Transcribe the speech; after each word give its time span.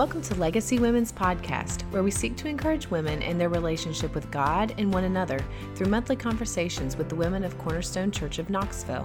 Welcome 0.00 0.22
to 0.22 0.34
Legacy 0.36 0.78
Women's 0.78 1.12
Podcast, 1.12 1.82
where 1.92 2.02
we 2.02 2.10
seek 2.10 2.34
to 2.36 2.48
encourage 2.48 2.90
women 2.90 3.20
in 3.20 3.36
their 3.36 3.50
relationship 3.50 4.14
with 4.14 4.30
God 4.30 4.74
and 4.78 4.94
one 4.94 5.04
another 5.04 5.44
through 5.74 5.88
monthly 5.88 6.16
conversations 6.16 6.96
with 6.96 7.10
the 7.10 7.14
women 7.14 7.44
of 7.44 7.58
Cornerstone 7.58 8.10
Church 8.10 8.38
of 8.38 8.48
Knoxville. 8.48 9.04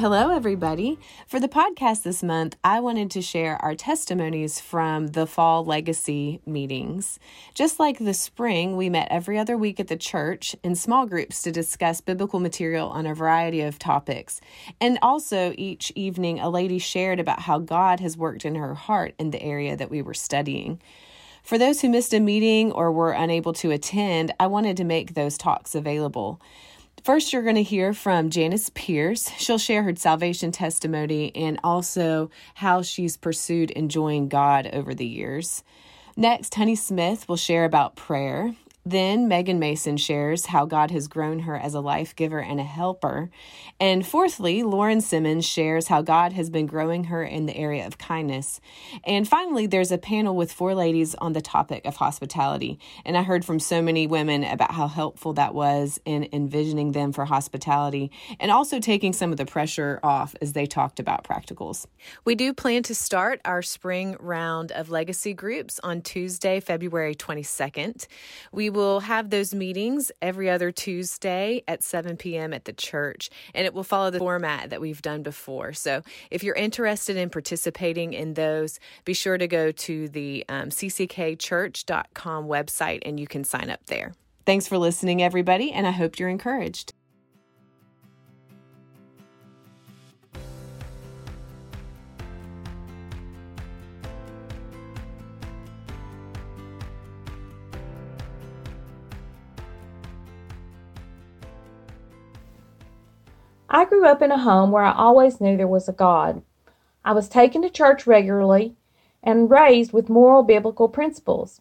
Hello, 0.00 0.30
everybody. 0.30 0.96
For 1.26 1.40
the 1.40 1.48
podcast 1.48 2.04
this 2.04 2.22
month, 2.22 2.56
I 2.62 2.78
wanted 2.78 3.10
to 3.10 3.20
share 3.20 3.56
our 3.56 3.74
testimonies 3.74 4.60
from 4.60 5.08
the 5.08 5.26
fall 5.26 5.64
legacy 5.64 6.40
meetings. 6.46 7.18
Just 7.52 7.80
like 7.80 7.98
the 7.98 8.14
spring, 8.14 8.76
we 8.76 8.90
met 8.90 9.08
every 9.10 9.36
other 9.36 9.58
week 9.58 9.80
at 9.80 9.88
the 9.88 9.96
church 9.96 10.54
in 10.62 10.76
small 10.76 11.04
groups 11.04 11.42
to 11.42 11.50
discuss 11.50 12.00
biblical 12.00 12.38
material 12.38 12.90
on 12.90 13.06
a 13.06 13.14
variety 13.14 13.60
of 13.60 13.76
topics. 13.76 14.40
And 14.80 15.00
also, 15.02 15.52
each 15.58 15.90
evening, 15.96 16.38
a 16.38 16.48
lady 16.48 16.78
shared 16.78 17.18
about 17.18 17.40
how 17.40 17.58
God 17.58 17.98
has 17.98 18.16
worked 18.16 18.44
in 18.44 18.54
her 18.54 18.74
heart 18.74 19.16
in 19.18 19.32
the 19.32 19.42
area 19.42 19.76
that 19.76 19.90
we 19.90 20.00
were 20.00 20.14
studying. 20.14 20.80
For 21.42 21.58
those 21.58 21.80
who 21.80 21.88
missed 21.88 22.14
a 22.14 22.20
meeting 22.20 22.70
or 22.70 22.92
were 22.92 23.10
unable 23.10 23.52
to 23.54 23.72
attend, 23.72 24.32
I 24.38 24.46
wanted 24.46 24.76
to 24.76 24.84
make 24.84 25.14
those 25.14 25.36
talks 25.36 25.74
available. 25.74 26.40
First, 27.08 27.32
you're 27.32 27.40
going 27.40 27.54
to 27.54 27.62
hear 27.62 27.94
from 27.94 28.28
Janice 28.28 28.70
Pierce. 28.74 29.30
She'll 29.38 29.56
share 29.56 29.82
her 29.82 29.96
salvation 29.96 30.52
testimony 30.52 31.34
and 31.34 31.58
also 31.64 32.28
how 32.52 32.82
she's 32.82 33.16
pursued 33.16 33.70
enjoying 33.70 34.28
God 34.28 34.68
over 34.74 34.92
the 34.94 35.06
years. 35.06 35.64
Next, 36.18 36.54
Honey 36.56 36.76
Smith 36.76 37.26
will 37.26 37.38
share 37.38 37.64
about 37.64 37.96
prayer. 37.96 38.54
Then 38.90 39.28
Megan 39.28 39.58
Mason 39.58 39.98
shares 39.98 40.46
how 40.46 40.64
God 40.64 40.90
has 40.92 41.08
grown 41.08 41.40
her 41.40 41.54
as 41.54 41.74
a 41.74 41.80
life 41.80 42.16
giver 42.16 42.38
and 42.38 42.58
a 42.58 42.64
helper. 42.64 43.28
And 43.78 44.06
fourthly, 44.06 44.62
Lauren 44.62 45.02
Simmons 45.02 45.44
shares 45.44 45.88
how 45.88 46.00
God 46.00 46.32
has 46.32 46.48
been 46.48 46.64
growing 46.64 47.04
her 47.04 47.22
in 47.22 47.44
the 47.44 47.54
area 47.54 47.86
of 47.86 47.98
kindness. 47.98 48.62
And 49.04 49.28
finally, 49.28 49.66
there's 49.66 49.92
a 49.92 49.98
panel 49.98 50.34
with 50.34 50.50
four 50.50 50.74
ladies 50.74 51.14
on 51.16 51.34
the 51.34 51.42
topic 51.42 51.84
of 51.84 51.96
hospitality. 51.96 52.78
And 53.04 53.14
I 53.14 53.24
heard 53.24 53.44
from 53.44 53.60
so 53.60 53.82
many 53.82 54.06
women 54.06 54.42
about 54.42 54.70
how 54.70 54.88
helpful 54.88 55.34
that 55.34 55.52
was 55.52 56.00
in 56.06 56.26
envisioning 56.32 56.92
them 56.92 57.12
for 57.12 57.26
hospitality 57.26 58.10
and 58.40 58.50
also 58.50 58.80
taking 58.80 59.12
some 59.12 59.32
of 59.32 59.36
the 59.36 59.44
pressure 59.44 60.00
off 60.02 60.34
as 60.40 60.54
they 60.54 60.64
talked 60.64 60.98
about 60.98 61.24
practicals. 61.24 61.84
We 62.24 62.34
do 62.34 62.54
plan 62.54 62.84
to 62.84 62.94
start 62.94 63.42
our 63.44 63.60
spring 63.60 64.16
round 64.18 64.72
of 64.72 64.88
legacy 64.88 65.34
groups 65.34 65.78
on 65.82 66.00
Tuesday, 66.00 66.58
February 66.60 67.14
22nd. 67.14 68.06
We 68.50 68.70
will 68.70 68.77
have 69.00 69.30
those 69.30 69.54
meetings 69.54 70.10
every 70.22 70.48
other 70.48 70.70
Tuesday 70.70 71.62
at 71.68 71.82
7 71.82 72.16
p.m. 72.16 72.52
at 72.52 72.64
the 72.64 72.72
church, 72.72 73.30
and 73.54 73.66
it 73.66 73.74
will 73.74 73.84
follow 73.84 74.10
the 74.10 74.18
format 74.18 74.70
that 74.70 74.80
we've 74.80 75.02
done 75.02 75.22
before. 75.22 75.72
So 75.72 76.02
if 76.30 76.42
you're 76.42 76.54
interested 76.54 77.16
in 77.16 77.30
participating 77.30 78.12
in 78.12 78.34
those, 78.34 78.78
be 79.04 79.14
sure 79.14 79.38
to 79.38 79.48
go 79.48 79.70
to 79.72 80.08
the 80.08 80.44
um, 80.48 80.70
cckchurch.com 80.70 82.46
website 82.46 83.00
and 83.04 83.18
you 83.18 83.26
can 83.26 83.44
sign 83.44 83.70
up 83.70 83.84
there. 83.86 84.14
Thanks 84.46 84.66
for 84.66 84.78
listening, 84.78 85.22
everybody, 85.22 85.72
and 85.72 85.86
I 85.86 85.90
hope 85.90 86.18
you're 86.18 86.28
encouraged. 86.30 86.94
I 103.78 103.84
grew 103.84 104.08
up 104.08 104.22
in 104.22 104.32
a 104.32 104.38
home 104.38 104.72
where 104.72 104.82
I 104.82 104.92
always 104.92 105.40
knew 105.40 105.56
there 105.56 105.68
was 105.68 105.88
a 105.88 105.92
God. 105.92 106.42
I 107.04 107.12
was 107.12 107.28
taken 107.28 107.62
to 107.62 107.70
church 107.70 108.08
regularly 108.08 108.74
and 109.22 109.48
raised 109.48 109.92
with 109.92 110.08
moral 110.08 110.42
biblical 110.42 110.88
principles. 110.88 111.60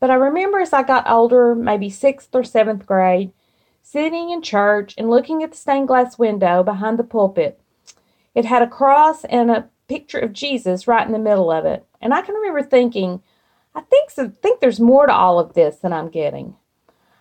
But 0.00 0.10
I 0.10 0.14
remember 0.14 0.60
as 0.60 0.72
I 0.72 0.82
got 0.82 1.06
older, 1.06 1.54
maybe 1.54 1.90
sixth 1.90 2.34
or 2.34 2.42
seventh 2.42 2.86
grade, 2.86 3.32
sitting 3.82 4.30
in 4.30 4.40
church 4.40 4.94
and 4.96 5.10
looking 5.10 5.42
at 5.42 5.50
the 5.50 5.56
stained 5.58 5.88
glass 5.88 6.18
window 6.18 6.62
behind 6.62 6.98
the 6.98 7.04
pulpit. 7.04 7.60
It 8.34 8.46
had 8.46 8.62
a 8.62 8.66
cross 8.66 9.26
and 9.26 9.50
a 9.50 9.68
picture 9.88 10.20
of 10.20 10.32
Jesus 10.32 10.88
right 10.88 11.06
in 11.06 11.12
the 11.12 11.18
middle 11.18 11.52
of 11.52 11.66
it. 11.66 11.84
And 12.00 12.14
I 12.14 12.22
can 12.22 12.34
remember 12.34 12.62
thinking, 12.62 13.20
I 13.74 13.82
think, 13.82 14.08
so, 14.08 14.32
think 14.40 14.60
there's 14.60 14.80
more 14.80 15.04
to 15.04 15.12
all 15.12 15.38
of 15.38 15.52
this 15.52 15.76
than 15.76 15.92
I'm 15.92 16.08
getting. 16.08 16.56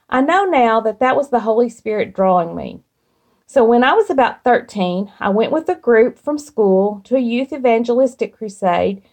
I 0.09 0.21
know 0.21 0.45
now 0.45 0.79
that 0.79 1.01
that 1.01 1.17
was 1.17 1.31
the 1.31 1.41
Holy 1.41 1.67
Spirit 1.67 2.15
drawing 2.15 2.55
me. 2.55 2.79
So 3.53 3.65
when 3.65 3.83
I 3.83 3.91
was 3.91 4.09
about 4.09 4.45
13, 4.45 5.11
I 5.19 5.27
went 5.27 5.51
with 5.51 5.67
a 5.67 5.75
group 5.75 6.17
from 6.17 6.37
school 6.37 7.01
to 7.03 7.17
a 7.17 7.19
youth 7.19 7.51
evangelistic 7.51 8.37
crusade. 8.37 8.99
It 8.99 9.03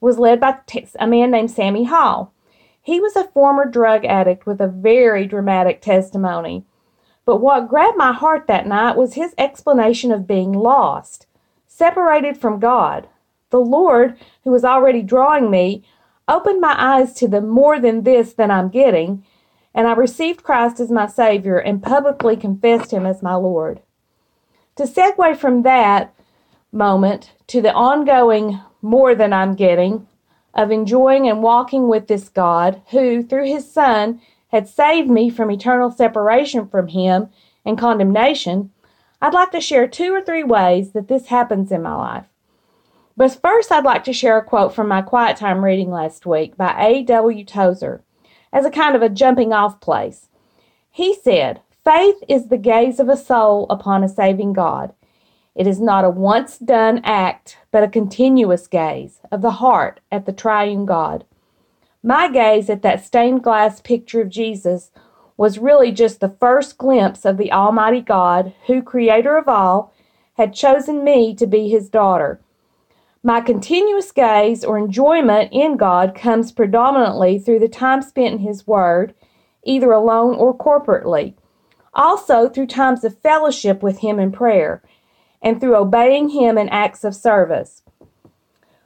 was 0.00 0.20
led 0.20 0.38
by 0.38 0.58
a 1.00 1.06
man 1.08 1.32
named 1.32 1.50
Sammy 1.50 1.82
Hall. 1.82 2.32
He 2.80 3.00
was 3.00 3.16
a 3.16 3.26
former 3.26 3.64
drug 3.64 4.04
addict 4.04 4.46
with 4.46 4.60
a 4.60 4.68
very 4.68 5.26
dramatic 5.26 5.82
testimony. 5.82 6.64
But 7.24 7.38
what 7.38 7.68
grabbed 7.68 7.96
my 7.96 8.12
heart 8.12 8.46
that 8.46 8.68
night 8.68 8.96
was 8.96 9.14
his 9.14 9.34
explanation 9.36 10.12
of 10.12 10.28
being 10.28 10.52
lost, 10.52 11.26
separated 11.66 12.38
from 12.38 12.60
God. 12.60 13.08
The 13.50 13.58
Lord, 13.58 14.16
who 14.44 14.52
was 14.52 14.64
already 14.64 15.02
drawing 15.02 15.50
me, 15.50 15.82
opened 16.28 16.60
my 16.60 16.76
eyes 16.78 17.14
to 17.14 17.26
the 17.26 17.40
more 17.40 17.80
than 17.80 18.04
this 18.04 18.32
that 18.34 18.48
I'm 18.52 18.68
getting, 18.68 19.24
and 19.74 19.88
I 19.88 19.92
received 19.94 20.44
Christ 20.44 20.78
as 20.78 20.88
my 20.88 21.08
Savior 21.08 21.58
and 21.58 21.82
publicly 21.82 22.36
confessed 22.36 22.92
Him 22.92 23.04
as 23.04 23.24
my 23.24 23.34
Lord. 23.34 23.80
To 24.78 24.84
segue 24.84 25.36
from 25.36 25.62
that 25.62 26.14
moment 26.70 27.32
to 27.48 27.60
the 27.60 27.72
ongoing 27.72 28.60
more 28.80 29.12
than 29.12 29.32
I'm 29.32 29.56
getting 29.56 30.06
of 30.54 30.70
enjoying 30.70 31.28
and 31.28 31.42
walking 31.42 31.88
with 31.88 32.06
this 32.06 32.28
God 32.28 32.80
who, 32.90 33.24
through 33.24 33.46
his 33.46 33.68
Son, 33.68 34.20
had 34.52 34.68
saved 34.68 35.10
me 35.10 35.30
from 35.30 35.50
eternal 35.50 35.90
separation 35.90 36.68
from 36.68 36.86
him 36.86 37.28
and 37.64 37.76
condemnation, 37.76 38.70
I'd 39.20 39.34
like 39.34 39.50
to 39.50 39.60
share 39.60 39.88
two 39.88 40.14
or 40.14 40.22
three 40.22 40.44
ways 40.44 40.92
that 40.92 41.08
this 41.08 41.26
happens 41.26 41.72
in 41.72 41.82
my 41.82 41.96
life. 41.96 42.26
But 43.16 43.36
first, 43.42 43.72
I'd 43.72 43.84
like 43.84 44.04
to 44.04 44.12
share 44.12 44.38
a 44.38 44.44
quote 44.44 44.72
from 44.72 44.86
my 44.86 45.02
quiet 45.02 45.36
time 45.36 45.64
reading 45.64 45.90
last 45.90 46.24
week 46.24 46.56
by 46.56 46.76
A.W. 46.78 47.44
Tozer 47.44 48.04
as 48.52 48.64
a 48.64 48.70
kind 48.70 48.94
of 48.94 49.02
a 49.02 49.08
jumping 49.08 49.52
off 49.52 49.80
place. 49.80 50.28
He 50.88 51.16
said, 51.16 51.62
Faith 51.88 52.22
is 52.28 52.48
the 52.48 52.58
gaze 52.58 53.00
of 53.00 53.08
a 53.08 53.16
soul 53.16 53.66
upon 53.70 54.04
a 54.04 54.10
saving 54.10 54.52
God. 54.52 54.92
It 55.54 55.66
is 55.66 55.80
not 55.80 56.04
a 56.04 56.10
once 56.10 56.58
done 56.58 57.00
act, 57.02 57.56
but 57.70 57.82
a 57.82 57.88
continuous 57.88 58.66
gaze 58.66 59.22
of 59.32 59.40
the 59.40 59.52
heart 59.52 60.00
at 60.12 60.26
the 60.26 60.32
triune 60.34 60.84
God. 60.84 61.24
My 62.02 62.30
gaze 62.30 62.68
at 62.68 62.82
that 62.82 63.02
stained 63.02 63.42
glass 63.42 63.80
picture 63.80 64.20
of 64.20 64.28
Jesus 64.28 64.90
was 65.38 65.58
really 65.58 65.90
just 65.90 66.20
the 66.20 66.36
first 66.38 66.76
glimpse 66.76 67.24
of 67.24 67.38
the 67.38 67.50
Almighty 67.52 68.02
God, 68.02 68.52
who, 68.66 68.82
creator 68.82 69.38
of 69.38 69.48
all, 69.48 69.94
had 70.34 70.52
chosen 70.52 71.02
me 71.02 71.34
to 71.36 71.46
be 71.46 71.70
his 71.70 71.88
daughter. 71.88 72.38
My 73.22 73.40
continuous 73.40 74.12
gaze 74.12 74.62
or 74.62 74.76
enjoyment 74.76 75.54
in 75.54 75.78
God 75.78 76.14
comes 76.14 76.52
predominantly 76.52 77.38
through 77.38 77.60
the 77.60 77.66
time 77.68 78.02
spent 78.02 78.34
in 78.34 78.38
His 78.40 78.66
Word, 78.66 79.14
either 79.64 79.90
alone 79.90 80.34
or 80.34 80.54
corporately 80.54 81.34
also 81.94 82.48
through 82.48 82.66
times 82.66 83.04
of 83.04 83.18
fellowship 83.18 83.82
with 83.82 83.98
Him 83.98 84.18
in 84.18 84.32
prayer, 84.32 84.82
and 85.42 85.60
through 85.60 85.76
obeying 85.76 86.30
Him 86.30 86.58
in 86.58 86.68
acts 86.68 87.04
of 87.04 87.14
service. 87.14 87.82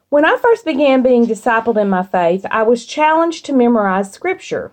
When 0.09 0.25
I 0.25 0.37
first 0.37 0.65
began 0.65 1.03
being 1.03 1.27
discipled 1.27 1.81
in 1.81 1.89
my 1.89 2.03
faith, 2.03 2.45
I 2.51 2.65
was 2.65 2.85
challenged 2.85 3.47
to 3.47 3.53
memorize 3.55 4.13
Scripture. 4.13 4.73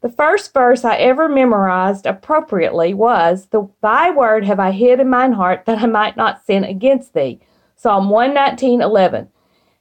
The 0.00 0.08
first 0.08 0.54
verse 0.54 0.84
I 0.84 0.96
ever 0.96 1.28
memorized 1.28 2.06
appropriately 2.06 2.94
was, 2.94 3.48
Thy 3.82 4.10
word 4.10 4.46
have 4.46 4.58
I 4.58 4.70
hid 4.70 4.98
in 4.98 5.10
mine 5.10 5.32
heart 5.32 5.66
that 5.66 5.82
I 5.82 5.86
might 5.86 6.16
not 6.16 6.42
sin 6.46 6.64
against 6.64 7.12
thee. 7.12 7.40
Psalm 7.76 8.08
119, 8.08 8.80
11. 8.80 9.28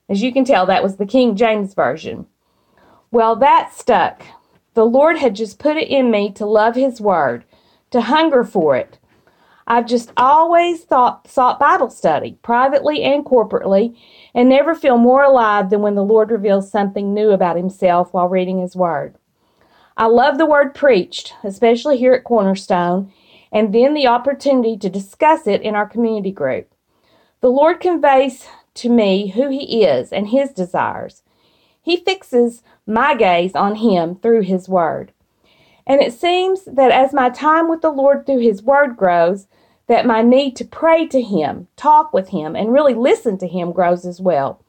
As 0.09 0.21
you 0.21 0.33
can 0.33 0.43
tell, 0.43 0.65
that 0.65 0.83
was 0.83 0.97
the 0.97 1.05
King 1.05 1.37
James 1.37 1.73
Version. 1.73 2.25
Well, 3.11 3.37
that 3.37 3.73
stuck. 3.73 4.23
The 4.73 4.85
Lord 4.85 5.17
had 5.17 5.35
just 5.35 5.59
put 5.59 5.77
it 5.77 5.87
in 5.87 6.11
me 6.11 6.31
to 6.33 6.45
love 6.45 6.75
His 6.75 6.99
Word 6.99 7.45
to 7.91 8.01
hunger 8.01 8.43
for 8.43 8.75
it. 8.75 8.99
I've 9.67 9.85
just 9.85 10.11
always 10.17 10.83
thought, 10.83 11.27
sought 11.27 11.59
Bible 11.59 11.91
study, 11.91 12.39
privately 12.41 13.03
and 13.03 13.23
corporately, 13.23 13.95
and 14.33 14.49
never 14.49 14.73
feel 14.73 14.97
more 14.97 15.23
alive 15.23 15.69
than 15.69 15.81
when 15.81 15.93
the 15.93 16.03
Lord 16.03 16.31
reveals 16.31 16.71
something 16.71 17.13
new 17.13 17.29
about 17.29 17.55
Himself 17.55 18.11
while 18.11 18.27
reading 18.27 18.59
His 18.59 18.75
Word. 18.75 19.15
I 19.95 20.07
love 20.07 20.37
the 20.37 20.47
Word 20.47 20.73
preached, 20.73 21.35
especially 21.43 21.97
here 21.97 22.13
at 22.13 22.23
Cornerstone, 22.23 23.13
and 23.51 23.73
then 23.73 23.93
the 23.93 24.07
opportunity 24.07 24.75
to 24.77 24.89
discuss 24.89 25.45
it 25.45 25.61
in 25.61 25.75
our 25.75 25.87
community 25.87 26.31
group. 26.31 26.73
The 27.41 27.49
Lord 27.49 27.79
conveys 27.79 28.47
to 28.75 28.89
me 28.89 29.29
who 29.29 29.49
He 29.49 29.83
is 29.83 30.11
and 30.11 30.29
His 30.29 30.51
desires. 30.51 31.21
He 31.81 31.97
fixes 31.97 32.63
my 32.87 33.13
gaze 33.15 33.53
on 33.55 33.75
Him 33.75 34.15
through 34.15 34.41
His 34.41 34.67
Word. 34.67 35.11
And 35.89 36.01
it 36.01 36.13
seems 36.13 36.65
that 36.65 36.91
as 36.91 37.13
my 37.13 37.31
time 37.31 37.67
with 37.67 37.81
the 37.81 37.89
Lord 37.89 38.25
through 38.25 38.41
His 38.41 38.61
Word 38.61 38.95
grows, 38.95 39.47
that 39.87 40.05
my 40.05 40.21
need 40.21 40.55
to 40.57 40.65
pray 40.65 41.07
to 41.07 41.19
Him, 41.19 41.67
talk 41.75 42.13
with 42.13 42.29
Him, 42.29 42.55
and 42.55 42.71
really 42.71 42.93
listen 42.93 43.39
to 43.39 43.47
Him 43.47 43.71
grows 43.71 44.05
as 44.05 44.21
well. 44.21 44.63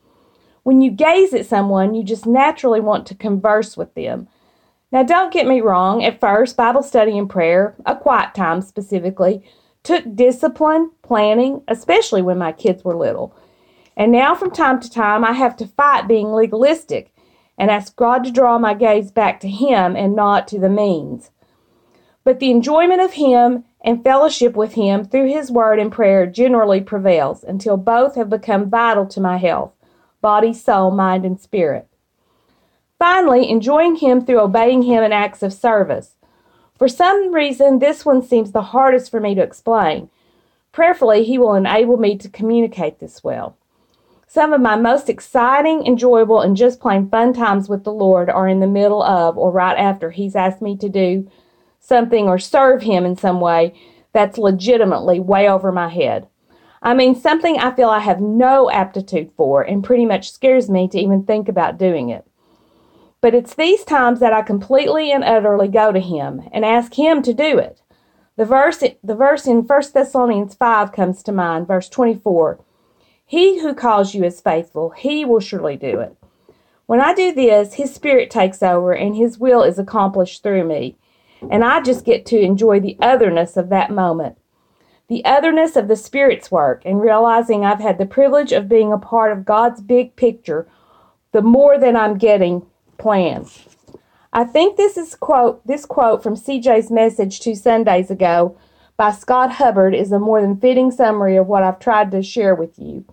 When 0.62 0.80
you 0.80 0.90
gaze 0.90 1.34
at 1.34 1.44
someone, 1.44 1.94
you 1.94 2.02
just 2.02 2.24
naturally 2.24 2.80
want 2.80 3.06
to 3.06 3.14
converse 3.14 3.76
with 3.76 3.94
them. 3.94 4.28
Now, 4.90 5.02
don't 5.02 5.32
get 5.32 5.46
me 5.46 5.60
wrong, 5.60 6.02
at 6.02 6.18
first, 6.18 6.56
Bible 6.56 6.82
study 6.82 7.18
and 7.18 7.28
prayer, 7.28 7.76
a 7.84 7.94
quiet 7.94 8.34
time 8.34 8.62
specifically, 8.62 9.44
took 9.82 10.16
discipline, 10.16 10.90
planning, 11.02 11.62
especially 11.68 12.22
when 12.22 12.38
my 12.38 12.52
kids 12.52 12.82
were 12.82 12.96
little. 12.96 13.36
And 13.94 14.10
now, 14.10 14.34
from 14.34 14.50
time 14.50 14.80
to 14.80 14.90
time, 14.90 15.22
I 15.22 15.32
have 15.32 15.54
to 15.58 15.66
fight 15.66 16.08
being 16.08 16.32
legalistic 16.32 17.12
and 17.60 17.70
ask 17.70 17.94
God 17.94 18.24
to 18.24 18.30
draw 18.30 18.58
my 18.58 18.72
gaze 18.72 19.10
back 19.10 19.38
to 19.40 19.48
Him 19.48 19.94
and 19.94 20.16
not 20.16 20.48
to 20.48 20.58
the 20.58 20.70
means. 20.70 21.30
But 22.24 22.40
the 22.40 22.50
enjoyment 22.50 23.02
of 23.02 23.12
Him 23.12 23.64
and 23.84 24.02
fellowship 24.02 24.56
with 24.56 24.72
Him 24.74 25.04
through 25.04 25.28
His 25.28 25.50
Word 25.50 25.78
and 25.78 25.92
prayer 25.92 26.24
generally 26.24 26.80
prevails 26.80 27.44
until 27.44 27.76
both 27.76 28.14
have 28.14 28.30
become 28.30 28.70
vital 28.70 29.06
to 29.08 29.20
my 29.20 29.36
health 29.36 29.72
body, 30.22 30.54
soul, 30.54 30.90
mind, 30.90 31.26
and 31.26 31.38
spirit. 31.38 31.86
Finally, 32.98 33.50
enjoying 33.50 33.96
Him 33.96 34.24
through 34.24 34.40
obeying 34.40 34.82
Him 34.82 35.02
in 35.02 35.12
acts 35.12 35.42
of 35.42 35.52
service. 35.52 36.16
For 36.78 36.88
some 36.88 37.34
reason, 37.34 37.78
this 37.78 38.06
one 38.06 38.22
seems 38.22 38.52
the 38.52 38.62
hardest 38.62 39.10
for 39.10 39.20
me 39.20 39.34
to 39.34 39.42
explain. 39.42 40.08
Prayerfully, 40.72 41.24
He 41.24 41.36
will 41.36 41.54
enable 41.54 41.98
me 41.98 42.16
to 42.16 42.28
communicate 42.28 43.00
this 43.00 43.22
well. 43.22 43.58
Some 44.32 44.52
of 44.52 44.60
my 44.60 44.76
most 44.76 45.08
exciting, 45.08 45.84
enjoyable, 45.84 46.40
and 46.40 46.56
just 46.56 46.78
plain 46.78 47.10
fun 47.10 47.32
times 47.32 47.68
with 47.68 47.82
the 47.82 47.92
Lord 47.92 48.30
are 48.30 48.46
in 48.46 48.60
the 48.60 48.68
middle 48.68 49.02
of 49.02 49.36
or 49.36 49.50
right 49.50 49.76
after 49.76 50.12
He's 50.12 50.36
asked 50.36 50.62
me 50.62 50.76
to 50.76 50.88
do 50.88 51.28
something 51.80 52.28
or 52.28 52.38
serve 52.38 52.82
Him 52.82 53.04
in 53.04 53.16
some 53.16 53.40
way 53.40 53.74
that's 54.12 54.38
legitimately 54.38 55.18
way 55.18 55.48
over 55.48 55.72
my 55.72 55.88
head. 55.88 56.28
I 56.80 56.94
mean, 56.94 57.16
something 57.16 57.58
I 57.58 57.74
feel 57.74 57.90
I 57.90 57.98
have 57.98 58.20
no 58.20 58.70
aptitude 58.70 59.32
for 59.36 59.62
and 59.62 59.82
pretty 59.82 60.06
much 60.06 60.30
scares 60.30 60.70
me 60.70 60.86
to 60.90 61.00
even 61.00 61.24
think 61.24 61.48
about 61.48 61.76
doing 61.76 62.08
it. 62.08 62.24
But 63.20 63.34
it's 63.34 63.54
these 63.54 63.82
times 63.82 64.20
that 64.20 64.32
I 64.32 64.42
completely 64.42 65.10
and 65.10 65.24
utterly 65.24 65.66
go 65.66 65.90
to 65.90 65.98
him 65.98 66.48
and 66.52 66.64
ask 66.64 66.94
him 66.94 67.22
to 67.22 67.34
do 67.34 67.58
it. 67.58 67.82
The 68.36 68.44
verse, 68.44 68.78
the 68.78 69.16
verse 69.16 69.48
in 69.48 69.62
1 69.62 69.82
Thessalonians 69.92 70.54
5 70.54 70.92
comes 70.92 71.24
to 71.24 71.32
mind, 71.32 71.66
verse 71.66 71.88
24. 71.88 72.60
He 73.30 73.60
who 73.60 73.74
calls 73.74 74.12
you 74.12 74.24
is 74.24 74.40
faithful, 74.40 74.90
he 74.90 75.24
will 75.24 75.38
surely 75.38 75.76
do 75.76 76.00
it. 76.00 76.16
When 76.86 77.00
I 77.00 77.14
do 77.14 77.32
this, 77.32 77.74
his 77.74 77.94
spirit 77.94 78.28
takes 78.28 78.60
over 78.60 78.92
and 78.92 79.14
his 79.14 79.38
will 79.38 79.62
is 79.62 79.78
accomplished 79.78 80.42
through 80.42 80.64
me. 80.64 80.96
And 81.48 81.64
I 81.64 81.80
just 81.80 82.04
get 82.04 82.26
to 82.26 82.40
enjoy 82.40 82.80
the 82.80 82.98
otherness 83.00 83.56
of 83.56 83.68
that 83.68 83.92
moment. 83.92 84.36
The 85.06 85.24
otherness 85.24 85.76
of 85.76 85.86
the 85.86 85.94
Spirit's 85.94 86.50
work 86.50 86.82
and 86.84 87.00
realizing 87.00 87.64
I've 87.64 87.78
had 87.78 87.98
the 87.98 88.04
privilege 88.04 88.50
of 88.50 88.68
being 88.68 88.92
a 88.92 88.98
part 88.98 89.30
of 89.30 89.44
God's 89.44 89.80
big 89.80 90.16
picture, 90.16 90.66
the 91.30 91.40
more 91.40 91.78
than 91.78 91.94
I'm 91.94 92.18
getting 92.18 92.66
plans. 92.98 93.64
I 94.32 94.42
think 94.42 94.76
this 94.76 94.96
is 94.96 95.14
quote 95.14 95.64
this 95.64 95.86
quote 95.86 96.24
from 96.24 96.34
CJ's 96.34 96.90
message 96.90 97.38
two 97.38 97.54
Sundays 97.54 98.10
ago 98.10 98.58
by 98.96 99.12
Scott 99.12 99.52
Hubbard 99.52 99.94
is 99.94 100.10
a 100.10 100.18
more 100.18 100.40
than 100.40 100.56
fitting 100.56 100.90
summary 100.90 101.36
of 101.36 101.46
what 101.46 101.62
I've 101.62 101.78
tried 101.78 102.10
to 102.10 102.24
share 102.24 102.56
with 102.56 102.76
you. 102.76 103.04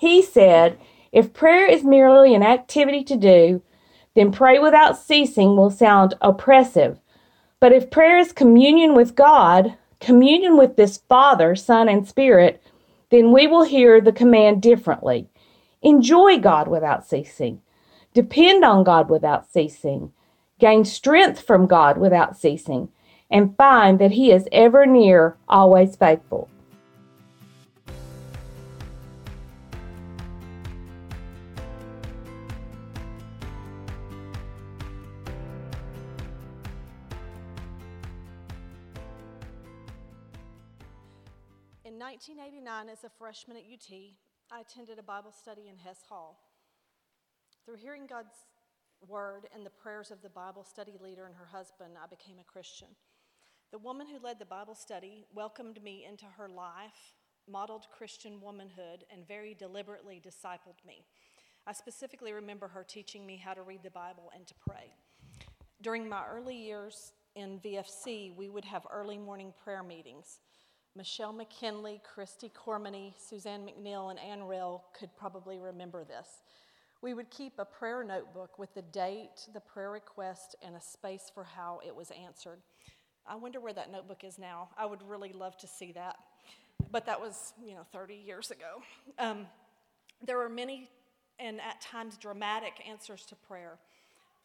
He 0.00 0.22
said, 0.22 0.78
if 1.12 1.34
prayer 1.34 1.66
is 1.66 1.84
merely 1.84 2.34
an 2.34 2.42
activity 2.42 3.04
to 3.04 3.18
do, 3.18 3.60
then 4.14 4.32
pray 4.32 4.58
without 4.58 4.96
ceasing 4.96 5.58
will 5.58 5.70
sound 5.70 6.14
oppressive. 6.22 6.98
But 7.60 7.72
if 7.72 7.90
prayer 7.90 8.16
is 8.16 8.32
communion 8.32 8.94
with 8.94 9.14
God, 9.14 9.76
communion 10.00 10.56
with 10.56 10.76
this 10.76 11.02
Father, 11.06 11.54
Son, 11.54 11.86
and 11.86 12.08
Spirit, 12.08 12.62
then 13.10 13.30
we 13.30 13.46
will 13.46 13.64
hear 13.64 14.00
the 14.00 14.10
command 14.10 14.62
differently. 14.62 15.28
Enjoy 15.82 16.38
God 16.38 16.66
without 16.66 17.06
ceasing. 17.06 17.60
Depend 18.14 18.64
on 18.64 18.84
God 18.84 19.10
without 19.10 19.52
ceasing. 19.52 20.14
Gain 20.58 20.86
strength 20.86 21.42
from 21.42 21.66
God 21.66 21.98
without 21.98 22.38
ceasing. 22.38 22.88
And 23.30 23.54
find 23.54 23.98
that 23.98 24.12
He 24.12 24.32
is 24.32 24.48
ever 24.50 24.86
near, 24.86 25.36
always 25.46 25.94
faithful. 25.94 26.48
1989, 42.70 42.88
as 42.92 43.04
a 43.04 43.18
freshman 43.18 43.56
at 43.56 43.64
UT, 43.64 43.90
I 44.52 44.60
attended 44.60 44.98
a 45.00 45.02
Bible 45.02 45.32
study 45.32 45.68
in 45.68 45.76
Hess 45.76 46.02
Hall. 46.08 46.38
Through 47.64 47.76
hearing 47.76 48.06
God's 48.06 48.46
word 49.08 49.48
and 49.52 49.66
the 49.66 49.70
prayers 49.70 50.12
of 50.12 50.22
the 50.22 50.28
Bible 50.28 50.62
study 50.62 50.94
leader 51.02 51.26
and 51.26 51.34
her 51.34 51.46
husband, 51.46 51.94
I 52.00 52.06
became 52.06 52.38
a 52.38 52.44
Christian. 52.44 52.88
The 53.72 53.78
woman 53.78 54.06
who 54.06 54.24
led 54.24 54.38
the 54.38 54.44
Bible 54.44 54.76
study 54.76 55.26
welcomed 55.34 55.82
me 55.82 56.06
into 56.08 56.26
her 56.26 56.48
life, 56.48 57.14
modeled 57.50 57.86
Christian 57.90 58.40
womanhood, 58.40 59.04
and 59.12 59.26
very 59.26 59.54
deliberately 59.54 60.22
discipled 60.24 60.78
me. 60.86 61.04
I 61.66 61.72
specifically 61.72 62.32
remember 62.32 62.68
her 62.68 62.84
teaching 62.88 63.26
me 63.26 63.36
how 63.36 63.54
to 63.54 63.62
read 63.62 63.82
the 63.82 63.90
Bible 63.90 64.30
and 64.32 64.46
to 64.46 64.54
pray. 64.68 64.94
During 65.82 66.08
my 66.08 66.22
early 66.32 66.56
years 66.56 67.12
in 67.34 67.58
VFC, 67.58 68.36
we 68.36 68.48
would 68.48 68.64
have 68.64 68.86
early 68.92 69.18
morning 69.18 69.52
prayer 69.64 69.82
meetings. 69.82 70.38
Michelle 70.96 71.32
McKinley, 71.32 72.00
Christy 72.02 72.50
Cormany, 72.50 73.14
Suzanne 73.16 73.66
McNeil, 73.66 74.10
and 74.10 74.18
Ann 74.18 74.44
Rill 74.44 74.84
could 74.98 75.10
probably 75.16 75.58
remember 75.58 76.04
this. 76.04 76.42
We 77.00 77.14
would 77.14 77.30
keep 77.30 77.54
a 77.58 77.64
prayer 77.64 78.04
notebook 78.04 78.58
with 78.58 78.74
the 78.74 78.82
date, 78.82 79.48
the 79.54 79.60
prayer 79.60 79.90
request, 79.90 80.56
and 80.62 80.76
a 80.76 80.80
space 80.80 81.30
for 81.32 81.44
how 81.44 81.80
it 81.86 81.94
was 81.94 82.10
answered. 82.10 82.58
I 83.26 83.36
wonder 83.36 83.60
where 83.60 83.72
that 83.72 83.92
notebook 83.92 84.24
is 84.24 84.38
now. 84.38 84.68
I 84.76 84.84
would 84.84 85.02
really 85.08 85.32
love 85.32 85.56
to 85.58 85.68
see 85.68 85.92
that. 85.92 86.16
But 86.90 87.06
that 87.06 87.20
was, 87.20 87.54
you 87.64 87.74
know, 87.74 87.86
30 87.92 88.14
years 88.14 88.50
ago. 88.50 88.82
Um, 89.18 89.46
there 90.24 90.36
were 90.36 90.48
many 90.48 90.90
and 91.38 91.60
at 91.60 91.80
times 91.80 92.16
dramatic 92.18 92.74
answers 92.86 93.24
to 93.26 93.36
prayer. 93.36 93.78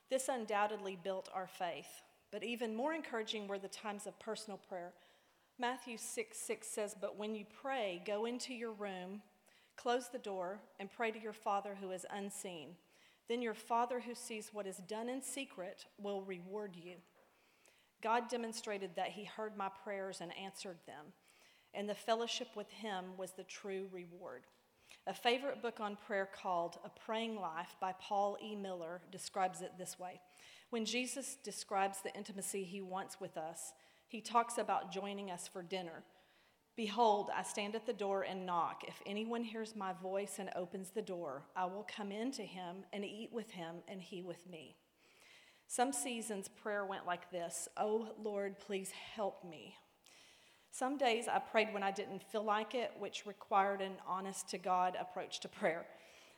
This 0.10 0.30
undoubtedly 0.30 0.98
built 1.02 1.30
our 1.34 1.48
faith. 1.48 2.04
But 2.32 2.44
even 2.44 2.76
more 2.76 2.94
encouraging 2.94 3.48
were 3.48 3.60
the 3.60 3.68
times 3.68 4.08
of 4.08 4.18
personal 4.20 4.58
prayer. 4.70 4.94
Matthew 5.58 5.98
6 5.98 6.38
6 6.38 6.68
says, 6.68 6.96
But 7.00 7.18
when 7.18 7.36
you 7.36 7.46
pray, 7.62 8.02
go 8.06 8.26
into 8.26 8.54
your 8.54 8.74
room 8.74 9.22
Close 9.76 10.08
the 10.08 10.18
door 10.18 10.60
and 10.80 10.92
pray 10.92 11.12
to 11.12 11.20
your 11.20 11.34
Father 11.34 11.78
who 11.80 11.92
is 11.92 12.06
unseen. 12.10 12.70
Then 13.28 13.42
your 13.42 13.54
Father 13.54 14.00
who 14.00 14.16
sees 14.16 14.50
what 14.54 14.68
is 14.68 14.78
done 14.78 15.10
in 15.10 15.22
secret 15.22 15.86
will 15.98 16.22
reward 16.22 16.76
you. 16.76 16.96
God 18.02 18.30
demonstrated 18.30 18.92
that 18.96 19.10
He 19.10 19.24
heard 19.24 19.58
my 19.58 19.70
prayers 19.84 20.22
and 20.22 20.32
answered 20.38 20.78
them, 20.86 21.06
and 21.74 21.90
the 21.90 21.96
fellowship 21.96 22.50
with 22.56 22.70
Him 22.70 23.18
was 23.18 23.32
the 23.32 23.44
true 23.44 23.88
reward. 23.92 24.44
A 25.08 25.14
favorite 25.14 25.62
book 25.62 25.80
on 25.80 25.98
prayer 26.08 26.30
called 26.32 26.78
A 26.84 26.90
Praying 26.90 27.40
Life 27.40 27.76
by 27.82 27.94
Paul 28.00 28.38
E. 28.42 28.56
Miller 28.56 29.02
describes 29.12 29.62
it 29.62 29.74
this 29.78 30.00
way 30.00 30.22
When 30.70 30.86
Jesus 30.86 31.38
describes 31.44 32.02
the 32.02 32.16
intimacy 32.16 32.64
He 32.64 32.82
wants 32.82 33.20
with 33.20 33.38
us, 33.38 33.74
He 34.08 34.22
talks 34.22 34.58
about 34.58 34.92
joining 34.92 35.32
us 35.32 35.48
for 35.48 35.62
dinner 35.62 36.04
Behold, 36.76 37.30
I 37.34 37.44
stand 37.44 37.74
at 37.76 37.86
the 37.86 37.94
door 37.94 38.24
and 38.24 38.46
knock. 38.46 38.84
If 38.86 39.02
anyone 39.06 39.44
hears 39.44 39.78
my 39.78 39.94
voice 39.94 40.40
and 40.40 40.50
opens 40.58 40.90
the 40.90 41.02
door, 41.02 41.44
I 41.56 41.66
will 41.66 41.88
come 41.96 42.12
in 42.12 42.32
to 42.32 42.44
him 42.44 42.84
and 42.92 43.06
eat 43.06 43.30
with 43.32 43.50
him 43.52 43.76
and 43.88 44.02
he 44.02 44.22
with 44.22 44.46
me. 44.50 44.76
Some 45.68 45.94
seasons 45.94 46.50
prayer 46.50 46.86
went 46.86 47.08
like 47.08 47.32
this 47.32 47.70
Oh 47.78 48.10
Lord, 48.22 48.60
please 48.60 48.92
help 48.92 49.46
me. 49.46 49.76
Some 50.70 50.98
days 50.98 51.30
I 51.30 51.40
prayed 51.40 51.74
when 51.74 51.84
I 51.84 51.92
didn't 51.92 52.22
feel 52.22 52.44
like 52.44 52.76
it, 52.76 52.92
which 53.00 53.26
required 53.26 53.82
an 53.82 53.94
honest 54.06 54.50
to 54.50 54.58
God 54.58 54.98
approach 55.00 55.40
to 55.40 55.48
prayer. 55.48 55.86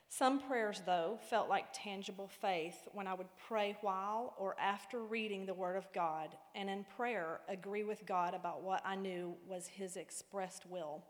Some 0.10 0.40
prayers, 0.40 0.82
though, 0.86 1.20
felt 1.30 1.50
like 1.50 1.66
tangible 1.74 2.30
faith 2.30 2.88
when 2.94 3.08
I 3.08 3.14
would 3.14 3.28
pray 3.48 3.78
while 3.82 4.34
or 4.38 4.56
after 4.60 5.04
reading 5.04 5.46
the 5.46 5.54
Word 5.54 5.76
of 5.76 5.92
God, 5.94 6.30
and 6.56 6.70
in 6.70 6.86
prayer 6.96 7.42
agree 7.50 7.84
with 7.84 8.06
God 8.06 8.34
about 8.34 8.64
what 8.64 8.82
I 8.86 8.96
knew 8.96 9.36
was 9.46 9.68
His 9.68 9.98
expressed 9.98 10.66
will. 10.66 11.04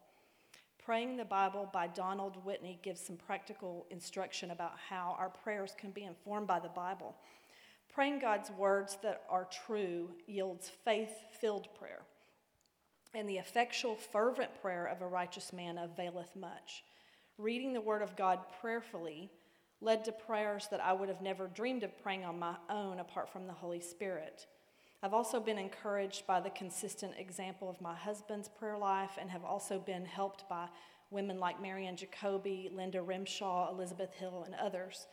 Praying 0.83 1.15
the 1.15 1.25
Bible 1.25 1.69
by 1.71 1.87
Donald 1.87 2.43
Whitney 2.43 2.79
gives 2.81 2.99
some 2.99 3.17
practical 3.17 3.85
instruction 3.91 4.51
about 4.51 4.73
how 4.89 5.15
our 5.19 5.29
prayers 5.29 5.75
can 5.77 5.91
be 5.91 6.03
informed 6.03 6.47
by 6.47 6.59
the 6.59 6.69
Bible. 6.69 7.15
Praying 7.93 8.19
God's 8.19 8.49
words 8.51 8.97
that 9.03 9.23
are 9.29 9.47
true 9.65 10.09
yields 10.25 10.69
faith 10.69 11.13
filled 11.39 11.67
prayer, 11.75 12.01
and 13.13 13.29
the 13.29 13.37
effectual, 13.37 13.95
fervent 13.95 14.59
prayer 14.59 14.87
of 14.87 15.01
a 15.01 15.07
righteous 15.07 15.53
man 15.53 15.77
availeth 15.77 16.35
much 16.35 16.83
reading 17.37 17.73
the 17.73 17.81
Word 17.81 18.01
of 18.01 18.15
God 18.15 18.39
prayerfully 18.61 19.29
led 19.79 20.03
to 20.05 20.11
prayers 20.11 20.67
that 20.71 20.83
I 20.83 20.93
would 20.93 21.09
have 21.09 21.21
never 21.21 21.47
dreamed 21.47 21.83
of 21.83 22.01
praying 22.01 22.25
on 22.25 22.39
my 22.39 22.55
own 22.69 22.99
apart 22.99 23.29
from 23.29 23.45
the 23.45 23.53
Holy 23.53 23.79
Spirit. 23.79 24.47
I've 25.03 25.13
also 25.13 25.39
been 25.39 25.59
encouraged 25.59 26.25
by 26.25 26.39
the 26.39 26.49
consistent 26.49 27.13
example 27.19 27.69
of 27.69 27.79
my 27.79 27.93
husband's 27.93 28.49
prayer 28.49 28.77
life 28.77 29.11
and 29.19 29.29
have 29.29 29.45
also 29.45 29.77
been 29.77 30.05
helped 30.05 30.49
by 30.49 30.67
women 31.11 31.39
like 31.39 31.61
Marianne 31.61 31.95
Jacoby, 31.95 32.69
Linda 32.73 33.01
Rimshaw, 33.01 33.71
Elizabeth 33.71 34.13
Hill, 34.15 34.43
and 34.45 34.55
others. 34.55 35.05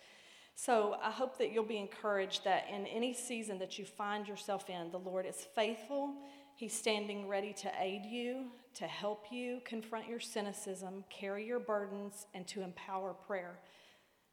So 0.54 0.96
I 1.02 1.10
hope 1.10 1.36
that 1.38 1.52
you'll 1.52 1.64
be 1.64 1.78
encouraged 1.78 2.44
that 2.44 2.66
in 2.72 2.86
any 2.86 3.12
season 3.12 3.58
that 3.58 3.78
you 3.78 3.84
find 3.84 4.26
yourself 4.26 4.70
in, 4.70 4.90
the 4.90 4.98
Lord 4.98 5.26
is 5.26 5.46
faithful. 5.54 6.14
He's 6.56 6.72
standing 6.72 7.26
ready 7.26 7.52
to 7.52 7.72
aid 7.80 8.06
you, 8.06 8.46
to 8.74 8.86
help 8.86 9.26
you 9.32 9.60
confront 9.64 10.08
your 10.08 10.20
cynicism, 10.20 11.04
carry 11.10 11.44
your 11.46 11.58
burdens, 11.58 12.26
and 12.32 12.46
to 12.48 12.62
empower 12.62 13.12
prayer, 13.12 13.58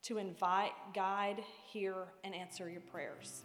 to 0.03 0.19
invite, 0.19 0.71
guide, 0.93 1.43
hear, 1.71 2.13
and 2.23 2.35
answer 2.35 2.69
your 2.69 2.81
prayers. 2.81 3.43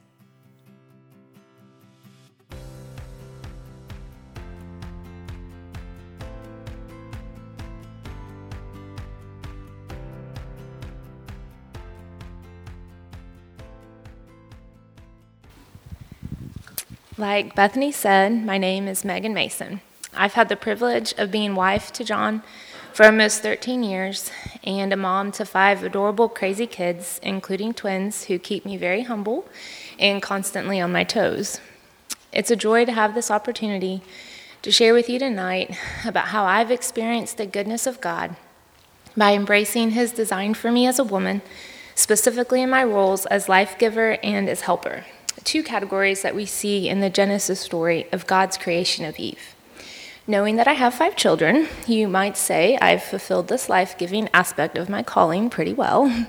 Like 17.18 17.54
Bethany 17.54 17.92
said, 17.92 18.44
my 18.44 18.58
name 18.58 18.87
is 18.87 19.02
Megan 19.02 19.32
Mason. 19.32 19.80
I've 20.14 20.35
had 20.35 20.50
the 20.50 20.56
privilege 20.56 21.14
of 21.16 21.30
being 21.30 21.54
wife 21.54 21.90
to 21.94 22.04
John 22.04 22.42
for 22.92 23.06
almost 23.06 23.42
13 23.42 23.82
years 23.82 24.30
and 24.62 24.92
a 24.92 24.99
mom 24.99 25.32
to 25.32 25.46
five 25.46 25.82
adorable, 25.82 26.28
crazy 26.28 26.66
kids, 26.66 27.18
including 27.23 27.73
twins 27.73 28.25
who 28.25 28.38
keep 28.38 28.66
me 28.66 28.76
very 28.76 29.04
humble 29.04 29.49
and 29.99 30.20
constantly 30.20 30.78
on 30.78 30.92
my 30.92 31.04
toes. 31.04 31.58
It's 32.35 32.50
a 32.50 32.56
joy 32.56 32.85
to 32.85 32.92
have 32.92 33.14
this 33.14 33.30
opportunity 33.30 34.02
to 34.61 34.70
share 34.70 34.92
with 34.92 35.08
you 35.08 35.18
tonight 35.18 35.75
about 36.04 36.28
how 36.28 36.44
I've 36.44 36.70
experienced 36.70 37.38
the 37.38 37.46
goodness 37.46 37.87
of 37.87 38.02
God 38.02 38.37
by 39.16 39.32
embracing 39.32 39.92
His 39.92 40.12
design 40.12 40.52
for 40.52 40.70
me 40.70 40.87
as 40.87 40.99
a 40.99 41.04
woman, 41.04 41.40
specifically 41.94 42.61
in 42.61 42.68
my 42.68 42.85
roles 42.85 43.25
as 43.25 43.49
life 43.49 43.78
giver 43.78 44.18
and 44.23 44.50
as 44.50 44.62
helper 44.62 45.06
two 45.46 45.62
categories 45.62 46.22
that 46.22 46.34
we 46.34 46.44
see 46.44 46.88
in 46.88 46.98
the 46.98 47.08
Genesis 47.08 47.60
story 47.60 48.08
of 48.10 48.26
God's 48.26 48.58
creation 48.58 49.04
of 49.04 49.16
Eve. 49.16 49.54
Knowing 50.26 50.56
that 50.56 50.66
I 50.66 50.72
have 50.72 50.92
five 50.92 51.14
children, 51.14 51.68
you 51.86 52.08
might 52.08 52.36
say 52.36 52.76
I've 52.82 53.04
fulfilled 53.04 53.46
this 53.46 53.68
life 53.68 53.96
giving 53.96 54.28
aspect 54.34 54.76
of 54.76 54.88
my 54.88 55.04
calling 55.04 55.48
pretty 55.48 55.72
well. 55.72 56.26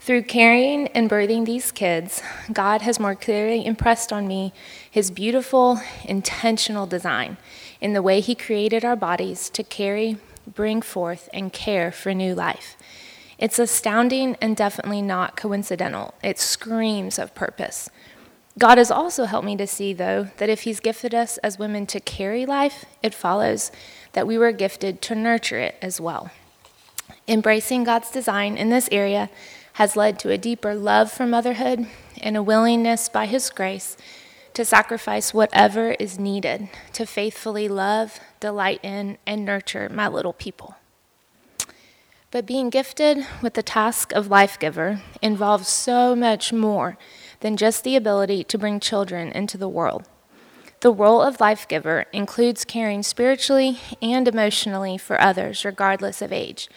Through 0.00 0.22
carrying 0.22 0.88
and 0.88 1.10
birthing 1.10 1.44
these 1.44 1.70
kids, 1.70 2.22
God 2.50 2.80
has 2.80 2.98
more 2.98 3.14
clearly 3.14 3.66
impressed 3.66 4.14
on 4.14 4.26
me 4.26 4.54
his 4.90 5.10
beautiful, 5.10 5.82
intentional 6.06 6.86
design 6.86 7.36
in 7.82 7.92
the 7.92 8.02
way 8.02 8.20
he 8.20 8.34
created 8.34 8.82
our 8.82 8.96
bodies 8.96 9.50
to 9.50 9.62
carry, 9.62 10.16
bring 10.46 10.80
forth, 10.80 11.28
and 11.34 11.52
care 11.52 11.92
for 11.92 12.14
new 12.14 12.34
life. 12.34 12.78
It's 13.38 13.58
astounding 13.58 14.36
and 14.40 14.56
definitely 14.56 15.02
not 15.02 15.36
coincidental. 15.36 16.14
It 16.22 16.38
screams 16.38 17.18
of 17.18 17.34
purpose. 17.34 17.90
God 18.58 18.76
has 18.78 18.90
also 18.90 19.24
helped 19.24 19.46
me 19.46 19.56
to 19.56 19.66
see, 19.66 19.92
though, 19.92 20.28
that 20.36 20.50
if 20.50 20.62
He's 20.62 20.80
gifted 20.80 21.14
us 21.14 21.38
as 21.38 21.58
women 21.58 21.86
to 21.86 22.00
carry 22.00 22.44
life, 22.44 22.84
it 23.02 23.14
follows 23.14 23.72
that 24.12 24.26
we 24.26 24.36
were 24.36 24.52
gifted 24.52 25.00
to 25.02 25.14
nurture 25.14 25.58
it 25.58 25.76
as 25.80 26.00
well. 26.00 26.30
Embracing 27.26 27.84
God's 27.84 28.10
design 28.10 28.56
in 28.56 28.68
this 28.68 28.88
area 28.92 29.30
has 29.74 29.96
led 29.96 30.18
to 30.18 30.30
a 30.30 30.38
deeper 30.38 30.74
love 30.74 31.10
for 31.10 31.26
motherhood 31.26 31.86
and 32.20 32.36
a 32.36 32.42
willingness 32.42 33.08
by 33.08 33.24
His 33.26 33.48
grace 33.48 33.96
to 34.52 34.66
sacrifice 34.66 35.32
whatever 35.32 35.92
is 35.92 36.18
needed 36.18 36.68
to 36.92 37.06
faithfully 37.06 37.68
love, 37.68 38.20
delight 38.38 38.80
in, 38.82 39.16
and 39.26 39.46
nurture 39.46 39.88
my 39.88 40.08
little 40.08 40.34
people. 40.34 40.76
But 42.30 42.46
being 42.46 42.68
gifted 42.68 43.26
with 43.40 43.54
the 43.54 43.62
task 43.62 44.12
of 44.12 44.28
life 44.28 44.58
giver 44.58 45.00
involves 45.22 45.68
so 45.68 46.14
much 46.14 46.52
more 46.52 46.98
than 47.42 47.56
just 47.56 47.84
the 47.84 47.96
ability 47.96 48.44
to 48.44 48.56
bring 48.56 48.80
children 48.80 49.30
into 49.32 49.58
the 49.58 49.68
world. 49.68 50.08
The 50.80 50.92
role 50.92 51.20
of 51.20 51.40
life 51.40 51.68
giver 51.68 52.06
includes 52.12 52.64
caring 52.64 53.02
spiritually 53.02 53.78
and 54.00 54.26
emotionally 54.26 54.96
for 54.96 55.20
others, 55.20 55.64
regardless 55.64 56.22
of 56.22 56.32
age. 56.32 56.68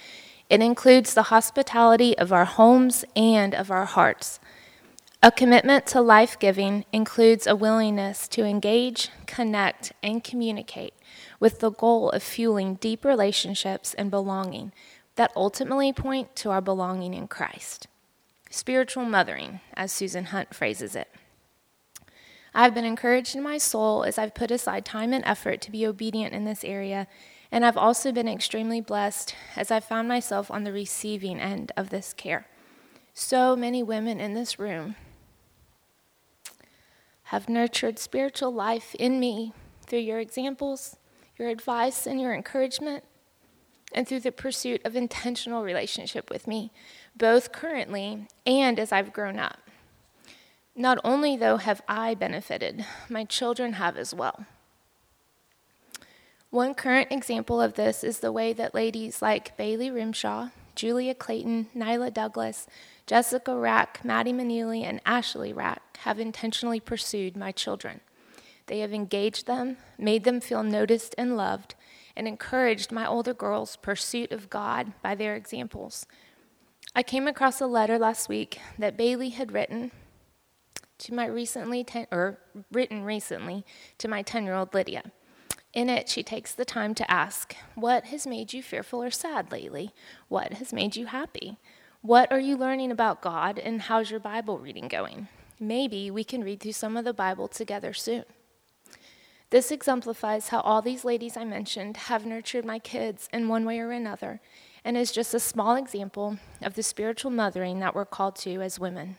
It 0.49 0.61
includes 0.61 1.13
the 1.13 1.29
hospitality 1.33 2.17
of 2.17 2.31
our 2.31 2.45
homes 2.45 3.05
and 3.15 3.55
of 3.55 3.71
our 3.71 3.85
hearts. 3.85 4.39
A 5.23 5.31
commitment 5.31 5.87
to 5.87 6.01
life 6.01 6.37
giving 6.37 6.85
includes 6.91 7.47
a 7.47 7.55
willingness 7.55 8.27
to 8.27 8.43
engage, 8.43 9.09
connect, 9.25 9.91
and 10.03 10.23
communicate 10.23 10.93
with 11.39 11.59
the 11.59 11.71
goal 11.71 12.11
of 12.11 12.21
fueling 12.21 12.75
deep 12.75 13.03
relationships 13.03 13.95
and 13.95 14.11
belonging 14.11 14.71
that 15.15 15.31
ultimately 15.35 15.93
point 15.93 16.35
to 16.35 16.51
our 16.51 16.61
belonging 16.61 17.13
in 17.13 17.27
Christ 17.27 17.87
spiritual 18.55 19.03
mothering, 19.03 19.59
as 19.73 19.91
Susan 19.91 20.25
Hunt 20.25 20.55
phrases 20.55 20.95
it. 20.95 21.09
I've 22.53 22.73
been 22.73 22.85
encouraged 22.85 23.35
in 23.35 23.43
my 23.43 23.57
soul 23.57 24.05
as 24.05 24.17
I've 24.17 24.33
put 24.33 24.49
aside 24.49 24.85
time 24.85 25.11
and 25.11 25.25
effort 25.25 25.59
to 25.61 25.71
be 25.71 25.85
obedient 25.85 26.33
in 26.33 26.45
this 26.45 26.63
area, 26.63 27.05
and 27.51 27.65
I've 27.65 27.75
also 27.75 28.13
been 28.13 28.29
extremely 28.29 28.79
blessed 28.79 29.35
as 29.57 29.71
I've 29.71 29.83
found 29.83 30.07
myself 30.07 30.49
on 30.49 30.63
the 30.63 30.71
receiving 30.71 31.39
end 31.39 31.73
of 31.75 31.89
this 31.89 32.13
care. 32.13 32.47
So 33.13 33.57
many 33.57 33.83
women 33.83 34.21
in 34.21 34.33
this 34.35 34.57
room 34.57 34.95
have 37.23 37.49
nurtured 37.49 37.99
spiritual 37.99 38.53
life 38.53 38.95
in 38.95 39.19
me 39.19 39.51
through 39.85 39.99
your 39.99 40.19
examples, 40.19 40.95
your 41.37 41.49
advice, 41.49 42.07
and 42.07 42.21
your 42.21 42.33
encouragement, 42.33 43.03
and 43.93 44.07
through 44.07 44.19
the 44.21 44.31
pursuit 44.31 44.81
of 44.85 44.95
intentional 44.95 45.63
relationship 45.63 46.29
with 46.29 46.47
me, 46.47 46.71
both 47.15 47.51
currently 47.51 48.27
and 48.45 48.79
as 48.79 48.91
I've 48.91 49.13
grown 49.13 49.39
up. 49.39 49.59
Not 50.75 50.99
only, 51.03 51.37
though, 51.37 51.57
have 51.57 51.81
I 51.87 52.15
benefited, 52.15 52.85
my 53.09 53.23
children 53.23 53.73
have 53.73 53.97
as 53.97 54.13
well. 54.13 54.45
One 56.49 56.73
current 56.73 57.11
example 57.11 57.61
of 57.61 57.75
this 57.75 58.03
is 58.03 58.19
the 58.19 58.31
way 58.31 58.53
that 58.53 58.75
ladies 58.75 59.21
like 59.21 59.57
Bailey 59.57 59.89
Rimshaw, 59.89 60.49
Julia 60.75 61.15
Clayton, 61.15 61.67
Nyla 61.75 62.13
Douglas, 62.13 62.67
Jessica 63.07 63.55
Rack, 63.55 64.03
Maddie 64.03 64.33
Manili, 64.33 64.83
and 64.83 64.99
Ashley 65.05 65.53
Rack 65.53 65.97
have 65.99 66.19
intentionally 66.19 66.79
pursued 66.79 67.37
my 67.37 67.51
children. 67.51 68.01
They 68.67 68.79
have 68.79 68.93
engaged 68.93 69.47
them, 69.47 69.77
made 69.97 70.23
them 70.23 70.41
feel 70.41 70.63
noticed 70.63 71.15
and 71.17 71.37
loved, 71.37 71.75
and 72.15 72.27
encouraged 72.27 72.91
my 72.91 73.05
older 73.05 73.33
girls' 73.33 73.75
pursuit 73.75 74.31
of 74.31 74.49
God 74.49 74.93
by 75.01 75.15
their 75.15 75.35
examples, 75.35 76.05
I 76.93 77.03
came 77.03 77.27
across 77.27 77.59
a 77.59 77.67
letter 77.67 77.97
last 77.97 78.29
week 78.29 78.59
that 78.77 78.97
Bailey 78.97 79.29
had 79.29 79.51
written 79.51 79.91
to 80.99 81.13
my 81.13 81.25
recently 81.25 81.83
ten, 81.83 82.07
or 82.11 82.37
written 82.71 83.03
recently 83.03 83.65
to 83.97 84.07
my 84.07 84.23
10-year-old 84.23 84.73
Lydia. 84.73 85.11
In 85.73 85.89
it, 85.89 86.07
she 86.07 86.23
takes 86.23 86.53
the 86.53 86.63
time 86.63 86.95
to 86.95 87.11
ask, 87.11 87.53
What 87.75 88.05
has 88.05 88.25
made 88.25 88.53
you 88.53 88.63
fearful 88.63 89.03
or 89.03 89.11
sad 89.11 89.51
lately? 89.51 89.91
What 90.29 90.53
has 90.53 90.71
made 90.71 90.95
you 90.95 91.07
happy? 91.07 91.57
What 92.01 92.31
are 92.31 92.39
you 92.39 92.55
learning 92.55 92.91
about 92.91 93.21
God, 93.21 93.59
and 93.59 93.81
how's 93.81 94.09
your 94.09 94.21
Bible 94.21 94.57
reading 94.57 94.87
going? 94.87 95.27
Maybe 95.59 96.09
we 96.09 96.23
can 96.23 96.43
read 96.43 96.61
through 96.61 96.73
some 96.73 96.95
of 96.95 97.03
the 97.03 97.13
Bible 97.13 97.49
together 97.49 97.91
soon. 97.93 98.23
This 99.49 99.71
exemplifies 99.71 100.49
how 100.49 100.61
all 100.61 100.81
these 100.81 101.03
ladies 101.03 101.35
I 101.35 101.43
mentioned 101.43 101.97
have 101.97 102.25
nurtured 102.25 102.63
my 102.63 102.79
kids 102.79 103.27
in 103.33 103.47
one 103.47 103.65
way 103.65 103.79
or 103.79 103.91
another 103.91 104.39
and 104.85 104.95
is 104.95 105.11
just 105.11 105.33
a 105.33 105.39
small 105.39 105.75
example 105.75 106.37
of 106.61 106.75
the 106.75 106.83
spiritual 106.83 107.31
mothering 107.31 107.79
that 107.79 107.95
we're 107.95 108.05
called 108.05 108.35
to 108.35 108.61
as 108.61 108.79
women. 108.79 109.17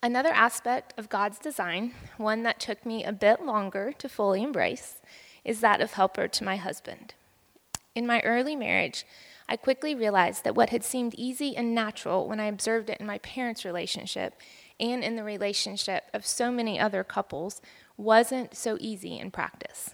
Another 0.00 0.28
aspect 0.30 0.94
of 0.96 1.08
God's 1.08 1.40
design, 1.40 1.92
one 2.16 2.44
that 2.44 2.60
took 2.60 2.86
me 2.86 3.02
a 3.02 3.12
bit 3.12 3.44
longer 3.44 3.92
to 3.98 4.08
fully 4.08 4.44
embrace, 4.44 5.02
is 5.44 5.60
that 5.60 5.80
of 5.80 5.94
helper 5.94 6.28
to 6.28 6.44
my 6.44 6.54
husband. 6.56 7.14
In 7.96 8.06
my 8.06 8.20
early 8.20 8.54
marriage, 8.54 9.04
I 9.48 9.56
quickly 9.56 9.94
realized 9.94 10.44
that 10.44 10.54
what 10.54 10.70
had 10.70 10.84
seemed 10.84 11.14
easy 11.14 11.56
and 11.56 11.74
natural 11.74 12.28
when 12.28 12.38
I 12.38 12.46
observed 12.46 12.90
it 12.90 13.00
in 13.00 13.06
my 13.06 13.18
parents' 13.18 13.64
relationship 13.64 14.34
and 14.78 15.02
in 15.02 15.16
the 15.16 15.24
relationship 15.24 16.04
of 16.14 16.26
so 16.26 16.52
many 16.52 16.78
other 16.78 17.02
couples 17.02 17.60
wasn't 17.96 18.54
so 18.54 18.76
easy 18.78 19.18
in 19.18 19.30
practice. 19.32 19.90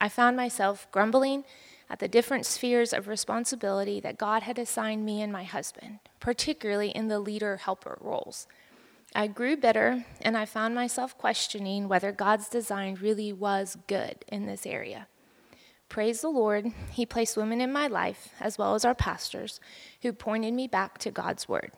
I 0.00 0.08
found 0.08 0.36
myself 0.36 0.86
grumbling 0.92 1.44
at 1.88 1.98
the 2.00 2.08
different 2.08 2.46
spheres 2.46 2.92
of 2.92 3.08
responsibility 3.08 4.00
that 4.00 4.18
God 4.18 4.42
had 4.42 4.58
assigned 4.58 5.04
me 5.04 5.22
and 5.22 5.32
my 5.32 5.44
husband, 5.44 6.00
particularly 6.20 6.90
in 6.90 7.08
the 7.08 7.20
leader 7.20 7.58
helper 7.58 7.98
roles. 8.00 8.46
I 9.14 9.28
grew 9.28 9.56
bitter 9.56 10.04
and 10.20 10.36
I 10.36 10.44
found 10.44 10.74
myself 10.74 11.16
questioning 11.16 11.88
whether 11.88 12.12
God's 12.12 12.48
design 12.48 12.98
really 13.00 13.32
was 13.32 13.78
good 13.86 14.24
in 14.28 14.46
this 14.46 14.66
area. 14.66 15.06
Praise 15.88 16.20
the 16.20 16.28
Lord, 16.28 16.72
He 16.90 17.06
placed 17.06 17.36
women 17.36 17.60
in 17.60 17.72
my 17.72 17.86
life, 17.86 18.30
as 18.40 18.58
well 18.58 18.74
as 18.74 18.84
our 18.84 18.94
pastors, 18.94 19.60
who 20.02 20.12
pointed 20.12 20.52
me 20.52 20.66
back 20.66 20.98
to 20.98 21.12
God's 21.12 21.48
Word. 21.48 21.70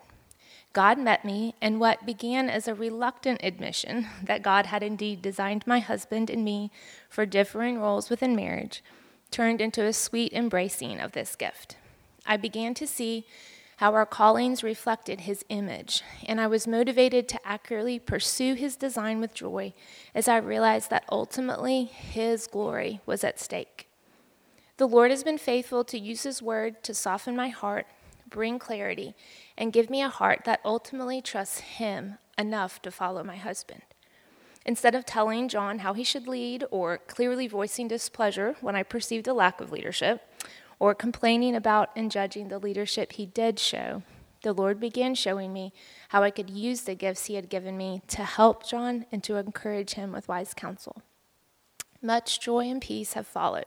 God 0.73 0.97
met 0.97 1.23
me, 1.23 1.53
and 1.61 1.79
what 1.79 2.05
began 2.05 2.49
as 2.49 2.67
a 2.67 2.73
reluctant 2.73 3.39
admission 3.43 4.07
that 4.23 4.41
God 4.41 4.65
had 4.65 4.81
indeed 4.81 5.21
designed 5.21 5.65
my 5.67 5.79
husband 5.79 6.29
and 6.29 6.43
me 6.43 6.71
for 7.07 7.25
differing 7.25 7.79
roles 7.79 8.09
within 8.09 8.35
marriage 8.35 8.83
turned 9.31 9.61
into 9.61 9.85
a 9.85 9.93
sweet 9.93 10.33
embracing 10.33 10.99
of 10.99 11.11
this 11.13 11.35
gift. 11.35 11.77
I 12.25 12.37
began 12.37 12.73
to 12.75 12.87
see 12.87 13.25
how 13.77 13.93
our 13.93 14.05
callings 14.05 14.61
reflected 14.61 15.21
his 15.21 15.45
image, 15.47 16.03
and 16.25 16.41
I 16.41 16.47
was 16.47 16.67
motivated 16.67 17.29
to 17.29 17.47
accurately 17.47 17.97
pursue 17.97 18.55
his 18.55 18.75
design 18.75 19.21
with 19.21 19.33
joy 19.33 19.73
as 20.13 20.27
I 20.27 20.37
realized 20.37 20.89
that 20.89 21.05
ultimately 21.09 21.85
his 21.85 22.45
glory 22.45 22.99
was 23.05 23.23
at 23.23 23.39
stake. 23.39 23.87
The 24.75 24.87
Lord 24.87 25.11
has 25.11 25.23
been 25.23 25.37
faithful 25.37 25.83
to 25.85 25.99
use 25.99 26.23
his 26.23 26.41
word 26.41 26.83
to 26.83 26.93
soften 26.93 27.35
my 27.35 27.49
heart, 27.49 27.87
bring 28.29 28.59
clarity, 28.59 29.15
and 29.57 29.73
give 29.73 29.89
me 29.89 30.01
a 30.01 30.09
heart 30.09 30.41
that 30.45 30.61
ultimately 30.65 31.21
trusts 31.21 31.59
him 31.59 32.17
enough 32.37 32.81
to 32.81 32.91
follow 32.91 33.23
my 33.23 33.37
husband. 33.37 33.81
Instead 34.69 34.93
of 34.93 35.03
telling 35.03 35.49
John 35.49 35.79
how 35.79 35.93
he 35.93 36.03
should 36.03 36.27
lead 36.27 36.63
or 36.69 36.99
clearly 36.99 37.47
voicing 37.47 37.87
displeasure 37.87 38.55
when 38.61 38.75
I 38.75 38.83
perceived 38.83 39.27
a 39.27 39.33
lack 39.33 39.59
of 39.59 39.71
leadership, 39.71 40.21
or 40.77 40.93
complaining 40.93 41.55
about 41.55 41.89
and 41.95 42.11
judging 42.11 42.49
the 42.49 42.59
leadership 42.59 43.13
he 43.13 43.25
did 43.25 43.57
show, 43.57 44.03
the 44.43 44.53
Lord 44.53 44.79
began 44.79 45.15
showing 45.15 45.51
me 45.51 45.73
how 46.09 46.21
I 46.21 46.29
could 46.29 46.51
use 46.51 46.81
the 46.81 46.93
gifts 46.93 47.25
he 47.25 47.33
had 47.33 47.49
given 47.49 47.77
me 47.77 48.03
to 48.09 48.23
help 48.23 48.63
John 48.63 49.07
and 49.11 49.23
to 49.23 49.37
encourage 49.37 49.95
him 49.95 50.11
with 50.11 50.27
wise 50.27 50.53
counsel. 50.53 51.01
Much 51.99 52.39
joy 52.39 52.69
and 52.69 52.79
peace 52.79 53.13
have 53.13 53.25
followed. 53.25 53.65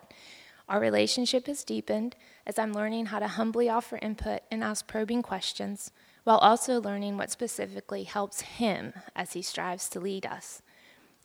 Our 0.69 0.79
relationship 0.79 1.49
has 1.49 1.65
deepened 1.65 2.15
as 2.47 2.61
I'm 2.61 2.73
learning 2.73 3.07
how 3.07 3.19
to 3.19 3.27
humbly 3.27 3.69
offer 3.69 3.99
input 4.01 4.43
and 4.53 4.63
ask 4.63 4.87
probing 4.87 5.23
questions, 5.23 5.91
while 6.23 6.39
also 6.39 6.81
learning 6.81 7.17
what 7.17 7.33
specifically 7.33 8.05
helps 8.05 8.43
him 8.43 8.93
as 9.17 9.33
he 9.33 9.43
strives 9.43 9.89
to 9.89 9.99
lead 9.99 10.25
us. 10.25 10.63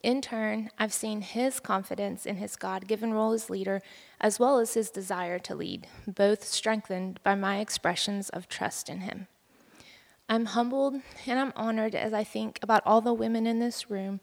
In 0.07 0.21
turn, 0.21 0.69
I've 0.79 0.93
seen 0.93 1.19
his 1.19 1.59
confidence 1.59 2.25
in 2.25 2.37
his 2.37 2.55
God 2.55 2.87
given 2.87 3.13
role 3.13 3.33
as 3.33 3.49
leader, 3.49 3.81
as 4.21 4.39
well 4.39 4.57
as 4.57 4.73
his 4.73 4.89
desire 4.89 5.37
to 5.39 5.53
lead, 5.53 5.85
both 6.07 6.45
strengthened 6.45 7.19
by 7.23 7.35
my 7.35 7.59
expressions 7.59 8.29
of 8.29 8.47
trust 8.47 8.87
in 8.87 9.01
him. 9.01 9.27
I'm 10.29 10.45
humbled 10.45 11.01
and 11.25 11.37
I'm 11.37 11.51
honored 11.57 11.93
as 11.93 12.13
I 12.13 12.23
think 12.23 12.57
about 12.63 12.83
all 12.85 13.01
the 13.01 13.13
women 13.13 13.45
in 13.45 13.59
this 13.59 13.91
room 13.91 14.21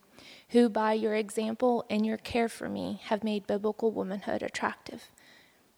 who, 0.48 0.70
by 0.70 0.94
your 0.94 1.14
example 1.14 1.84
and 1.90 2.06
your 2.06 2.16
care 2.16 2.48
for 2.48 2.70
me, 2.70 3.02
have 3.04 3.22
made 3.22 3.46
biblical 3.46 3.90
womanhood 3.90 4.42
attractive. 4.42 5.10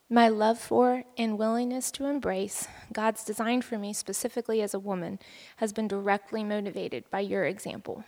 My 0.08 0.28
love 0.28 0.60
for 0.60 1.02
and 1.18 1.36
willingness 1.36 1.90
to 1.90 2.06
embrace 2.06 2.68
God's 2.92 3.24
design 3.24 3.60
for 3.60 3.76
me, 3.76 3.92
specifically 3.92 4.62
as 4.62 4.72
a 4.72 4.78
woman, 4.78 5.18
has 5.56 5.72
been 5.72 5.88
directly 5.88 6.44
motivated 6.44 7.10
by 7.10 7.18
your 7.18 7.44
example. 7.44 8.04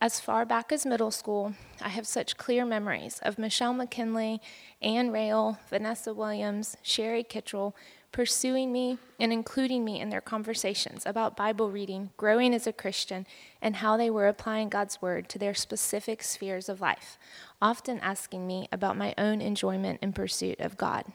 As 0.00 0.20
far 0.20 0.44
back 0.44 0.70
as 0.70 0.86
middle 0.86 1.10
school, 1.10 1.54
I 1.82 1.88
have 1.88 2.06
such 2.06 2.36
clear 2.36 2.64
memories 2.64 3.18
of 3.24 3.36
Michelle 3.36 3.72
McKinley, 3.74 4.40
Ann 4.80 5.10
Rail, 5.10 5.58
Vanessa 5.68 6.14
Williams, 6.14 6.76
Sherry 6.82 7.24
Kittrell 7.24 7.74
pursuing 8.12 8.72
me 8.72 8.98
and 9.18 9.32
including 9.32 9.84
me 9.84 10.00
in 10.00 10.08
their 10.08 10.20
conversations 10.20 11.04
about 11.04 11.36
Bible 11.36 11.72
reading, 11.72 12.10
growing 12.16 12.54
as 12.54 12.66
a 12.66 12.72
Christian, 12.72 13.26
and 13.60 13.76
how 13.76 13.96
they 13.96 14.08
were 14.08 14.28
applying 14.28 14.68
God's 14.68 15.02
Word 15.02 15.28
to 15.30 15.38
their 15.38 15.52
specific 15.52 16.22
spheres 16.22 16.68
of 16.68 16.80
life, 16.80 17.18
often 17.60 17.98
asking 17.98 18.46
me 18.46 18.68
about 18.70 18.96
my 18.96 19.14
own 19.18 19.40
enjoyment 19.40 19.98
and 20.00 20.14
pursuit 20.14 20.60
of 20.60 20.76
God. 20.76 21.06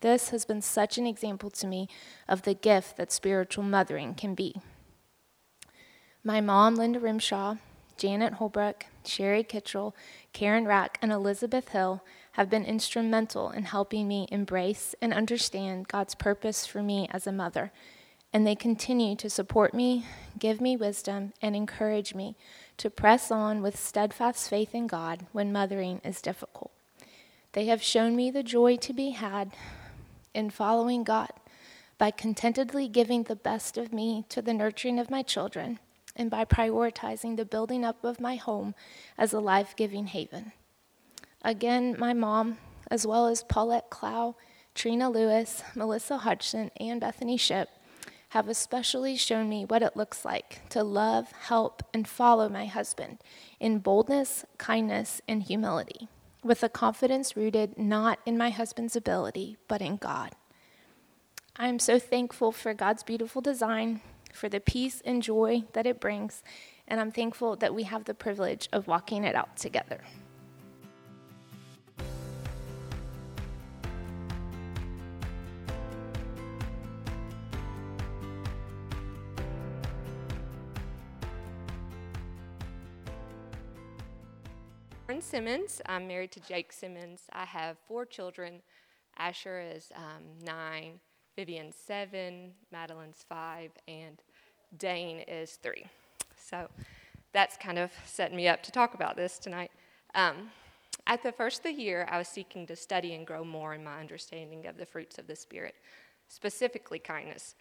This 0.00 0.30
has 0.30 0.46
been 0.46 0.62
such 0.62 0.96
an 0.96 1.06
example 1.06 1.50
to 1.50 1.66
me 1.66 1.88
of 2.26 2.42
the 2.42 2.54
gift 2.54 2.96
that 2.96 3.12
spiritual 3.12 3.64
mothering 3.64 4.14
can 4.14 4.34
be. 4.34 4.56
My 6.24 6.40
mom, 6.40 6.74
Linda 6.74 6.98
Rimshaw, 6.98 7.56
Janet 7.96 8.34
Holbrook, 8.34 8.86
Sherry 9.04 9.42
Kitchell, 9.42 9.94
Karen 10.32 10.66
Rack, 10.66 10.98
and 11.00 11.12
Elizabeth 11.12 11.68
Hill 11.68 12.02
have 12.32 12.50
been 12.50 12.64
instrumental 12.64 13.50
in 13.50 13.64
helping 13.64 14.08
me 14.08 14.26
embrace 14.30 14.94
and 15.00 15.14
understand 15.14 15.88
God's 15.88 16.14
purpose 16.14 16.66
for 16.66 16.82
me 16.82 17.08
as 17.12 17.26
a 17.26 17.32
mother. 17.32 17.72
And 18.32 18.46
they 18.46 18.56
continue 18.56 19.14
to 19.16 19.30
support 19.30 19.74
me, 19.74 20.04
give 20.38 20.60
me 20.60 20.76
wisdom, 20.76 21.32
and 21.40 21.54
encourage 21.54 22.14
me 22.14 22.36
to 22.78 22.90
press 22.90 23.30
on 23.30 23.62
with 23.62 23.78
steadfast 23.78 24.50
faith 24.50 24.74
in 24.74 24.88
God 24.88 25.26
when 25.30 25.52
mothering 25.52 26.00
is 26.04 26.20
difficult. 26.20 26.72
They 27.52 27.66
have 27.66 27.82
shown 27.82 28.16
me 28.16 28.32
the 28.32 28.42
joy 28.42 28.76
to 28.78 28.92
be 28.92 29.10
had 29.10 29.52
in 30.34 30.50
following 30.50 31.04
God 31.04 31.30
by 31.98 32.10
contentedly 32.10 32.88
giving 32.88 33.22
the 33.22 33.36
best 33.36 33.78
of 33.78 33.92
me 33.92 34.24
to 34.28 34.42
the 34.42 34.52
nurturing 34.52 34.98
of 34.98 35.10
my 35.10 35.22
children 35.22 35.78
and 36.16 36.30
by 36.30 36.44
prioritizing 36.44 37.36
the 37.36 37.44
building 37.44 37.84
up 37.84 38.04
of 38.04 38.20
my 38.20 38.36
home 38.36 38.74
as 39.18 39.32
a 39.32 39.40
life 39.40 39.74
giving 39.76 40.06
haven. 40.08 40.52
Again, 41.42 41.96
my 41.98 42.12
mom, 42.12 42.58
as 42.90 43.06
well 43.06 43.26
as 43.26 43.42
Paulette 43.42 43.90
Clow, 43.90 44.36
Trina 44.74 45.10
Lewis, 45.10 45.62
Melissa 45.74 46.18
Hodgson, 46.18 46.70
and 46.78 47.00
Bethany 47.00 47.36
Ship, 47.36 47.68
have 48.30 48.48
especially 48.48 49.16
shown 49.16 49.48
me 49.48 49.64
what 49.64 49.82
it 49.82 49.96
looks 49.96 50.24
like 50.24 50.68
to 50.70 50.82
love, 50.82 51.30
help, 51.32 51.82
and 51.94 52.08
follow 52.08 52.48
my 52.48 52.66
husband 52.66 53.18
in 53.60 53.78
boldness, 53.78 54.44
kindness, 54.58 55.20
and 55.28 55.44
humility, 55.44 56.08
with 56.42 56.62
a 56.64 56.68
confidence 56.68 57.36
rooted 57.36 57.78
not 57.78 58.18
in 58.26 58.36
my 58.36 58.50
husband's 58.50 58.96
ability, 58.96 59.56
but 59.68 59.80
in 59.80 59.96
God. 59.96 60.32
I 61.56 61.68
am 61.68 61.78
so 61.78 62.00
thankful 62.00 62.50
for 62.50 62.74
God's 62.74 63.04
beautiful 63.04 63.40
design 63.40 64.00
for 64.34 64.48
the 64.48 64.60
peace 64.60 65.00
and 65.04 65.22
joy 65.22 65.64
that 65.72 65.86
it 65.86 66.00
brings, 66.00 66.42
and 66.86 67.00
I'm 67.00 67.10
thankful 67.10 67.56
that 67.56 67.74
we 67.74 67.84
have 67.84 68.04
the 68.04 68.14
privilege 68.14 68.68
of 68.72 68.86
walking 68.86 69.24
it 69.24 69.34
out 69.34 69.56
together. 69.56 70.02
Simmons. 85.24 85.80
I'm 85.86 86.06
married 86.06 86.30
to 86.32 86.40
Jake 86.40 86.70
Simmons. 86.70 87.22
I 87.32 87.44
have 87.44 87.76
four 87.88 88.04
children. 88.04 88.62
Asher 89.16 89.60
is 89.74 89.90
um, 89.96 90.22
nine, 90.44 91.00
Vivian's 91.36 91.74
seven, 91.76 92.52
Madeline's 92.70 93.24
five, 93.28 93.70
and 93.88 94.22
Dane 94.78 95.20
is 95.20 95.58
three. 95.62 95.84
So 96.36 96.68
that's 97.32 97.56
kind 97.56 97.78
of 97.78 97.90
setting 98.06 98.36
me 98.36 98.48
up 98.48 98.62
to 98.62 98.72
talk 98.72 98.94
about 98.94 99.16
this 99.16 99.38
tonight. 99.38 99.70
Um, 100.14 100.50
at 101.06 101.22
the 101.22 101.32
first 101.32 101.58
of 101.58 101.64
the 101.64 101.72
year, 101.72 102.06
I 102.10 102.18
was 102.18 102.28
seeking 102.28 102.66
to 102.68 102.76
study 102.76 103.14
and 103.14 103.26
grow 103.26 103.44
more 103.44 103.74
in 103.74 103.84
my 103.84 104.00
understanding 104.00 104.66
of 104.66 104.78
the 104.78 104.86
fruits 104.86 105.18
of 105.18 105.26
the 105.26 105.36
Spirit, 105.36 105.74
specifically 106.28 106.98
kindness. 106.98 107.56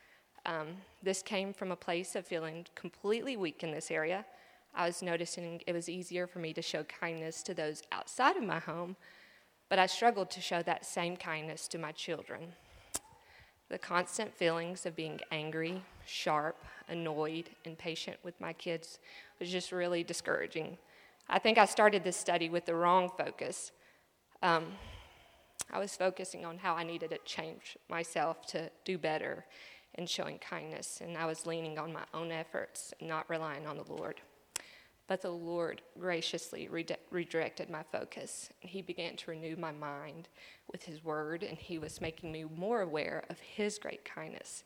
Um, 0.46 0.68
this 1.02 1.22
came 1.22 1.54
from 1.54 1.72
a 1.72 1.76
place 1.76 2.16
of 2.16 2.28
feeling 2.28 2.66
completely 2.76 3.36
weak 3.36 3.64
in 3.64 3.72
this 3.72 3.90
area. 3.90 4.26
I 4.76 4.88
was 4.88 5.02
noticing 5.02 5.62
it 5.66 5.74
was 5.74 5.90
easier 5.90 6.28
for 6.28 6.40
me 6.40 6.54
to 6.54 6.62
show 6.62 6.84
kindness 6.84 7.44
to 7.44 7.54
those 7.54 7.84
outside 7.92 8.38
of 8.38 8.44
my 8.44 8.60
home, 8.60 8.96
but 9.70 9.80
I 9.80 9.86
struggled 9.86 10.30
to 10.32 10.42
show 10.42 10.62
that 10.64 10.86
same 10.86 11.18
kindness 11.18 11.68
to 11.70 11.78
my 11.78 11.92
children. 11.92 12.54
The 13.70 13.78
constant 13.78 14.34
feelings 14.34 14.86
of 14.86 14.96
being 14.96 15.20
angry, 15.32 15.82
sharp, 16.06 16.64
annoyed, 16.90 17.50
impatient 17.66 18.18
with 18.24 18.40
my 18.40 18.54
kids 18.54 19.00
was 19.40 19.50
just 19.50 19.72
really 19.72 20.04
discouraging. 20.04 20.78
I 21.30 21.40
think 21.40 21.58
I 21.58 21.66
started 21.66 22.04
this 22.04 22.18
study 22.18 22.50
with 22.50 22.66
the 22.66 22.76
wrong 22.76 23.10
focus. 23.18 23.72
Um, 24.42 24.66
I 25.72 25.80
was 25.80 25.96
focusing 25.96 26.46
on 26.46 26.58
how 26.58 26.76
I 26.76 26.84
needed 26.84 27.12
to 27.12 27.18
change 27.20 27.78
myself 27.90 28.46
to 28.48 28.70
do 28.86 28.98
better 28.98 29.46
in 29.96 30.06
showing 30.06 30.40
kindness, 30.40 31.02
and 31.02 31.18
I 31.18 31.26
was 31.26 31.46
leaning 31.46 31.80
on 31.80 31.94
my 31.94 32.04
own 32.14 32.32
efforts 32.32 32.94
and 33.00 33.08
not 33.08 33.30
relying 33.30 33.66
on 33.66 33.78
the 33.78 33.94
Lord. 33.94 34.22
But 35.08 35.22
the 35.22 35.32
Lord 35.32 35.82
graciously 36.00 36.70
redirected 37.12 37.70
my 37.70 37.84
focus, 37.92 38.50
He 38.62 38.82
began 38.82 39.18
to 39.18 39.32
renew 39.32 39.58
my 39.58 39.72
mind 39.72 40.30
with 40.72 40.84
His 40.84 41.04
Word, 41.04 41.44
and 41.44 41.58
He 41.58 41.78
was 41.78 42.00
making 42.00 42.32
me 42.32 42.46
more 42.46 42.82
aware 42.82 43.24
of 43.30 43.40
His 43.40 43.78
great 43.78 44.06
kindness. 44.06 44.64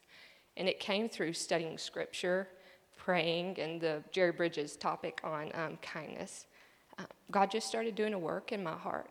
And 0.55 0.67
it 0.67 0.79
came 0.79 1.09
through 1.09 1.33
studying 1.33 1.77
Scripture, 1.77 2.47
praying, 2.95 3.59
and 3.59 3.81
the 3.81 4.03
Jerry 4.11 4.31
Bridges 4.31 4.75
topic 4.75 5.19
on 5.23 5.51
um, 5.55 5.77
kindness. 5.81 6.45
Uh, 6.99 7.03
God 7.31 7.49
just 7.49 7.67
started 7.67 7.95
doing 7.95 8.13
a 8.13 8.19
work 8.19 8.51
in 8.51 8.63
my 8.63 8.73
heart, 8.75 9.09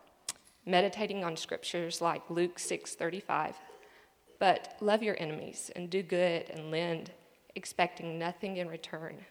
meditating 0.65 1.25
on 1.25 1.37
scriptures 1.37 2.01
like 2.01 2.23
Luke 2.31 2.59
6:35. 2.59 3.55
But 4.39 4.77
love 4.81 5.03
your 5.03 5.17
enemies 5.21 5.71
and 5.75 5.89
do 5.89 6.03
good 6.03 6.51
and 6.51 6.71
lend, 6.71 7.11
expecting 7.55 8.19
nothing 8.19 8.59
in 8.59 8.69
return 8.69 9.25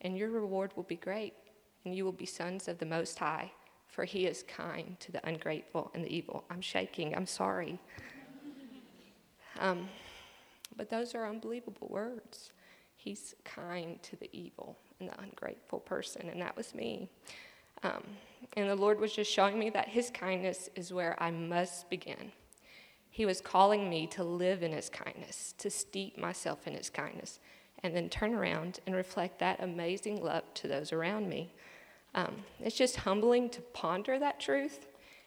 and 0.00 0.16
your 0.16 0.30
reward 0.30 0.72
will 0.76 0.84
be 0.84 0.96
great, 0.96 1.34
and 1.84 1.94
you 1.94 2.04
will 2.04 2.12
be 2.12 2.26
sons 2.26 2.68
of 2.68 2.78
the 2.78 2.86
Most 2.86 3.18
High, 3.18 3.50
for 3.86 4.04
he 4.04 4.26
is 4.26 4.44
kind 4.44 4.98
to 5.00 5.12
the 5.12 5.26
ungrateful 5.26 5.90
and 5.94 6.04
the 6.04 6.14
evil. 6.14 6.44
I'm 6.50 6.60
shaking, 6.60 7.14
I'm 7.14 7.26
sorry. 7.26 7.78
Um, 9.58 9.88
but 10.76 10.88
those 10.88 11.14
are 11.14 11.26
unbelievable 11.26 11.88
words. 11.90 12.52
He's 12.96 13.34
kind 13.44 14.02
to 14.02 14.16
the 14.16 14.28
evil 14.32 14.76
and 15.00 15.08
the 15.08 15.20
ungrateful 15.20 15.80
person, 15.80 16.28
and 16.28 16.40
that 16.40 16.56
was 16.56 16.74
me. 16.74 17.08
Um, 17.82 18.02
and 18.56 18.68
the 18.68 18.76
Lord 18.76 18.98
was 18.98 19.12
just 19.12 19.30
showing 19.30 19.58
me 19.58 19.70
that 19.70 19.88
His 19.88 20.10
kindness 20.10 20.68
is 20.74 20.92
where 20.92 21.20
I 21.22 21.30
must 21.30 21.88
begin. 21.90 22.32
He 23.10 23.26
was 23.26 23.40
calling 23.40 23.88
me 23.88 24.06
to 24.08 24.24
live 24.24 24.62
in 24.62 24.72
His 24.72 24.88
kindness, 24.88 25.54
to 25.58 25.70
steep 25.70 26.18
myself 26.18 26.66
in 26.66 26.74
His 26.74 26.90
kindness, 26.90 27.40
and 27.82 27.94
then 27.94 28.08
turn 28.08 28.34
around 28.34 28.80
and 28.86 28.94
reflect 28.94 29.38
that 29.38 29.62
amazing 29.62 30.22
love 30.22 30.42
to 30.54 30.68
those 30.68 30.92
around 30.92 31.28
me. 31.28 31.52
Um, 32.14 32.36
it's 32.60 32.76
just 32.76 32.96
humbling 32.96 33.50
to 33.50 33.60
ponder 33.60 34.18
that 34.18 34.40
truth 34.40 34.86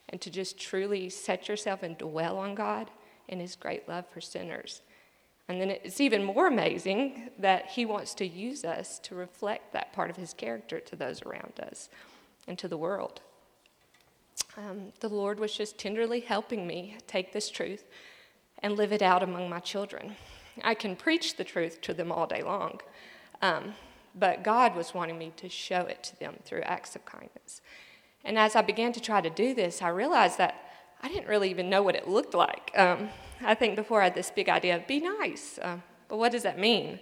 and 0.10 0.20
to 0.22 0.30
just 0.30 0.60
truly 0.60 1.10
set 1.10 1.48
yourself 1.48 1.84
and 1.84 1.98
dwell 1.98 2.38
on 2.38 2.56
God 2.56 2.92
and 3.30 3.40
His 3.40 3.56
great 3.56 3.88
love 3.88 4.06
for 4.12 4.20
sinners. 4.20 4.82
And 5.48 5.60
then 5.60 5.70
it's 5.70 6.02
even 6.02 6.24
more 6.24 6.48
amazing 6.48 7.30
that 7.40 7.68
He 7.68 7.86
wants 7.86 8.14
to 8.16 8.28
use 8.28 8.66
us 8.66 9.00
to 9.00 9.16
reflect 9.16 9.74
that 9.74 9.94
part 9.94 10.10
of 10.10 10.18
His 10.18 10.34
character 10.34 10.80
to 10.80 10.96
those 10.96 11.22
around 11.22 11.60
us 11.60 11.90
and 12.48 12.58
to 12.60 12.68
the 12.68 12.78
world. 12.78 13.22
Um, 14.58 14.92
the 15.00 15.10
Lord 15.10 15.40
was 15.40 15.56
just 15.56 15.78
tenderly 15.78 16.20
helping 16.20 16.68
me 16.68 16.98
take 17.08 17.32
this 17.32 17.50
truth 17.50 17.86
and 18.60 18.76
live 18.76 18.92
it 18.92 19.02
out 19.02 19.24
among 19.24 19.50
my 19.50 19.60
children. 19.60 20.16
I 20.64 20.74
can 20.74 20.96
preach 20.96 21.38
the 21.38 21.44
truth 21.44 21.82
to 21.82 21.94
them 21.94 22.12
all 22.12 22.28
day 22.28 22.44
long, 22.44 22.80
um, 23.42 23.76
but 24.16 24.44
God 24.44 24.76
was 24.76 24.94
wanting 24.94 25.18
me 25.18 25.32
to 25.38 25.50
show 25.50 25.82
it 25.82 26.04
to 26.04 26.20
them 26.20 26.36
through 26.44 26.62
acts 26.62 26.96
of 26.96 27.06
kindness. 27.06 27.62
And 28.24 28.38
as 28.38 28.56
I 28.56 28.62
began 28.62 28.94
to 28.94 29.00
try 29.00 29.22
to 29.22 29.30
do 29.30 29.54
this, 29.54 29.82
I 29.82 29.90
realized 29.90 30.38
that 30.38 30.56
I 31.02 31.08
didn't 31.08 31.28
really 31.28 31.50
even 31.50 31.70
know 31.70 31.82
what 31.82 31.96
it 31.96 32.08
looked 32.08 32.34
like. 32.34 32.72
Um, 32.76 33.10
I 33.42 33.56
think 33.56 33.76
before 33.76 34.02
I 34.02 34.06
had 34.06 34.16
this 34.16 34.30
big 34.30 34.50
idea 34.50 34.76
of 34.76 34.86
be 34.86 35.00
nice, 35.00 35.58
uh, 35.60 35.78
but 36.08 36.18
what 36.18 36.32
does 36.32 36.44
that 36.44 36.60
mean? 36.60 37.00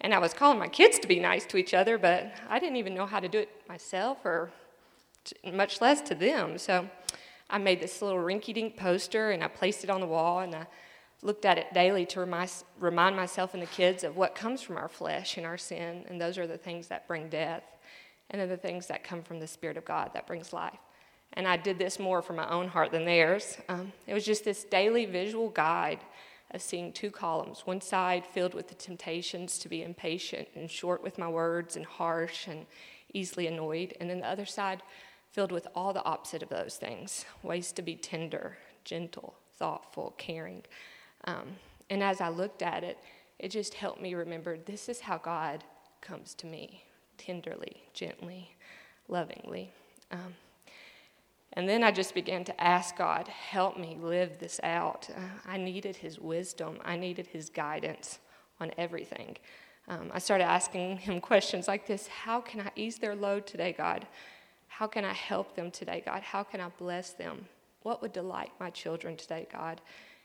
And 0.00 0.14
I 0.14 0.18
was 0.18 0.32
calling 0.32 0.58
my 0.58 0.68
kids 0.68 0.98
to 1.00 1.08
be 1.08 1.18
nice 1.18 1.44
to 1.46 1.56
each 1.56 1.74
other, 1.74 1.98
but 1.98 2.32
I 2.48 2.58
didn't 2.58 2.76
even 2.76 2.94
know 2.94 3.06
how 3.06 3.20
to 3.20 3.28
do 3.28 3.38
it 3.38 3.50
myself 3.68 4.18
or 4.24 4.50
much 5.52 5.80
less 5.80 6.00
to 6.02 6.14
them. 6.14 6.56
So 6.58 6.88
I 7.50 7.58
made 7.58 7.80
this 7.80 8.00
little 8.00 8.18
rinky 8.18 8.54
dink 8.54 8.76
poster 8.76 9.32
and 9.32 9.42
I 9.42 9.48
placed 9.48 9.84
it 9.84 9.90
on 9.90 10.00
the 10.00 10.06
wall 10.06 10.40
and 10.40 10.54
I 10.54 10.66
looked 11.22 11.44
at 11.44 11.58
it 11.58 11.72
daily 11.74 12.06
to 12.06 12.20
remind, 12.20 13.16
myself 13.16 13.54
and 13.54 13.62
the 13.62 13.66
kids 13.66 14.04
of 14.04 14.16
what 14.16 14.34
comes 14.34 14.62
from 14.62 14.76
our 14.76 14.88
flesh 14.88 15.36
and 15.36 15.46
our 15.46 15.58
sin. 15.58 16.04
And 16.08 16.20
those 16.20 16.38
are 16.38 16.46
the 16.46 16.58
things 16.58 16.88
that 16.88 17.06
bring 17.06 17.28
death. 17.28 17.62
And 18.30 18.40
then 18.40 18.48
the 18.48 18.56
things 18.56 18.86
that 18.86 19.04
come 19.04 19.22
from 19.22 19.40
the 19.40 19.46
Spirit 19.46 19.76
of 19.76 19.84
God 19.84 20.12
that 20.14 20.26
brings 20.26 20.52
life. 20.52 20.78
And 21.34 21.46
I 21.46 21.56
did 21.56 21.78
this 21.78 21.98
more 21.98 22.22
for 22.22 22.32
my 22.32 22.48
own 22.48 22.68
heart 22.68 22.90
than 22.90 23.04
theirs. 23.04 23.58
Um, 23.68 23.92
it 24.06 24.14
was 24.14 24.24
just 24.24 24.44
this 24.44 24.64
daily 24.64 25.04
visual 25.04 25.48
guide 25.48 26.00
of 26.52 26.60
seeing 26.60 26.92
two 26.92 27.10
columns 27.10 27.62
one 27.64 27.80
side 27.80 28.26
filled 28.26 28.54
with 28.54 28.68
the 28.68 28.74
temptations 28.74 29.58
to 29.58 29.68
be 29.68 29.82
impatient 29.82 30.48
and 30.54 30.70
short 30.70 31.02
with 31.02 31.18
my 31.18 31.28
words 31.28 31.76
and 31.76 31.86
harsh 31.86 32.48
and 32.48 32.66
easily 33.12 33.46
annoyed, 33.46 33.94
and 34.00 34.08
then 34.08 34.20
the 34.20 34.28
other 34.28 34.46
side 34.46 34.82
filled 35.30 35.52
with 35.52 35.66
all 35.74 35.92
the 35.92 36.04
opposite 36.04 36.42
of 36.42 36.48
those 36.48 36.76
things 36.76 37.24
ways 37.42 37.72
to 37.72 37.82
be 37.82 37.94
tender, 37.94 38.56
gentle, 38.84 39.34
thoughtful, 39.58 40.14
caring. 40.18 40.62
Um, 41.24 41.56
and 41.88 42.02
as 42.02 42.20
I 42.20 42.28
looked 42.28 42.62
at 42.62 42.84
it, 42.84 42.98
it 43.38 43.50
just 43.50 43.74
helped 43.74 44.00
me 44.00 44.14
remember 44.14 44.58
this 44.58 44.88
is 44.88 45.00
how 45.00 45.18
God 45.18 45.64
comes 46.00 46.34
to 46.34 46.46
me 46.46 46.84
tenderly, 47.18 47.82
gently, 47.92 48.54
lovingly. 49.08 49.72
Um, 50.10 50.34
and 51.54 51.68
then 51.68 51.82
I 51.82 51.90
just 51.90 52.14
began 52.14 52.44
to 52.44 52.60
ask 52.62 52.96
God, 52.96 53.26
help 53.28 53.76
me 53.76 53.98
live 54.00 54.38
this 54.38 54.60
out. 54.62 55.08
Uh, 55.10 55.20
I 55.46 55.56
needed 55.56 55.96
His 55.96 56.18
wisdom, 56.18 56.78
I 56.84 56.96
needed 56.96 57.26
His 57.26 57.50
guidance 57.50 58.20
on 58.60 58.70
everything. 58.78 59.36
Um, 59.88 60.10
I 60.12 60.20
started 60.20 60.44
asking 60.44 60.98
Him 60.98 61.20
questions 61.32 61.66
like 61.66 61.86
this 61.86 62.06
How 62.06 62.40
can 62.40 62.60
I 62.60 62.70
ease 62.76 62.98
their 62.98 63.14
load 63.14 63.46
today, 63.46 63.74
God? 63.76 64.06
How 64.68 64.86
can 64.86 65.04
I 65.04 65.12
help 65.12 65.56
them 65.56 65.70
today, 65.70 66.02
God? 66.04 66.22
How 66.22 66.42
can 66.42 66.60
I 66.60 66.68
bless 66.78 67.10
them? 67.10 67.46
What 67.82 68.00
would 68.02 68.12
delight 68.12 68.52
my 68.60 68.70
children 68.70 69.16
today, 69.16 69.46
God? 69.52 69.80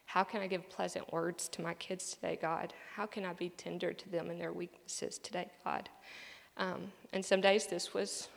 How 0.06 0.24
can 0.24 0.41
I 0.41 0.48
give 0.48 0.70
pleasant 0.70 1.12
words 1.12 1.48
to 1.50 1.62
my 1.62 1.74
kids 1.74 2.13
today, 2.13 2.38
God? 2.41 2.74
How 2.96 3.06
can 3.06 3.26
I 3.26 3.34
be 3.34 3.50
tender 3.50 3.91
to 3.91 4.10
them 4.10 4.30
in 4.30 4.39
their 4.39 4.54
weaknesses 4.54 5.18
today, 5.18 5.50
God? 5.63 5.89
Um, 6.58 6.91
and 7.12 7.24
some 7.24 7.41
days 7.41 7.68
this 7.68 7.94
was 7.94 8.30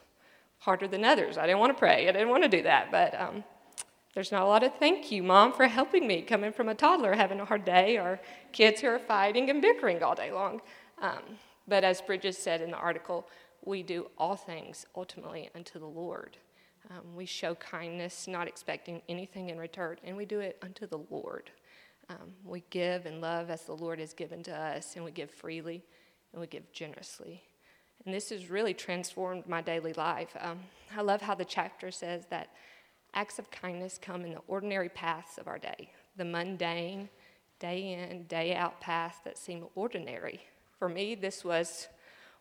harder 0.58 0.88
than 0.88 1.04
others. 1.04 1.38
I 1.38 1.46
didn't 1.46 1.60
want 1.60 1.76
to 1.76 1.78
pray, 1.78 2.08
I 2.08 2.12
didn't 2.12 2.30
want 2.30 2.42
to 2.42 2.48
do 2.48 2.62
that, 2.62 2.90
but 2.90 3.18
um, 3.20 3.44
there's 4.14 4.32
not 4.32 4.42
a 4.42 4.46
lot 4.46 4.64
of 4.64 4.74
thank 4.74 5.12
you, 5.12 5.22
Mom, 5.22 5.52
for 5.52 5.66
helping 5.66 6.06
me 6.06 6.22
coming 6.22 6.52
from 6.52 6.68
a 6.68 6.74
toddler 6.74 7.14
having 7.14 7.38
a 7.38 7.44
hard 7.44 7.64
day 7.64 7.98
or 7.98 8.18
kids 8.50 8.80
who 8.80 8.88
are 8.88 8.98
fighting 8.98 9.48
and 9.50 9.62
bickering 9.62 10.02
all 10.02 10.14
day 10.14 10.32
long. 10.32 10.60
Um, 11.00 11.22
but 11.68 11.84
as 11.84 12.00
Bridges 12.00 12.36
said 12.36 12.60
in 12.60 12.70
the 12.72 12.76
article, 12.76 13.28
we 13.64 13.82
do 13.82 14.08
all 14.16 14.34
things 14.34 14.86
ultimately 14.96 15.50
unto 15.54 15.78
the 15.78 15.86
Lord. 15.86 16.38
Um, 16.90 17.14
we 17.14 17.26
show 17.26 17.54
kindness, 17.56 18.26
not 18.26 18.48
expecting 18.48 19.02
anything 19.08 19.50
in 19.50 19.58
return, 19.58 19.98
and 20.02 20.16
we 20.16 20.24
do 20.24 20.40
it 20.40 20.58
unto 20.62 20.86
the 20.86 20.98
Lord. 21.10 21.50
Um, 22.10 22.32
we 22.44 22.62
give 22.70 23.06
and 23.06 23.20
love 23.20 23.50
as 23.50 23.62
the 23.62 23.76
Lord 23.76 23.98
has 23.98 24.14
given 24.14 24.42
to 24.44 24.54
us, 24.54 24.96
and 24.96 25.04
we 25.04 25.10
give 25.10 25.30
freely 25.30 25.84
and 26.32 26.40
we 26.40 26.46
give 26.46 26.72
generously. 26.72 27.42
And 28.04 28.14
this 28.14 28.30
has 28.30 28.48
really 28.48 28.74
transformed 28.74 29.46
my 29.46 29.60
daily 29.60 29.92
life. 29.92 30.34
Um, 30.40 30.60
I 30.96 31.02
love 31.02 31.20
how 31.20 31.34
the 31.34 31.44
chapter 31.44 31.90
says 31.90 32.24
that 32.30 32.50
acts 33.14 33.38
of 33.38 33.50
kindness 33.50 33.98
come 34.00 34.24
in 34.24 34.32
the 34.32 34.40
ordinary 34.46 34.88
paths 34.88 35.38
of 35.38 35.48
our 35.48 35.58
day, 35.58 35.90
the 36.16 36.24
mundane, 36.24 37.08
day 37.58 37.92
in, 37.92 38.24
day 38.24 38.54
out 38.54 38.80
paths 38.80 39.18
that 39.24 39.36
seem 39.36 39.66
ordinary. 39.74 40.40
For 40.78 40.88
me, 40.88 41.14
this 41.14 41.44
was 41.44 41.88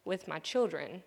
with 0.05 0.27
my 0.27 0.39
children. 0.39 1.03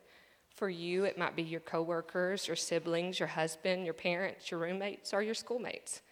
For 0.55 0.69
you, 0.69 1.05
it 1.05 1.17
might 1.17 1.37
be 1.37 1.43
your 1.43 1.61
coworkers, 1.61 2.47
your 2.47 2.57
siblings, 2.57 3.19
your 3.19 3.29
husband, 3.29 3.85
your 3.85 3.95
parents, 3.95 4.51
your 4.51 4.61
roommates, 4.61 5.15
or 5.15 5.23
your 5.23 5.35
schoolmates. 5.35 6.03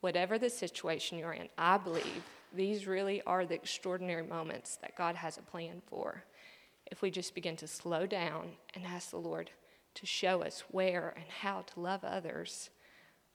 Whatever 0.00 0.38
the 0.38 0.50
situation 0.50 1.18
you're 1.18 1.32
in, 1.32 1.48
I 1.56 1.78
believe 1.78 2.22
these 2.54 2.86
really 2.86 3.22
are 3.22 3.44
the 3.44 3.54
extraordinary 3.54 4.22
moments 4.22 4.76
that 4.76 4.96
God 4.96 5.16
has 5.16 5.38
a 5.38 5.42
plan 5.42 5.82
for. 5.86 6.24
If 6.86 7.02
we 7.02 7.10
just 7.10 7.34
begin 7.34 7.56
to 7.56 7.66
slow 7.66 8.06
down 8.06 8.52
and 8.74 8.84
ask 8.84 9.10
the 9.10 9.16
Lord 9.16 9.50
to 9.94 10.06
show 10.06 10.42
us 10.42 10.62
where 10.70 11.12
and 11.16 11.26
how 11.40 11.62
to 11.62 11.80
love 11.80 12.04
others, 12.04 12.70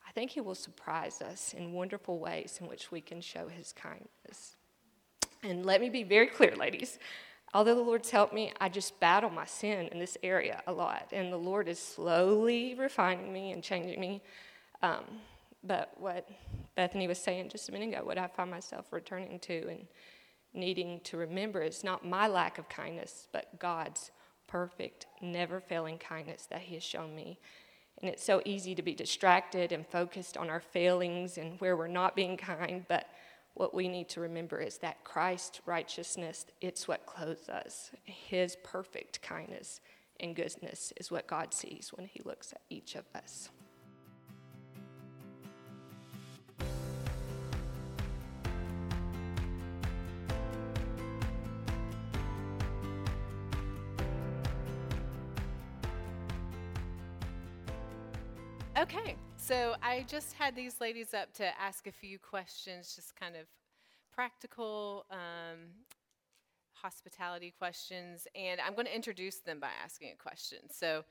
I 0.07 0.11
think 0.11 0.31
He 0.31 0.41
will 0.41 0.55
surprise 0.55 1.21
us 1.21 1.53
in 1.53 1.73
wonderful 1.73 2.19
ways 2.19 2.57
in 2.61 2.67
which 2.67 2.91
we 2.91 3.01
can 3.01 3.21
show 3.21 3.47
His 3.47 3.73
kindness. 3.73 4.55
And 5.43 5.65
let 5.65 5.81
me 5.81 5.89
be 5.89 6.03
very 6.03 6.27
clear, 6.27 6.55
ladies 6.55 6.99
although 7.53 7.75
the 7.75 7.81
Lord's 7.81 8.09
helped 8.09 8.33
me, 8.33 8.53
I 8.59 8.69
just 8.69 8.99
battle 8.99 9.29
my 9.29 9.45
sin 9.45 9.87
in 9.91 9.99
this 9.99 10.17
area 10.23 10.61
a 10.67 10.71
lot. 10.71 11.09
And 11.11 11.31
the 11.31 11.37
Lord 11.37 11.67
is 11.67 11.79
slowly 11.79 12.75
refining 12.75 13.31
me 13.31 13.51
and 13.51 13.63
changing 13.63 13.99
me. 13.99 14.21
Um, 14.81 15.03
but 15.63 15.91
what 15.97 16.27
Bethany 16.75 17.07
was 17.07 17.19
saying 17.19 17.49
just 17.49 17.69
a 17.69 17.71
minute 17.71 17.89
ago, 17.89 18.05
what 18.05 18.17
I 18.17 18.27
find 18.27 18.49
myself 18.49 18.87
returning 18.91 19.39
to 19.39 19.67
and 19.69 19.87
needing 20.53 20.99
to 21.01 21.17
remember 21.17 21.61
is 21.61 21.83
not 21.83 22.05
my 22.05 22.27
lack 22.27 22.57
of 22.57 22.67
kindness, 22.69 23.27
but 23.31 23.59
God's 23.59 24.11
perfect, 24.47 25.05
never 25.21 25.59
failing 25.59 25.97
kindness 25.97 26.47
that 26.49 26.61
He 26.61 26.75
has 26.75 26.83
shown 26.83 27.15
me. 27.15 27.39
And 28.01 28.09
it's 28.09 28.23
so 28.23 28.41
easy 28.45 28.73
to 28.75 28.81
be 28.81 28.95
distracted 28.95 29.71
and 29.71 29.87
focused 29.87 30.35
on 30.35 30.49
our 30.49 30.59
failings 30.59 31.37
and 31.37 31.59
where 31.59 31.77
we're 31.77 31.87
not 31.87 32.15
being 32.15 32.37
kind, 32.37 32.85
but 32.87 33.07
what 33.53 33.73
we 33.73 33.87
need 33.87 34.09
to 34.09 34.21
remember 34.21 34.59
is 34.59 34.77
that 34.79 35.03
Christ's 35.03 35.61
righteousness, 35.65 36.45
it's 36.61 36.87
what 36.87 37.05
clothes 37.05 37.49
us. 37.49 37.91
His 38.03 38.55
perfect 38.63 39.21
kindness 39.21 39.81
and 40.19 40.35
goodness 40.35 40.93
is 40.97 41.11
what 41.11 41.27
God 41.27 41.53
sees 41.53 41.91
when 41.93 42.07
He 42.07 42.21
looks 42.23 42.53
at 42.53 42.61
each 42.69 42.95
of 42.95 43.03
us. 43.13 43.49
So 59.51 59.75
I 59.83 60.05
just 60.07 60.31
had 60.31 60.55
these 60.55 60.79
ladies 60.79 61.13
up 61.13 61.33
to 61.33 61.61
ask 61.61 61.85
a 61.85 61.91
few 61.91 62.17
questions, 62.17 62.95
just 62.95 63.19
kind 63.19 63.35
of 63.35 63.47
practical 64.15 65.05
um, 65.11 65.59
hospitality 66.71 67.53
questions, 67.57 68.29
and 68.33 68.61
I'm 68.65 68.75
going 68.75 68.85
to 68.85 68.95
introduce 68.95 69.39
them 69.39 69.59
by 69.59 69.67
asking 69.83 70.11
a 70.13 70.15
question. 70.15 70.59
So 70.71 71.03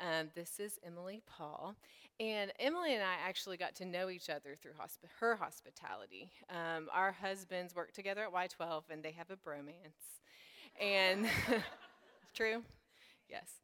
um, 0.00 0.28
this 0.36 0.60
is 0.60 0.78
Emily 0.86 1.22
Paul, 1.26 1.74
and 2.20 2.52
Emily 2.60 2.94
and 2.94 3.02
I 3.02 3.14
actually 3.26 3.56
got 3.56 3.74
to 3.76 3.84
know 3.84 4.10
each 4.10 4.30
other 4.30 4.54
through 4.54 4.74
her 5.18 5.34
hospitality. 5.34 6.30
Um, 6.50 6.86
our 6.94 7.10
husbands 7.10 7.74
work 7.74 7.90
together 7.90 8.22
at 8.22 8.32
Y12, 8.32 8.82
and 8.90 9.02
they 9.02 9.10
have 9.10 9.30
a 9.30 9.36
bromance. 9.36 10.20
And 10.80 11.26
true, 12.32 12.62
Yes. 13.28 13.58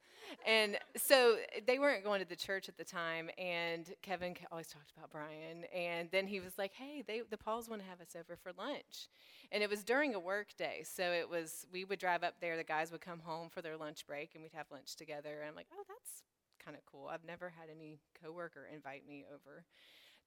And 0.46 0.78
so 0.96 1.36
they 1.66 1.78
weren't 1.78 2.04
going 2.04 2.20
to 2.20 2.28
the 2.28 2.36
church 2.36 2.68
at 2.68 2.76
the 2.76 2.84
time, 2.84 3.30
and 3.38 3.92
Kevin 4.02 4.34
always 4.50 4.68
talked 4.68 4.92
about 4.96 5.10
Brian. 5.10 5.64
And 5.74 6.08
then 6.10 6.26
he 6.26 6.40
was 6.40 6.58
like, 6.58 6.72
hey, 6.74 7.02
they, 7.06 7.22
the 7.28 7.38
Pauls 7.38 7.68
want 7.68 7.82
to 7.82 7.88
have 7.88 8.00
us 8.00 8.16
over 8.18 8.36
for 8.36 8.52
lunch. 8.58 9.08
And 9.52 9.62
it 9.62 9.70
was 9.70 9.84
during 9.84 10.14
a 10.14 10.20
work 10.20 10.56
day. 10.56 10.84
So 10.84 11.02
it 11.02 11.28
was, 11.28 11.66
we 11.72 11.84
would 11.84 11.98
drive 11.98 12.22
up 12.24 12.34
there, 12.40 12.56
the 12.56 12.64
guys 12.64 12.90
would 12.92 13.00
come 13.00 13.20
home 13.20 13.48
for 13.48 13.62
their 13.62 13.76
lunch 13.76 14.06
break, 14.06 14.34
and 14.34 14.42
we'd 14.42 14.52
have 14.52 14.66
lunch 14.70 14.96
together. 14.96 15.40
And 15.40 15.48
I'm 15.48 15.54
like, 15.54 15.68
oh, 15.72 15.84
that's 15.88 16.22
kind 16.64 16.76
of 16.76 16.84
cool. 16.86 17.08
I've 17.10 17.24
never 17.24 17.50
had 17.50 17.68
any 17.74 17.98
coworker 18.22 18.68
invite 18.72 19.06
me 19.06 19.24
over 19.32 19.64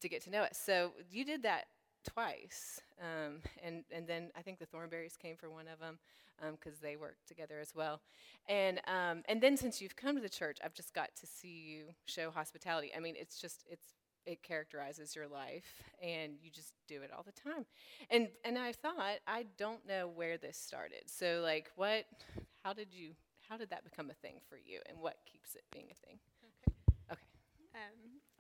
to 0.02 0.10
get 0.10 0.24
to 0.24 0.30
know 0.30 0.44
us. 0.44 0.60
So 0.64 0.92
you 1.10 1.26
did 1.26 1.44
that 1.44 1.66
twice. 2.14 2.82
Um, 3.02 3.40
and, 3.64 3.84
and 3.92 4.08
then 4.08 4.32
I 4.38 4.42
think 4.42 4.60
the 4.60 4.66
Thornberries 4.66 5.18
came 5.18 5.36
for 5.36 5.50
one 5.50 5.68
of 5.68 5.80
them 5.80 6.00
because 6.52 6.74
um, 6.74 6.80
they 6.82 6.96
worked 6.96 7.28
together 7.28 7.60
as 7.60 7.74
well. 7.76 8.02
And, 8.48 8.80
um, 8.88 9.24
and 9.28 9.42
then 9.42 9.58
since 9.58 9.82
you've 9.82 9.96
come 9.96 10.16
to 10.16 10.22
the 10.22 10.30
church, 10.30 10.58
I've 10.64 10.74
just 10.74 10.94
got 10.94 11.10
to 11.20 11.28
see 11.28 11.48
you 11.48 11.86
show 12.06 12.30
hospitality. 12.30 12.92
I 12.96 13.00
mean, 13.00 13.16
it's 13.18 13.40
just, 13.40 13.66
it's, 13.70 13.94
it 14.26 14.44
characterizes 14.44 15.16
your 15.16 15.28
life 15.28 15.82
and 16.02 16.34
you 16.42 16.52
just 16.52 16.74
do 16.88 17.02
it 17.02 17.12
all 17.16 17.24
the 17.24 17.32
time. 17.32 17.66
And, 18.12 18.28
and 18.44 18.58
I 18.58 18.74
thought, 18.74 19.20
I 19.26 19.46
don't 19.58 19.86
know 19.88 20.10
where 20.14 20.38
this 20.38 20.58
started. 20.58 21.04
So 21.08 21.42
like 21.44 21.72
what, 21.76 22.06
how 22.64 22.74
did 22.74 22.94
you, 22.94 23.12
how 23.50 23.58
did 23.58 23.70
that 23.70 23.84
become 23.84 24.10
a 24.10 24.14
thing 24.14 24.40
for 24.50 24.58
you 24.58 24.80
and 24.90 25.00
what 25.00 25.18
keeps 25.32 25.56
it 25.56 25.64
being 25.72 25.88
a 25.92 26.08
thing? 26.08 26.20
Okay. 26.44 26.76
Okay. 27.14 27.22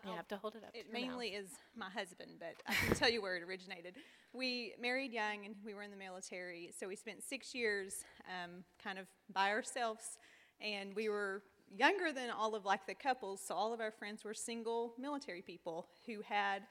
You 0.05 0.13
have 0.13 0.27
to 0.29 0.37
hold 0.37 0.55
it 0.55 0.63
up. 0.63 0.69
It 0.73 0.91
mainly 0.91 1.31
mouth. 1.31 1.41
is 1.43 1.49
my 1.75 1.89
husband, 1.89 2.31
but 2.39 2.55
I 2.67 2.73
can 2.73 2.95
tell 2.95 3.09
you 3.09 3.21
where 3.21 3.35
it 3.35 3.43
originated. 3.43 3.95
We 4.33 4.73
married 4.79 5.11
young 5.11 5.45
and 5.45 5.55
we 5.65 5.73
were 5.73 5.83
in 5.83 5.91
the 5.91 5.97
military, 5.97 6.71
so 6.77 6.87
we 6.87 6.95
spent 6.95 7.23
six 7.23 7.53
years 7.53 8.05
um, 8.27 8.63
kind 8.81 8.99
of 8.99 9.07
by 9.33 9.49
ourselves, 9.49 10.17
and 10.61 10.95
we 10.95 11.09
were 11.09 11.43
younger 11.75 12.11
than 12.13 12.29
all 12.29 12.55
of 12.55 12.63
like 12.65 12.85
the 12.87 12.93
couples, 12.93 13.41
so 13.45 13.55
all 13.55 13.73
of 13.73 13.81
our 13.81 13.91
friends 13.91 14.23
were 14.23 14.33
single 14.33 14.93
military 14.97 15.41
people 15.41 15.87
who 16.05 16.21
had 16.21 16.63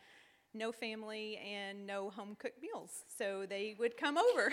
no 0.54 0.72
family 0.72 1.38
and 1.38 1.86
no 1.86 2.10
home 2.10 2.36
cooked 2.38 2.62
meals. 2.62 3.04
So 3.18 3.44
they 3.48 3.74
would 3.78 3.96
come 3.96 4.16
over 4.16 4.52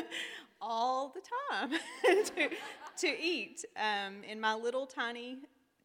all 0.60 1.14
the 1.14 1.22
time 1.50 1.70
to, 2.24 2.48
to 2.98 3.22
eat 3.22 3.64
um, 3.76 4.22
in 4.24 4.40
my 4.40 4.54
little 4.54 4.86
tiny 4.86 5.38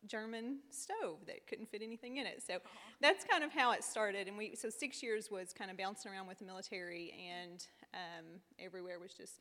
German 0.07 0.59
stove 0.69 1.19
that 1.27 1.47
couldn't 1.47 1.69
fit 1.69 1.81
anything 1.81 2.17
in 2.17 2.25
it. 2.25 2.43
So 2.45 2.59
that's 3.01 3.25
kind 3.25 3.43
of 3.43 3.51
how 3.51 3.71
it 3.71 3.83
started. 3.83 4.27
And 4.27 4.37
we 4.37 4.55
so 4.55 4.69
six 4.69 5.01
years 5.01 5.29
was 5.31 5.53
kind 5.53 5.71
of 5.71 5.77
bouncing 5.77 6.11
around 6.11 6.27
with 6.27 6.39
the 6.39 6.45
military, 6.45 7.13
and 7.31 7.65
um, 7.93 8.25
everywhere 8.59 8.99
was 8.99 9.13
just 9.13 9.39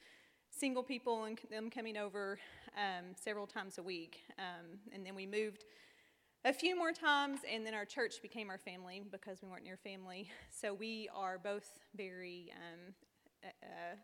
single 0.50 0.82
people 0.82 1.24
and 1.24 1.38
them 1.50 1.70
coming 1.70 1.96
over 1.96 2.38
um, 2.76 3.14
several 3.14 3.46
times 3.46 3.78
a 3.78 3.82
week. 3.82 4.20
Um, 4.38 4.78
and 4.92 5.04
then 5.04 5.14
we 5.14 5.26
moved 5.26 5.64
a 6.44 6.52
few 6.52 6.76
more 6.76 6.92
times, 6.92 7.40
and 7.50 7.64
then 7.64 7.72
our 7.72 7.84
church 7.84 8.20
became 8.20 8.50
our 8.50 8.58
family 8.58 9.02
because 9.10 9.38
we 9.42 9.48
weren't 9.48 9.64
near 9.64 9.76
family. 9.76 10.30
So 10.50 10.74
we 10.74 11.08
are 11.14 11.38
both 11.38 11.78
very 11.96 12.52
um, 12.56 12.94
uh, 13.44 13.96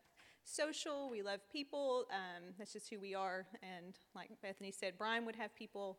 social. 0.44 1.10
We 1.10 1.22
love 1.22 1.40
people. 1.52 2.06
Um, 2.10 2.54
that's 2.58 2.72
just 2.72 2.88
who 2.90 2.98
we 2.98 3.14
are. 3.14 3.46
And 3.62 3.98
like 4.14 4.30
Bethany 4.40 4.70
said, 4.70 4.94
Brian 4.96 5.26
would 5.26 5.36
have 5.36 5.54
people, 5.54 5.98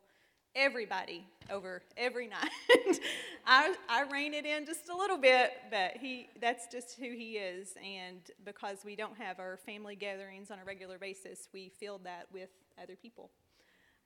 everybody, 0.54 1.24
over 1.50 1.82
every 1.96 2.26
night. 2.28 3.00
I, 3.46 3.74
I 3.88 4.04
rein 4.10 4.34
it 4.34 4.46
in 4.46 4.66
just 4.66 4.88
a 4.88 4.96
little 4.96 5.18
bit, 5.18 5.52
but 5.70 5.96
he 5.98 6.28
that's 6.40 6.66
just 6.68 6.98
who 6.98 7.10
he 7.10 7.32
is. 7.36 7.74
And 7.84 8.20
because 8.44 8.78
we 8.84 8.96
don't 8.96 9.16
have 9.18 9.38
our 9.38 9.58
family 9.64 9.96
gatherings 9.96 10.50
on 10.50 10.58
a 10.58 10.64
regular 10.64 10.98
basis, 10.98 11.48
we 11.52 11.70
filled 11.80 12.04
that 12.04 12.26
with 12.32 12.50
other 12.82 12.96
people. 12.96 13.30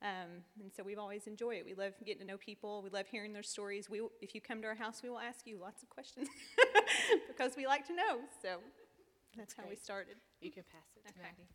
Um, 0.01 0.43
and 0.59 0.71
so 0.75 0.83
we've 0.83 0.99
always 0.99 1.25
enjoyed 1.25 1.57
it. 1.57 1.65
We 1.65 1.73
love 1.73 1.93
getting 2.05 2.21
to 2.21 2.27
know 2.27 2.37
people. 2.37 2.81
We 2.83 2.89
love 2.89 3.07
hearing 3.07 3.33
their 3.33 3.43
stories. 3.43 3.89
We, 3.89 4.01
if 4.21 4.35
you 4.35 4.41
come 4.41 4.61
to 4.61 4.67
our 4.67 4.75
house, 4.75 5.01
we 5.01 5.09
will 5.09 5.19
ask 5.19 5.47
you 5.47 5.57
lots 5.59 5.81
of 5.83 5.89
questions 5.89 6.27
because 7.27 7.55
we 7.55 7.65
like 7.65 7.87
to 7.87 7.95
know. 7.95 8.19
So 8.41 8.57
that's, 9.37 9.53
how 9.53 9.63
we 9.67 9.75
started. 9.75 10.15
You 10.41 10.51
can 10.51 10.63
pass 10.71 10.83
it 10.95 11.07
to 11.07 11.13
Okay. 11.19 11.29
Maddie. 11.29 11.49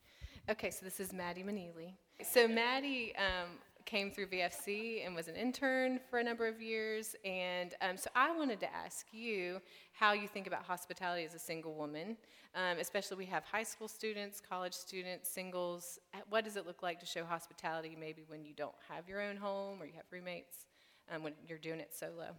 Okay, 0.51 0.71
so 0.71 0.85
this 0.85 0.99
is 1.01 1.13
Maddie 1.13 1.45
Manili. 1.45 1.93
So 2.25 2.49
Maddie 2.49 3.15
um, 3.17 3.51
came 3.85 4.11
through 4.11 4.27
VFC 4.27 5.05
and 5.05 5.15
was 5.15 5.29
an 5.29 5.37
intern 5.37 6.01
for 6.09 6.19
a 6.19 6.25
number 6.25 6.47
of 6.47 6.61
years. 6.61 7.15
And 7.25 7.75
um, 7.81 7.97
so 7.97 8.11
I 8.15 8.37
wanted 8.37 8.61
to 8.61 8.75
ask 8.75 9.07
you 9.13 9.61
how 9.93 10.13
you 10.13 10.29
think 10.29 10.47
about 10.47 10.65
hospitality 10.65 11.25
as 11.25 11.35
a 11.35 11.39
single 11.39 11.75
woman, 11.75 12.17
um, 12.55 12.79
especially 12.79 13.17
we 13.17 13.27
have 13.27 13.45
high 13.45 13.63
school 13.63 13.89
students, 13.89 14.41
college 14.41 14.75
students, 14.75 15.31
singles. 15.31 15.99
What 16.29 16.45
does 16.45 16.57
it 16.57 16.67
look 16.67 16.83
like 16.83 17.01
to 17.01 17.07
show 17.07 17.25
hospitality 17.25 17.97
maybe 17.99 18.25
when 18.27 18.45
you 18.45 18.55
don't 18.55 18.75
have 18.89 19.09
your 19.09 19.21
own 19.21 19.37
home 19.37 19.81
or 19.81 19.87
you 19.87 19.93
have 19.97 20.07
roommates, 20.11 20.67
um, 21.13 21.23
when 21.23 21.35
you're 21.47 21.59
doing 21.59 21.81
it 21.81 21.95
solo? 21.95 22.35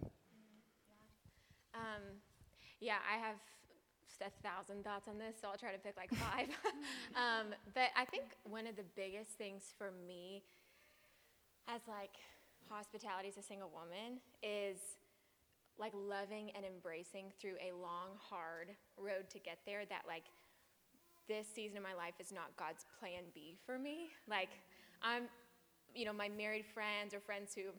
Um, 1.74 2.20
yeah, 2.80 2.98
I 3.12 3.18
have 3.18 3.36
a 4.22 4.30
thousand 4.48 4.84
thoughts 4.84 5.08
on 5.08 5.18
this, 5.18 5.36
so 5.42 5.48
I'll 5.50 5.58
try 5.58 5.72
to 5.72 5.80
pick 5.80 5.98
like 5.98 6.14
five. 6.14 6.48
um, 7.16 7.54
but 7.74 7.90
I 7.98 8.06
think 8.06 8.38
one 8.44 8.68
of 8.68 8.76
the 8.76 8.86
biggest 8.96 9.32
things 9.32 9.74
for 9.78 9.92
me 10.08 10.44
as 11.68 11.82
like 11.88 12.16
hospitality 12.70 13.30
as 13.30 13.38
a 13.38 13.44
single 13.44 13.70
woman 13.70 14.20
is 14.44 14.78
like 15.80 15.94
loving 15.96 16.52
and 16.56 16.66
embracing 16.66 17.32
through 17.40 17.56
a 17.58 17.74
long, 17.76 18.14
hard 18.20 18.70
road 18.98 19.30
to 19.30 19.40
get 19.40 19.60
there 19.66 19.86
that 19.90 20.04
like 20.08 20.26
this 21.28 21.48
season 21.54 21.78
of 21.78 21.84
my 21.84 21.94
life 21.94 22.14
is 22.20 22.32
not 22.32 22.56
God's 22.58 22.86
plan 23.00 23.24
B 23.34 23.58
for 23.66 23.80
me. 23.80 24.10
Like 24.28 24.50
I'm, 25.02 25.24
you 25.96 26.06
know, 26.06 26.14
my 26.14 26.30
married 26.30 26.66
friends 26.66 27.14
or 27.14 27.20
friends 27.20 27.54
who 27.56 27.72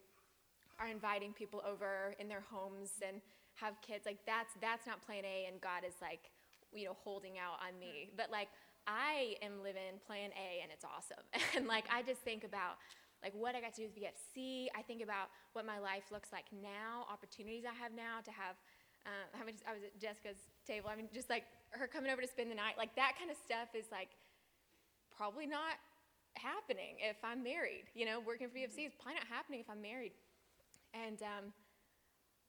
are 0.79 0.89
inviting 0.89 1.33
people 1.33 1.63
over 1.69 2.15
in 2.19 2.29
their 2.29 2.43
homes 2.51 2.91
and 3.07 3.21
have 3.55 3.75
kids 3.83 4.07
like 4.07 4.19
that's 4.27 4.55
that's 4.61 4.87
not 4.87 5.05
plan 5.05 5.25
a 5.25 5.47
and 5.47 5.61
god 5.61 5.85
is 5.87 5.95
like 6.01 6.33
you 6.73 6.87
know 6.87 6.97
holding 7.05 7.39
out 7.39 7.61
on 7.61 7.79
me. 7.79 8.09
Mm. 8.09 8.17
But 8.17 8.31
like 8.31 8.49
i 8.87 9.37
am 9.43 9.63
living 9.63 10.01
plan 10.07 10.31
a 10.33 10.63
and 10.63 10.73
it's 10.73 10.85
awesome. 10.85 11.23
And 11.57 11.67
like 11.67 11.85
i 11.93 12.03
just 12.03 12.21
think 12.23 12.45
about 12.45 12.77
like 13.23 13.33
what 13.35 13.55
i 13.55 13.61
got 13.61 13.75
to 13.75 13.83
do 13.83 13.89
with 13.89 13.97
BFC. 13.97 14.67
i 14.77 14.83
think 14.83 15.03
about 15.03 15.31
what 15.53 15.65
my 15.65 15.79
life 15.79 16.11
looks 16.11 16.31
like 16.33 16.45
now 16.51 17.07
opportunities 17.11 17.65
i 17.65 17.75
have 17.75 17.93
now 17.93 18.21
to 18.25 18.31
have 18.31 18.57
uh, 19.07 19.27
how 19.33 19.45
many, 19.45 19.57
i 19.67 19.73
was 19.73 19.83
at 19.83 19.95
jessica's 19.99 20.39
table 20.67 20.91
i 20.93 20.97
mean 20.97 21.09
just 21.15 21.31
like 21.31 21.45
her 21.71 21.87
coming 21.87 22.11
over 22.11 22.21
to 22.21 22.29
spend 22.29 22.51
the 22.51 22.55
night 22.55 22.75
like 22.77 22.95
that 22.95 23.15
kind 23.19 23.31
of 23.31 23.37
stuff 23.37 23.75
is 23.75 23.87
like 23.91 24.11
probably 25.11 25.47
not 25.47 25.79
happening 26.37 26.97
if 27.01 27.17
I'm 27.23 27.43
married. 27.43 27.87
You 27.95 28.07
know, 28.07 28.21
working 28.21 28.49
for 28.49 28.57
BFC 28.57 28.87
is 28.87 28.95
probably 28.97 29.21
not 29.21 29.29
happening 29.29 29.61
if 29.61 29.69
I'm 29.69 29.83
married. 29.83 30.13
And 30.95 31.21
um, 31.23 31.45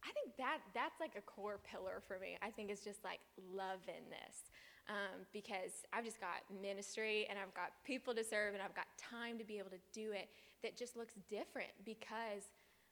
I 0.03 0.11
think 0.11 0.35
that 0.37 0.59
that's 0.73 0.99
like 0.99 1.15
a 1.17 1.21
core 1.21 1.59
pillar 1.63 2.01
for 2.07 2.19
me. 2.19 2.37
I 2.41 2.49
think 2.49 2.69
it's 2.69 2.83
just 2.83 3.03
like 3.03 3.19
loving 3.39 4.07
this 4.11 4.51
um, 4.89 5.23
because 5.31 5.87
I've 5.91 6.03
just 6.03 6.19
got 6.19 6.43
ministry 6.61 7.27
and 7.29 7.39
I've 7.39 7.53
got 7.53 7.71
people 7.85 8.13
to 8.15 8.23
serve 8.23 8.53
and 8.53 8.61
I've 8.63 8.75
got 8.75 8.87
time 8.99 9.37
to 9.39 9.45
be 9.45 9.57
able 9.59 9.71
to 9.71 9.83
do 9.93 10.11
it 10.11 10.27
that 10.63 10.77
just 10.77 10.97
looks 10.97 11.13
different 11.29 11.71
because 11.85 12.49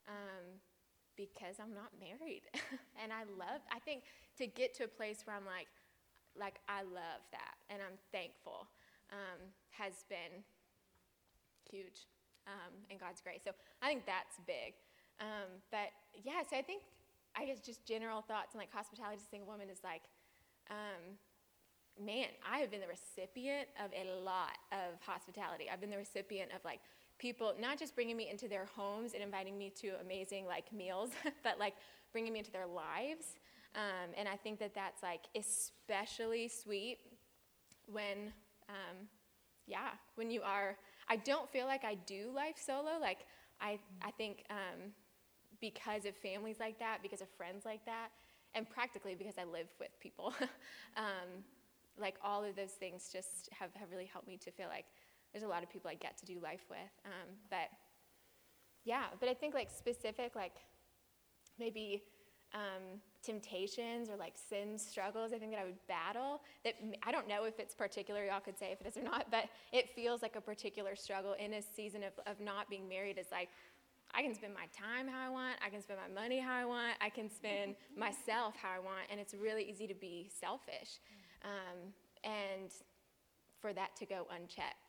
um, 0.08 0.60
because 1.18 1.60
I'm 1.60 1.74
not 1.74 1.92
married 2.00 2.44
and 3.02 3.12
I 3.12 3.24
love. 3.38 3.62
I 3.72 3.80
think 3.80 4.04
to 4.38 4.48
get 4.48 4.74
to 4.76 4.84
a 4.84 4.88
place 4.88 5.24
where 5.26 5.36
I'm 5.36 5.46
like 5.46 5.68
like 6.38 6.60
I 6.68 6.84
love 6.84 7.24
that 7.32 7.56
and 7.70 7.82
I'm 7.82 7.98
thankful 8.12 8.68
um, 9.12 9.52
has 9.72 10.06
been 10.08 10.44
huge 11.70 12.08
um, 12.48 12.74
in 12.90 12.98
God's 12.98 13.22
grace. 13.22 13.42
So 13.44 13.52
I 13.82 13.88
think 13.88 14.06
that's 14.06 14.40
big. 14.48 14.74
Um, 15.20 15.62
but 15.70 15.94
yeah, 16.24 16.42
so 16.48 16.58
I 16.58 16.62
think, 16.62 16.84
I 17.36 17.46
guess 17.46 17.60
just 17.60 17.86
general 17.86 18.22
thoughts 18.22 18.56
on 18.56 18.60
like 18.60 18.72
hospitality 18.72 19.18
to 19.18 19.28
single 19.30 19.48
woman 19.48 19.70
is 19.70 19.80
like, 19.84 20.04
um, 20.70 21.20
man, 22.00 22.28
I 22.42 22.60
have 22.60 22.72
been 22.72 22.82
the 22.82 22.92
recipient 22.92 23.68
of 23.84 23.92
a 23.94 24.04
lot 24.24 24.58
of 24.72 25.00
hospitality. 25.04 25.68
I've 25.72 25.82
been 25.82 25.92
the 25.92 26.02
recipient 26.02 26.52
of 26.56 26.64
like 26.66 26.80
people 27.22 27.54
not 27.60 27.78
just 27.78 27.94
bringing 27.94 28.18
me 28.18 28.30
into 28.30 28.48
their 28.48 28.66
homes 28.76 29.14
and 29.14 29.22
inviting 29.22 29.58
me 29.58 29.70
to 29.82 29.92
amazing 30.02 30.46
like 30.48 30.74
meals, 30.74 31.12
but 31.44 31.60
like 31.60 31.76
bringing 32.12 32.34
me 32.34 32.40
into 32.40 32.52
their 32.52 32.66
lives. 32.66 33.38
Um, 33.76 34.10
and 34.18 34.28
I 34.28 34.36
think 34.36 34.60
that 34.60 34.74
that's 34.74 35.04
like 35.04 35.22
especially 35.36 36.48
sweet 36.48 36.98
when, 37.86 38.34
um, 38.68 39.08
yeah, 39.68 39.90
when 40.16 40.32
you 40.32 40.42
are. 40.42 40.78
I 41.08 41.18
don't 41.18 41.50
feel 41.50 41.68
like 41.68 41.86
I 41.86 41.96
do 42.06 42.32
life 42.36 42.56
solo. 42.58 43.00
Like 43.00 43.20
I, 43.62 43.78
I 44.02 44.12
think 44.12 44.44
um, 44.50 44.92
because 45.62 46.06
of 46.06 46.16
families 46.18 46.58
like 46.60 46.80
that, 46.80 47.00
because 47.04 47.22
of 47.22 47.30
friends 47.38 47.66
like 47.66 47.86
that, 47.86 48.10
and 48.56 48.68
practically 48.68 49.16
because 49.16 49.36
I 49.38 49.44
live 49.44 49.68
with 49.80 49.98
people. 50.00 50.34
um, 50.98 51.44
like 52.00 52.16
all 52.24 52.44
of 52.44 52.56
those 52.56 52.72
things 52.72 53.10
just 53.12 53.50
have, 53.52 53.70
have 53.76 53.92
really 53.92 54.10
helped 54.12 54.28
me 54.28 54.38
to 54.38 54.52
feel 54.52 54.68
like 54.68 54.86
there's 55.32 55.44
a 55.44 55.48
lot 55.48 55.64
of 55.64 55.70
people 55.70 55.90
I 55.90 55.96
get 55.96 56.18
to 56.20 56.26
do 56.26 56.40
life 56.42 56.66
with. 56.70 56.80
Um, 57.06 57.36
but 57.50 57.70
yeah, 58.84 59.06
but 59.20 59.30
I 59.30 59.34
think 59.34 59.54
like 59.54 59.70
specific, 59.70 60.36
like 60.36 60.56
maybe 61.60 62.04
um, 62.54 63.00
temptations 63.24 64.10
or 64.10 64.18
like 64.18 64.34
sin 64.36 64.78
struggles 64.78 65.32
I 65.32 65.38
think 65.38 65.52
that 65.52 65.62
I 65.62 65.64
would 65.64 65.88
battle 65.88 66.42
that 66.66 66.74
I 67.04 67.12
don't 67.12 67.28
know 67.28 67.46
if 67.46 67.60
it's 67.60 67.74
particular, 67.74 68.26
y'all 68.26 68.42
could 68.42 68.58
say 68.58 68.72
if 68.72 68.82
it 68.82 68.88
is 68.88 68.98
or 68.98 69.04
not, 69.04 69.28
but 69.32 69.46
it 69.72 69.90
feels 69.96 70.22
like 70.22 70.36
a 70.36 70.42
particular 70.42 70.96
struggle 70.96 71.34
in 71.34 71.54
a 71.54 71.62
season 71.62 72.04
of, 72.04 72.14
of 72.26 72.40
not 72.40 72.70
being 72.70 72.90
married. 72.90 73.18
It's 73.18 73.32
like, 73.32 73.50
I 74.14 74.22
can 74.22 74.36
spend 74.36 74.54
my 74.54 74.66
time 74.78 75.08
how 75.08 75.26
I 75.26 75.30
want, 75.30 75.56
I 75.66 75.70
can 75.70 75.82
spend 75.82 76.00
my 76.06 76.22
money 76.22 76.40
how 76.40 76.54
I 76.54 76.66
want, 76.66 76.98
I 77.00 77.10
can 77.10 77.30
spend 77.30 77.76
myself 77.98 78.56
how 78.62 78.70
I 78.76 78.80
want, 78.80 79.08
and 79.10 79.20
it's 79.20 79.34
really 79.34 79.64
easy 79.64 79.88
to 79.88 79.96
be 79.96 80.30
selfish. 80.38 81.00
Um, 81.46 81.94
and 82.24 82.72
for 83.62 83.74
that 83.74 83.96
to 83.98 84.06
go 84.06 84.28
unchecked. 84.36 84.81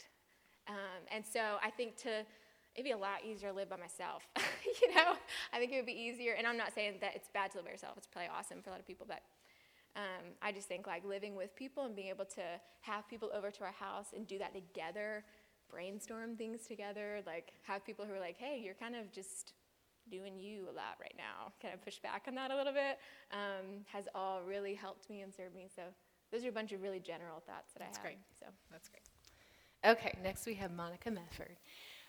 Um, 0.69 1.03
and 1.11 1.25
so 1.25 1.59
I 1.63 1.71
think 1.71 1.97
to 1.99 2.25
it'd 2.75 2.85
be 2.85 2.93
a 2.93 2.97
lot 2.97 3.25
easier 3.25 3.51
to 3.51 3.55
live 3.55 3.69
by 3.69 3.77
myself. 3.77 4.27
you 4.83 4.95
know, 4.95 5.15
I 5.53 5.59
think 5.59 5.73
it 5.73 5.77
would 5.77 5.87
be 5.87 5.93
easier. 5.93 6.35
And 6.35 6.47
I'm 6.47 6.57
not 6.57 6.75
saying 6.75 6.95
that 7.01 7.15
it's 7.15 7.29
bad 7.29 7.51
to 7.53 7.59
live 7.59 7.67
by 7.67 7.73
yourself. 7.73 7.95
It's 7.97 8.07
probably 8.07 8.31
awesome 8.35 8.63
for 8.63 8.71
a 8.71 8.73
lot 8.73 8.81
of 8.81 8.87
people, 8.87 9.07
but 9.07 9.21
um, 9.95 10.33
I 10.41 10.53
just 10.53 10.69
think 10.69 10.87
like 10.87 11.05
living 11.05 11.37
with 11.37 11.55
people 11.55 11.85
and 11.85 11.95
being 11.95 12.09
able 12.09 12.25
to 12.25 12.43
have 12.81 13.09
people 13.09 13.31
over 13.35 13.51
to 13.51 13.65
our 13.65 13.73
house 13.73 14.09
and 14.17 14.27
do 14.27 14.39
that 14.39 14.55
together, 14.55 15.25
brainstorm 15.71 16.37
things 16.37 16.67
together, 16.67 17.21
like 17.27 17.53
have 17.63 17.85
people 17.85 18.07
who 18.07 18.15
are 18.15 18.21
like, 18.21 18.39
hey, 18.39 18.61
you're 18.65 18.75
kind 18.75 18.97
of 18.97 19.13
just 19.13 19.53
doing 20.11 20.39
you 20.39 20.65
a 20.65 20.75
lot 20.75 20.97
right 21.01 21.15
now, 21.17 21.53
kind 21.61 21.75
of 21.75 21.85
push 21.85 21.99
back 21.99 22.25
on 22.27 22.35
that 22.35 22.51
a 22.51 22.57
little 22.57 22.73
bit, 22.73 22.99
um, 23.33 23.85
has 23.93 24.09
all 24.15 24.41
really 24.43 24.75
helped 24.75 25.11
me 25.11 25.21
and 25.21 25.33
served 25.33 25.55
me. 25.55 25.69
So 25.75 25.83
those 26.33 26.45
are 26.45 26.49
a 26.49 26.53
bunch 26.53 26.73
of 26.73 26.83
really 26.83 27.01
general 27.01 27.41
thoughts 27.47 27.73
that 27.75 27.81
That's 27.81 27.99
I 27.99 28.09
have. 28.09 28.17
That's 28.17 28.41
Great. 28.41 28.41
So 28.41 28.47
that's 28.71 28.89
great. 28.89 29.12
Okay, 29.85 30.13
next 30.23 30.47
we 30.47 30.55
have 30.55 30.71
Monica 30.71 31.11
Medford. 31.11 31.57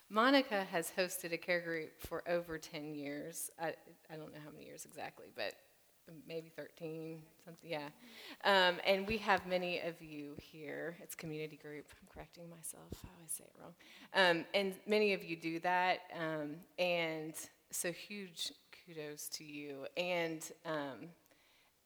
Monica 0.08 0.64
has 0.72 0.92
hosted 0.96 1.34
a 1.34 1.38
care 1.38 1.60
group 1.60 1.90
for 2.00 2.22
over 2.30 2.60
10 2.60 2.94
years. 2.94 3.50
I, 3.60 3.74
I 4.12 4.16
don't 4.16 4.32
know 4.32 4.40
how 4.46 4.52
many 4.52 4.66
years 4.66 4.86
exactly, 4.86 5.26
but 5.36 5.54
maybe 6.28 6.52
13, 6.56 7.24
something, 7.44 7.68
yeah. 7.68 7.88
Um, 8.44 8.76
and 8.86 9.08
we 9.08 9.18
have 9.18 9.48
many 9.48 9.80
of 9.80 10.00
you 10.04 10.36
here. 10.40 10.96
It's 11.02 11.16
community 11.16 11.58
group. 11.58 11.88
I'm 12.00 12.08
correcting 12.14 12.48
myself. 12.48 12.92
I 13.04 13.08
always 13.18 13.32
say 13.32 13.46
it 13.46 13.54
wrong. 13.60 13.74
Um, 14.14 14.46
and 14.54 14.76
many 14.86 15.14
of 15.14 15.24
you 15.24 15.36
do 15.36 15.60
that. 15.62 16.02
Um, 16.16 16.58
and 16.78 17.34
so 17.72 17.92
huge 17.92 18.52
kudos 18.86 19.30
to 19.30 19.44
you. 19.44 19.88
And, 19.98 20.48
um, 20.64 21.10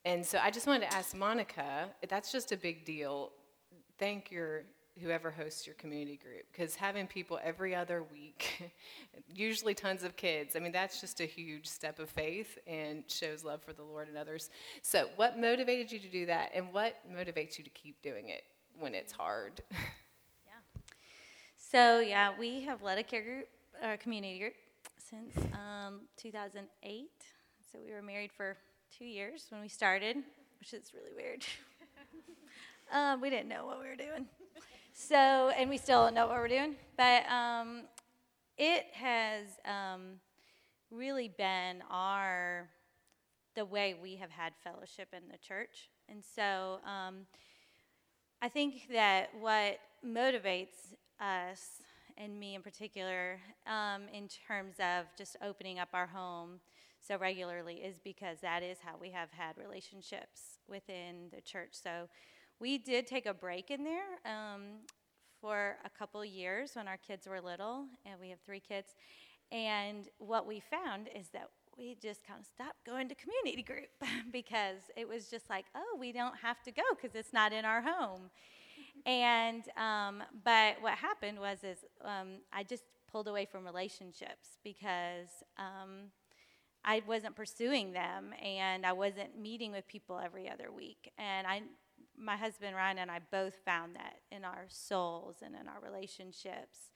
and 0.04 0.26
so 0.26 0.38
I 0.44 0.52
just 0.52 0.68
wanted 0.68 0.90
to 0.90 0.94
ask 0.94 1.16
Monica, 1.16 1.90
that's 2.10 2.30
just 2.30 2.52
a 2.52 2.58
big 2.58 2.84
deal. 2.84 3.32
Thank 3.98 4.32
your 4.32 4.64
whoever 5.02 5.32
hosts 5.32 5.66
your 5.66 5.76
community 5.76 6.18
group 6.18 6.44
because 6.52 6.76
having 6.76 7.08
people 7.08 7.40
every 7.44 7.76
other 7.76 8.04
week 8.12 8.72
usually 9.34 9.74
tons 9.74 10.04
of 10.04 10.16
kids 10.16 10.56
i 10.56 10.60
mean 10.60 10.72
that's 10.72 11.00
just 11.00 11.20
a 11.20 11.26
huge 11.26 11.68
step 11.68 12.00
of 12.00 12.10
faith 12.10 12.58
and 12.68 13.04
shows 13.08 13.44
love 13.44 13.62
for 13.62 13.74
the 13.74 13.84
lord 13.84 14.08
and 14.08 14.18
others. 14.18 14.50
So 14.82 15.08
what 15.16 15.40
motivated 15.40 15.92
you 15.92 16.00
to 16.00 16.08
do 16.08 16.26
that 16.28 16.52
and 16.54 16.72
what 16.72 16.96
motivates 17.12 17.58
you 17.58 17.64
to 17.64 17.70
keep 17.70 18.02
doing 18.02 18.30
it 18.30 18.44
when 18.80 18.94
it's 18.94 19.12
hard? 19.12 19.62
Yeah 19.72 20.82
so 21.58 22.00
yeah 22.00 22.32
we 22.38 22.62
have 22.62 22.82
led 22.82 22.98
a 22.98 23.04
care 23.04 23.24
group 23.24 23.48
a 23.82 23.98
community 23.98 24.40
group 24.40 24.54
since 24.98 25.38
um, 25.54 26.02
2008 26.18 27.10
so 27.72 27.80
we 27.86 27.94
were 27.94 28.02
married 28.02 28.32
for 28.32 28.58
two 28.98 29.06
years 29.06 29.48
when 29.50 29.62
we 29.62 29.68
started 29.68 30.18
which 30.60 30.74
is 30.74 30.94
really 30.94 31.14
weird. 31.16 31.46
Um, 32.90 33.20
we 33.20 33.30
didn't 33.30 33.50
know 33.50 33.66
what 33.66 33.82
we 33.82 33.86
were 33.86 33.98
doing 33.98 34.28
so, 35.00 35.52
and 35.56 35.70
we 35.70 35.78
still 35.78 36.06
don't 36.06 36.16
know 36.16 36.26
what 36.26 36.38
we're 36.38 36.48
doing, 36.48 36.76
but 36.98 37.24
um, 37.30 37.84
it 38.58 38.86
has 38.94 39.46
um, 39.64 40.14
really 40.90 41.28
been 41.38 41.84
our 41.92 42.68
the 43.56 43.64
way 43.64 43.96
we 44.02 44.16
have 44.16 44.32
had 44.32 44.54
fellowship 44.64 45.10
in 45.14 45.22
the 45.32 45.38
church, 45.38 45.90
and 46.10 46.24
so 46.36 46.80
um, 46.84 47.28
I 48.42 48.50
think 48.50 48.88
that 48.92 49.30
what 49.40 49.80
motivates 50.04 50.96
us 51.22 51.82
and 52.18 52.40
me 52.40 52.56
in 52.56 52.64
particular 52.64 53.40
um, 53.68 54.04
in 54.12 54.28
terms 54.48 54.78
of 54.80 55.06
just 55.16 55.38
opening 55.44 55.78
up 55.78 55.90
our 55.94 56.08
home 56.08 56.60
so 57.08 57.18
regularly 57.18 57.76
is 57.76 58.00
because 58.04 58.40
that 58.42 58.64
is 58.64 58.80
how 58.84 58.96
we 59.00 59.12
have 59.12 59.30
had 59.32 59.58
relationships 59.58 60.58
within 60.68 61.30
the 61.34 61.42
church. 61.42 61.70
So 61.72 62.10
we 62.60 62.78
did 62.78 63.08
take 63.08 63.26
a 63.26 63.34
break 63.34 63.72
in 63.72 63.84
there 63.84 64.20
um, 64.26 64.62
for 65.40 65.78
a 65.86 65.90
couple 65.90 66.24
years 66.26 66.72
when 66.74 66.88
our 66.88 66.98
kids 66.98 67.28
were 67.28 67.40
little, 67.40 67.86
and 68.06 68.20
we 68.20 68.30
have 68.30 68.40
three 68.46 68.60
kids. 68.60 68.96
And 69.52 70.08
what 70.18 70.48
we 70.48 70.60
found 70.60 71.10
is 71.16 71.30
that 71.30 71.50
we 71.78 71.96
just 72.02 72.26
kind 72.26 72.40
of 72.40 72.46
stopped 72.46 72.84
going 72.86 73.08
to 73.10 73.16
community 73.16 73.62
group 73.62 73.90
because 74.32 74.80
it 74.96 75.08
was 75.08 75.28
just 75.28 75.50
like, 75.50 75.66
oh, 75.76 75.98
we 76.00 76.12
don't 76.12 76.36
have 76.42 76.62
to 76.64 76.72
go 76.72 76.82
because 76.96 77.16
it's 77.16 77.34
not 77.34 77.54
in 77.54 77.66
our 77.66 77.82
home. 77.82 78.30
and 79.06 79.64
um, 79.78 80.24
but 80.44 80.82
what 80.82 80.94
happened 80.94 81.40
was 81.40 81.64
is 81.64 81.78
um, 82.04 82.40
I 82.52 82.64
just 82.64 82.84
pulled 83.10 83.28
away 83.28 83.46
from 83.46 83.64
relationships 83.64 84.58
because 84.64 85.30
um, 85.58 86.12
I 86.84 87.02
wasn't 87.08 87.36
pursuing 87.36 87.94
them 87.94 88.34
and 88.44 88.86
I 88.86 88.94
wasn't 88.94 89.40
meeting 89.40 89.72
with 89.72 89.88
people 89.88 90.20
every 90.24 90.50
other 90.50 90.72
week. 90.72 91.12
And 91.18 91.48
I 91.48 91.62
my 92.18 92.36
husband 92.36 92.76
Ryan 92.76 93.00
and 93.00 93.12
I 93.12 93.20
both 93.32 93.56
found 93.66 93.96
that 93.96 94.16
in 94.32 94.44
our 94.44 94.66
souls 94.68 95.38
and 95.44 95.56
in 95.56 95.68
our 95.68 95.80
relationships. 95.84 96.92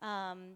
Um, 0.00 0.52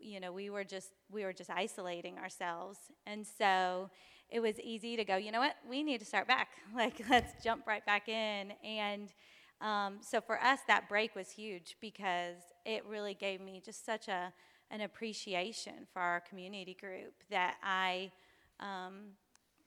you 0.00 0.20
know, 0.20 0.32
we 0.32 0.50
were 0.50 0.64
just 0.64 0.90
we 1.10 1.24
were 1.24 1.32
just 1.32 1.50
isolating 1.50 2.18
ourselves, 2.18 2.78
and 3.06 3.26
so 3.26 3.90
it 4.30 4.40
was 4.40 4.60
easy 4.60 4.96
to 4.96 5.04
go. 5.04 5.16
You 5.16 5.32
know 5.32 5.40
what? 5.40 5.56
We 5.68 5.82
need 5.82 5.98
to 5.98 6.04
start 6.04 6.26
back. 6.26 6.48
Like, 6.74 7.02
let's 7.08 7.42
jump 7.42 7.66
right 7.66 7.84
back 7.84 8.08
in. 8.08 8.52
And 8.62 9.12
um, 9.60 9.98
so 10.00 10.20
for 10.20 10.40
us, 10.40 10.60
that 10.68 10.88
break 10.88 11.16
was 11.16 11.30
huge 11.30 11.76
because 11.80 12.36
it 12.64 12.84
really 12.86 13.14
gave 13.14 13.40
me 13.40 13.60
just 13.64 13.84
such 13.84 14.08
a 14.08 14.32
an 14.70 14.82
appreciation 14.82 15.86
for 15.92 16.00
our 16.00 16.20
community 16.20 16.76
group 16.78 17.14
that 17.30 17.56
I. 17.62 18.12
Um, 18.60 19.12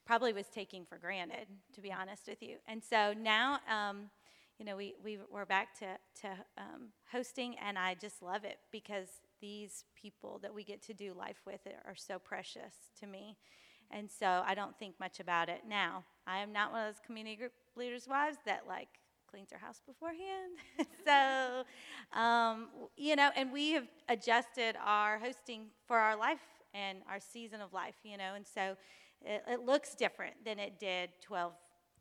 probably 0.05 0.33
was 0.33 0.47
taking 0.47 0.85
for 0.85 0.97
granted, 0.97 1.47
to 1.73 1.81
be 1.81 1.91
honest 1.91 2.27
with 2.27 2.41
you. 2.41 2.57
And 2.67 2.83
so 2.83 3.13
now, 3.13 3.59
um, 3.69 4.09
you 4.57 4.65
know, 4.65 4.75
we, 4.75 4.95
we, 5.03 5.17
we're 5.31 5.45
back 5.45 5.77
to, 5.79 5.85
to 6.21 6.27
um, 6.57 6.89
hosting, 7.11 7.55
and 7.65 7.79
I 7.79 7.95
just 7.95 8.21
love 8.21 8.43
it 8.43 8.57
because 8.71 9.07
these 9.41 9.85
people 9.95 10.39
that 10.43 10.53
we 10.53 10.63
get 10.63 10.81
to 10.83 10.93
do 10.93 11.13
life 11.13 11.41
with 11.45 11.61
are 11.85 11.95
so 11.95 12.19
precious 12.19 12.73
to 12.99 13.07
me. 13.07 13.37
And 13.89 14.09
so 14.09 14.43
I 14.45 14.53
don't 14.53 14.77
think 14.77 14.95
much 14.99 15.19
about 15.19 15.49
it 15.49 15.61
now. 15.67 16.03
I 16.25 16.39
am 16.39 16.53
not 16.53 16.71
one 16.71 16.87
of 16.87 16.93
those 16.93 17.01
community 17.05 17.35
group 17.35 17.53
leaders' 17.75 18.07
wives 18.07 18.37
that 18.45 18.61
like 18.67 18.87
cleans 19.29 19.49
her 19.51 19.57
house 19.57 19.81
beforehand. 19.85 20.57
so, 21.05 22.19
um, 22.19 22.67
you 22.95 23.15
know, 23.15 23.31
and 23.35 23.51
we 23.51 23.71
have 23.71 23.87
adjusted 24.09 24.75
our 24.83 25.19
hosting 25.19 25.67
for 25.87 25.97
our 25.97 26.15
life 26.15 26.39
and 26.73 26.99
our 27.09 27.19
season 27.19 27.61
of 27.61 27.73
life, 27.73 27.95
you 28.03 28.17
know, 28.17 28.33
and 28.35 28.45
so 28.45 28.75
it, 29.25 29.43
it 29.47 29.65
looks 29.65 29.95
different 29.95 30.35
than 30.43 30.59
it 30.59 30.79
did 30.79 31.09
12, 31.21 31.53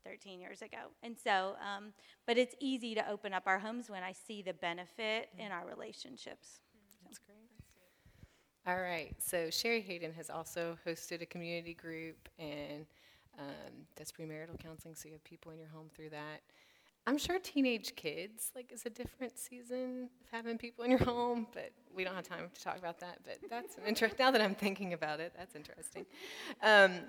13 0.04 0.40
years 0.40 0.62
ago. 0.62 0.78
And 1.02 1.16
so, 1.16 1.56
um, 1.60 1.92
but 2.26 2.38
it's 2.38 2.54
easy 2.60 2.94
to 2.94 3.08
open 3.08 3.32
up 3.32 3.44
our 3.46 3.58
homes 3.58 3.90
when 3.90 4.02
I 4.02 4.12
see 4.12 4.42
the 4.42 4.54
benefit 4.54 5.28
mm-hmm. 5.34 5.46
in 5.46 5.52
our 5.52 5.66
relationships. 5.66 6.60
That's 7.04 7.18
great. 7.18 7.36
All 8.66 8.80
right. 8.80 9.14
So 9.18 9.50
Sherry 9.50 9.80
Hayden 9.80 10.12
has 10.12 10.30
also 10.30 10.76
hosted 10.86 11.22
a 11.22 11.26
community 11.26 11.74
group 11.74 12.28
and 12.38 12.86
um, 13.38 13.86
does 13.96 14.12
premarital 14.12 14.58
counseling. 14.58 14.94
So 14.94 15.08
you 15.08 15.14
have 15.14 15.24
people 15.24 15.52
in 15.52 15.58
your 15.58 15.68
home 15.68 15.88
through 15.94 16.10
that. 16.10 16.42
I'm 17.10 17.18
sure 17.18 17.40
teenage 17.40 17.96
kids 17.96 18.52
like 18.54 18.70
is 18.70 18.86
a 18.86 18.90
different 18.90 19.36
season 19.36 20.08
of 20.22 20.30
having 20.30 20.56
people 20.56 20.84
in 20.84 20.92
your 20.92 21.00
home, 21.00 21.48
but 21.52 21.72
we 21.92 22.04
don't 22.04 22.14
have 22.14 22.28
time 22.28 22.48
to 22.54 22.62
talk 22.62 22.78
about 22.78 23.00
that. 23.00 23.18
But 23.24 23.38
that's 23.50 23.78
an 23.78 24.12
now 24.16 24.30
that 24.30 24.40
I'm 24.40 24.54
thinking 24.54 24.92
about 24.92 25.18
it, 25.18 25.32
that's 25.36 25.56
interesting. 25.56 26.06
Um, 26.62 27.00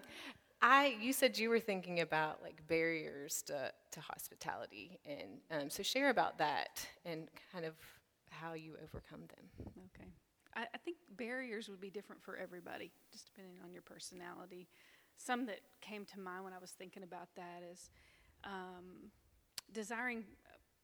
I 0.59 0.95
you 0.99 1.13
said 1.13 1.37
you 1.37 1.51
were 1.51 1.59
thinking 1.59 1.99
about 1.99 2.41
like 2.41 2.67
barriers 2.67 3.43
to, 3.43 3.71
to 3.91 4.01
hospitality, 4.01 4.99
and 5.05 5.61
um, 5.61 5.69
so 5.69 5.83
share 5.83 6.09
about 6.09 6.39
that 6.39 6.83
and 7.05 7.27
kind 7.53 7.63
of 7.63 7.75
how 8.31 8.53
you 8.53 8.73
overcome 8.83 9.21
them. 9.35 9.67
Okay, 9.93 10.09
I, 10.55 10.61
I 10.73 10.77
think 10.79 10.97
barriers 11.15 11.69
would 11.69 11.79
be 11.79 11.91
different 11.91 12.23
for 12.23 12.37
everybody, 12.37 12.89
just 13.11 13.27
depending 13.27 13.57
on 13.63 13.71
your 13.71 13.83
personality. 13.83 14.67
Some 15.15 15.45
that 15.45 15.59
came 15.79 16.05
to 16.05 16.19
mind 16.19 16.43
when 16.43 16.53
I 16.53 16.57
was 16.57 16.71
thinking 16.71 17.03
about 17.03 17.27
that 17.35 17.61
is. 17.71 17.91
Um, 18.43 19.11
desiring 19.73 20.23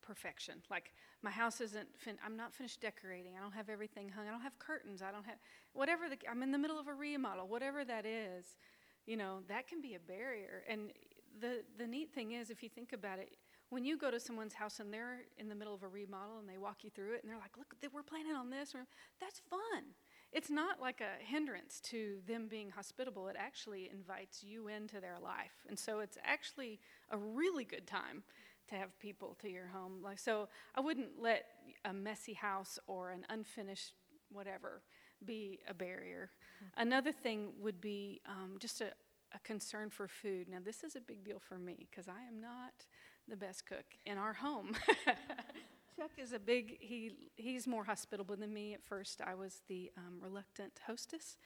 perfection. 0.02 0.56
Like 0.70 0.94
my 1.22 1.32
house 1.32 1.60
isn't, 1.62 1.90
fin- 1.98 2.18
I'm 2.26 2.38
not 2.38 2.54
finished 2.54 2.80
decorating. 2.82 3.34
I 3.38 3.42
don't 3.42 3.54
have 3.54 3.70
everything 3.70 4.10
hung. 4.10 4.28
I 4.28 4.32
don't 4.32 4.42
have 4.42 4.58
curtains. 4.60 5.02
I 5.02 5.12
don't 5.12 5.26
have 5.26 5.38
whatever. 5.74 6.10
The, 6.10 6.18
I'm 6.30 6.42
in 6.44 6.52
the 6.52 6.58
middle 6.58 6.80
of 6.80 6.88
a 6.88 6.94
remodel. 6.94 7.48
Whatever 7.48 7.84
that 7.86 8.06
is, 8.06 8.58
you 9.06 9.18
know, 9.18 9.40
that 9.48 9.68
can 9.68 9.82
be 9.82 9.96
a 9.96 10.00
barrier. 10.00 10.64
And 10.70 10.92
the 11.40 11.64
the 11.78 11.86
neat 11.88 12.14
thing 12.14 12.32
is, 12.32 12.50
if 12.50 12.64
you 12.64 12.70
think 12.70 12.94
about 12.94 13.20
it, 13.20 13.36
when 13.70 13.84
you 13.84 13.98
go 13.98 14.10
to 14.10 14.20
someone's 14.20 14.54
house 14.54 14.80
and 14.80 14.94
they're 14.94 15.20
in 15.38 15.50
the 15.50 15.56
middle 15.56 15.74
of 15.74 15.84
a 15.84 15.88
remodel 15.88 16.40
and 16.40 16.48
they 16.48 16.58
walk 16.58 16.84
you 16.84 16.90
through 16.90 17.14
it 17.14 17.24
and 17.24 17.30
they're 17.30 17.40
like, 17.40 17.58
look, 17.58 17.76
we're 17.94 18.04
planning 18.04 18.34
on 18.34 18.50
this, 18.50 18.74
that's 19.20 19.42
fun. 19.50 19.84
it's 20.32 20.50
not 20.50 20.80
like 20.80 21.02
a 21.02 21.24
hindrance 21.24 21.82
to 21.82 22.20
them 22.28 22.48
being 22.48 22.70
hospitable. 22.70 23.28
It 23.28 23.36
actually 23.38 23.90
invites 23.92 24.44
you 24.44 24.68
into 24.68 25.00
their 25.02 25.18
life. 25.22 25.66
And 25.68 25.78
so 25.78 26.00
it's 26.00 26.18
actually 26.24 26.80
a 27.10 27.18
really 27.18 27.66
good 27.66 27.88
time 27.88 28.24
to 28.70 28.76
have 28.76 28.98
people 29.00 29.38
to 29.42 29.50
your 29.50 29.68
home. 29.68 30.02
Like 30.04 30.20
so 30.20 30.50
I 30.76 30.82
wouldn't 30.82 31.22
let 31.22 31.46
a 31.86 31.94
messy 31.94 32.34
house 32.34 32.80
or 32.88 33.12
an 33.12 33.26
unfinished 33.30 33.94
whatever 34.32 34.82
be 35.26 35.60
a 35.68 35.74
barrier. 35.74 36.32
Mm-hmm. 36.58 36.82
Another 36.82 37.12
thing 37.12 37.50
would 37.60 37.82
be 37.82 38.22
um, 38.28 38.58
just 38.60 38.82
a, 38.82 38.92
a 39.34 39.40
concern 39.44 39.90
for 39.90 40.08
food. 40.08 40.48
Now, 40.50 40.60
this 40.64 40.84
is 40.84 40.96
a 40.96 41.02
big 41.02 41.24
deal 41.24 41.40
for 41.40 41.58
me 41.58 41.88
because 41.90 42.08
I 42.08 42.28
am 42.28 42.40
not 42.40 42.86
the 43.28 43.36
best 43.36 43.66
cook 43.66 43.86
in 44.06 44.18
our 44.18 44.34
home. 44.34 44.76
Chuck 45.98 46.12
is 46.18 46.32
a 46.32 46.40
big, 46.40 46.78
he, 46.80 47.12
he's 47.36 47.66
more 47.66 47.84
hospitable 47.84 48.36
than 48.36 48.54
me. 48.54 48.74
At 48.74 48.84
first, 48.84 49.22
I 49.26 49.34
was 49.34 49.62
the 49.68 49.92
um, 49.98 50.20
reluctant 50.22 50.74
hostess. 50.86 51.38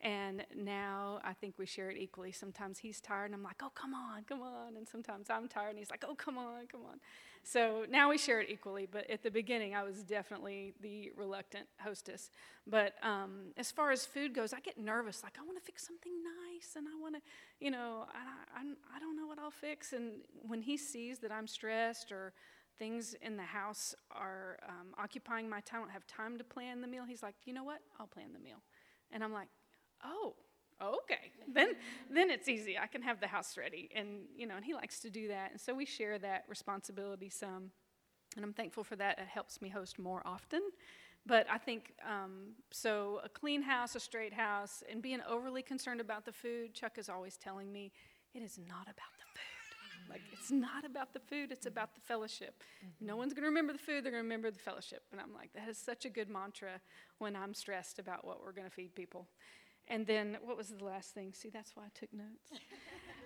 And 0.00 0.46
now 0.56 1.18
I 1.24 1.32
think 1.32 1.54
we 1.58 1.66
share 1.66 1.90
it 1.90 1.96
equally. 1.98 2.30
Sometimes 2.30 2.78
he's 2.78 3.00
tired, 3.00 3.26
and 3.26 3.34
I'm 3.34 3.42
like, 3.42 3.60
oh, 3.62 3.72
come 3.74 3.94
on, 3.94 4.22
come 4.24 4.42
on. 4.42 4.76
And 4.76 4.88
sometimes 4.88 5.28
I'm 5.28 5.48
tired, 5.48 5.70
and 5.70 5.78
he's 5.78 5.90
like, 5.90 6.04
oh, 6.06 6.14
come 6.14 6.38
on, 6.38 6.66
come 6.70 6.82
on. 6.88 7.00
So 7.42 7.84
now 7.90 8.10
we 8.10 8.16
share 8.16 8.40
it 8.40 8.48
equally. 8.48 8.86
But 8.90 9.10
at 9.10 9.24
the 9.24 9.30
beginning, 9.30 9.74
I 9.74 9.82
was 9.82 10.04
definitely 10.04 10.74
the 10.80 11.10
reluctant 11.16 11.66
hostess. 11.80 12.30
But 12.64 12.94
um, 13.02 13.52
as 13.56 13.72
far 13.72 13.90
as 13.90 14.06
food 14.06 14.34
goes, 14.34 14.52
I 14.52 14.60
get 14.60 14.78
nervous. 14.78 15.24
Like, 15.24 15.36
I 15.36 15.44
want 15.44 15.58
to 15.58 15.64
fix 15.64 15.84
something 15.84 16.12
nice, 16.22 16.76
and 16.76 16.86
I 16.86 17.00
want 17.00 17.16
to, 17.16 17.20
you 17.58 17.72
know, 17.72 18.06
I, 18.14 18.60
I, 18.60 18.96
I 18.96 18.98
don't 19.00 19.16
know 19.16 19.26
what 19.26 19.40
I'll 19.40 19.50
fix. 19.50 19.92
And 19.92 20.20
when 20.46 20.62
he 20.62 20.76
sees 20.76 21.18
that 21.20 21.32
I'm 21.32 21.48
stressed 21.48 22.12
or 22.12 22.34
things 22.78 23.16
in 23.20 23.36
the 23.36 23.42
house 23.42 23.96
are 24.12 24.58
um, 24.68 24.94
occupying 24.96 25.48
my 25.48 25.60
time, 25.60 25.80
I 25.80 25.82
don't 25.82 25.90
have 25.90 26.06
time 26.06 26.38
to 26.38 26.44
plan 26.44 26.80
the 26.80 26.86
meal, 26.86 27.04
he's 27.04 27.22
like, 27.22 27.34
you 27.44 27.52
know 27.52 27.64
what? 27.64 27.80
I'll 27.98 28.06
plan 28.06 28.32
the 28.32 28.38
meal. 28.38 28.62
And 29.10 29.24
I'm 29.24 29.32
like, 29.32 29.48
oh, 30.04 30.34
okay. 30.82 31.32
then 31.52 31.74
then 32.10 32.30
it's 32.30 32.48
easy. 32.48 32.78
I 32.78 32.86
can 32.86 33.02
have 33.02 33.20
the 33.20 33.26
house 33.26 33.56
ready. 33.56 33.90
And 33.94 34.26
you 34.36 34.46
know, 34.46 34.56
and 34.56 34.64
he 34.64 34.74
likes 34.74 35.00
to 35.00 35.10
do 35.10 35.28
that. 35.28 35.50
And 35.52 35.60
so 35.60 35.74
we 35.74 35.84
share 35.84 36.18
that 36.18 36.44
responsibility 36.48 37.28
some. 37.28 37.70
And 38.36 38.44
I'm 38.44 38.52
thankful 38.52 38.84
for 38.84 38.96
that. 38.96 39.18
It 39.18 39.26
helps 39.26 39.62
me 39.62 39.68
host 39.68 39.98
more 39.98 40.22
often. 40.24 40.60
But 41.26 41.46
I 41.50 41.58
think 41.58 41.94
um, 42.06 42.54
so 42.70 43.20
a 43.24 43.28
clean 43.28 43.62
house, 43.62 43.94
a 43.94 44.00
straight 44.00 44.32
house, 44.32 44.82
and 44.90 45.02
being 45.02 45.20
overly 45.28 45.62
concerned 45.62 46.00
about 46.00 46.24
the 46.24 46.32
food, 46.32 46.74
Chuck 46.74 46.96
is 46.96 47.08
always 47.08 47.36
telling 47.36 47.70
me 47.72 47.92
it 48.34 48.42
is 48.42 48.58
not 48.58 48.82
about 48.82 49.12
the 49.18 49.26
food. 49.34 50.10
Like, 50.10 50.22
it's 50.32 50.50
not 50.50 50.86
about 50.86 51.12
the 51.12 51.20
food, 51.20 51.52
it's 51.52 51.66
about 51.66 51.94
the 51.94 52.00
fellowship. 52.00 52.62
No 52.98 53.16
one's 53.16 53.34
going 53.34 53.42
to 53.42 53.48
remember 53.48 53.74
the 53.74 53.78
food, 53.78 54.04
they're 54.04 54.12
going 54.12 54.22
to 54.22 54.28
remember 54.28 54.50
the 54.50 54.58
fellowship. 54.58 55.02
And 55.12 55.20
I'm 55.20 55.34
like, 55.34 55.52
that 55.52 55.68
is 55.68 55.76
such 55.76 56.06
a 56.06 56.08
good 56.08 56.30
mantra 56.30 56.80
when 57.18 57.36
I'm 57.36 57.52
stressed 57.52 57.98
about 57.98 58.24
what 58.24 58.40
we're 58.40 58.52
going 58.52 58.66
to 58.66 58.74
feed 58.74 58.94
people. 58.94 59.28
And 59.88 60.06
then 60.06 60.36
what 60.44 60.56
was 60.56 60.68
the 60.68 60.84
last 60.84 61.14
thing? 61.14 61.32
See, 61.32 61.50
that's 61.50 61.74
why 61.74 61.84
I 61.84 61.88
took 61.98 62.12
notes. 62.12 62.62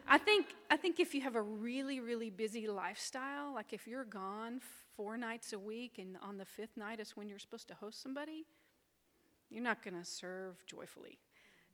I 0.08 0.18
think 0.18 0.46
I 0.70 0.76
think 0.76 1.00
if 1.00 1.14
you 1.14 1.20
have 1.22 1.36
a 1.36 1.42
really 1.42 2.00
really 2.00 2.30
busy 2.30 2.66
lifestyle, 2.66 3.54
like 3.54 3.72
if 3.72 3.86
you're 3.86 4.04
gone 4.04 4.60
four 4.96 5.16
nights 5.16 5.52
a 5.52 5.58
week 5.58 5.98
and 5.98 6.16
on 6.22 6.38
the 6.38 6.44
fifth 6.44 6.76
night 6.76 7.00
is 7.00 7.16
when 7.16 7.28
you're 7.28 7.38
supposed 7.38 7.68
to 7.68 7.74
host 7.74 8.02
somebody, 8.02 8.46
you're 9.50 9.62
not 9.62 9.82
going 9.82 9.94
to 9.94 10.04
serve 10.04 10.64
joyfully, 10.66 11.18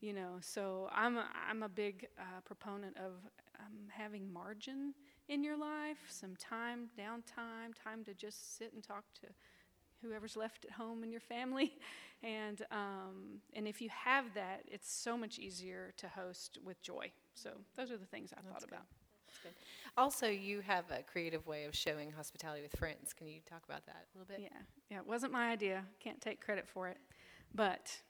you 0.01 0.13
know. 0.13 0.37
So 0.41 0.89
I'm 0.93 1.17
a, 1.17 1.27
I'm 1.49 1.63
a 1.63 1.69
big 1.69 2.07
uh, 2.19 2.41
proponent 2.45 2.97
of 2.97 3.13
um, 3.61 3.89
having 3.89 4.33
margin 4.33 4.95
in 5.29 5.43
your 5.43 5.57
life, 5.57 5.99
some 6.09 6.37
time, 6.37 6.89
downtime, 6.99 7.75
time 7.83 8.05
to 8.05 8.15
just 8.15 8.57
sit 8.57 8.73
and 8.73 8.83
talk 8.83 9.05
to 9.21 9.29
whoever's 10.03 10.37
left 10.37 10.65
at 10.65 10.73
home 10.73 11.03
in 11.03 11.11
your 11.11 11.21
family. 11.21 11.73
And, 12.21 12.63
um, 12.73 13.41
and 13.55 13.69
if 13.69 13.81
you 13.81 13.89
have 13.91 14.25
that, 14.35 14.65
it's 14.67 14.93
so 14.93 15.17
much 15.17 15.39
easier 15.39 15.95
to 15.99 16.09
host 16.09 16.59
with 16.65 16.83
joy. 16.83 17.13
So 17.35 17.51
those 17.77 17.93
are 17.93 17.97
the 17.97 18.07
things 18.07 18.33
I 18.33 18.41
That's 18.43 18.49
thought 18.49 18.61
good. 18.63 18.75
about. 18.75 18.87
That's 19.29 19.39
good. 19.39 19.53
Also, 19.97 20.27
you 20.27 20.61
have 20.63 20.85
a 20.91 21.05
creative 21.05 21.47
way 21.47 21.65
of 21.65 21.77
showing 21.77 22.11
hospitality 22.11 22.61
with 22.61 22.75
friends. 22.77 23.13
Can 23.13 23.29
you 23.29 23.39
talk 23.49 23.63
about 23.69 23.87
that 23.87 24.07
a 24.13 24.19
little 24.19 24.27
bit? 24.27 24.41
Yeah, 24.41 24.59
yeah. 24.91 24.99
It 24.99 25.07
wasn't 25.07 25.31
my 25.33 25.53
idea. 25.53 25.85
Can't 26.01 26.21
take 26.21 26.45
credit 26.45 26.67
for 26.67 26.89
it. 26.89 26.99
But 27.55 28.03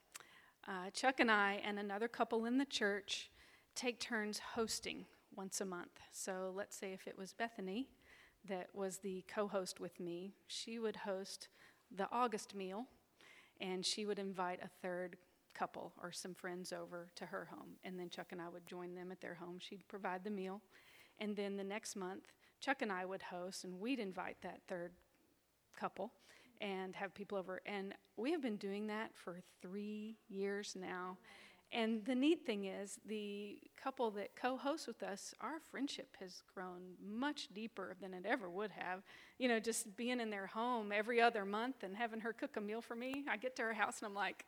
uh, 0.66 0.88
Chuck 0.94 1.20
and 1.20 1.30
I 1.30 1.60
and 1.64 1.78
another 1.78 2.08
couple 2.08 2.46
in 2.46 2.56
the 2.56 2.64
church 2.64 3.30
take 3.74 4.00
turns 4.00 4.40
hosting 4.54 5.04
once 5.36 5.60
a 5.60 5.64
month. 5.64 6.00
So 6.12 6.52
let's 6.54 6.76
say 6.76 6.92
if 6.92 7.06
it 7.06 7.18
was 7.18 7.32
Bethany 7.32 7.88
that 8.48 8.68
was 8.72 8.98
the 8.98 9.24
co 9.32 9.48
host 9.48 9.80
with 9.80 10.00
me, 10.00 10.34
she 10.46 10.78
would 10.78 10.96
host 10.96 11.48
the 11.96 12.08
August 12.12 12.54
meal, 12.54 12.86
and 13.60 13.84
she 13.84 14.06
would 14.06 14.18
invite 14.18 14.60
a 14.62 14.68
third 14.82 15.16
couple 15.54 15.92
or 16.02 16.12
some 16.12 16.34
friends 16.34 16.72
over 16.72 17.08
to 17.16 17.26
her 17.26 17.48
home. 17.50 17.70
And 17.84 17.98
then 17.98 18.10
Chuck 18.10 18.28
and 18.30 18.40
I 18.40 18.48
would 18.48 18.66
join 18.66 18.94
them 18.94 19.10
at 19.10 19.20
their 19.20 19.34
home. 19.34 19.58
She'd 19.58 19.86
provide 19.88 20.22
the 20.22 20.30
meal. 20.30 20.60
And 21.18 21.34
then 21.34 21.56
the 21.56 21.64
next 21.64 21.96
month, 21.96 22.24
Chuck 22.60 22.82
and 22.82 22.92
I 22.92 23.04
would 23.04 23.22
host, 23.22 23.64
and 23.64 23.80
we'd 23.80 23.98
invite 23.98 24.36
that 24.42 24.60
third 24.68 24.92
couple 25.78 26.12
and 26.60 26.94
have 26.94 27.14
people 27.14 27.38
over. 27.38 27.60
And 27.66 27.94
we 28.16 28.32
have 28.32 28.42
been 28.42 28.56
doing 28.56 28.86
that 28.88 29.10
for 29.14 29.40
three 29.62 30.16
years 30.28 30.76
now. 30.78 31.18
And 31.70 32.04
the 32.06 32.14
neat 32.14 32.46
thing 32.46 32.64
is, 32.64 32.98
the 33.06 33.58
couple 33.82 34.10
that 34.12 34.34
co 34.34 34.56
hosts 34.56 34.86
with 34.86 35.02
us, 35.02 35.34
our 35.40 35.60
friendship 35.70 36.16
has 36.18 36.42
grown 36.54 36.94
much 37.06 37.48
deeper 37.52 37.94
than 38.00 38.14
it 38.14 38.24
ever 38.26 38.48
would 38.48 38.70
have. 38.70 39.02
You 39.38 39.48
know, 39.48 39.60
just 39.60 39.94
being 39.96 40.20
in 40.20 40.30
their 40.30 40.46
home 40.46 40.92
every 40.92 41.20
other 41.20 41.44
month 41.44 41.82
and 41.82 41.94
having 41.94 42.20
her 42.20 42.32
cook 42.32 42.56
a 42.56 42.60
meal 42.60 42.80
for 42.80 42.94
me. 42.94 43.24
I 43.28 43.36
get 43.36 43.54
to 43.56 43.62
her 43.62 43.74
house 43.74 43.98
and 43.98 44.06
I'm 44.06 44.14
like, 44.14 44.46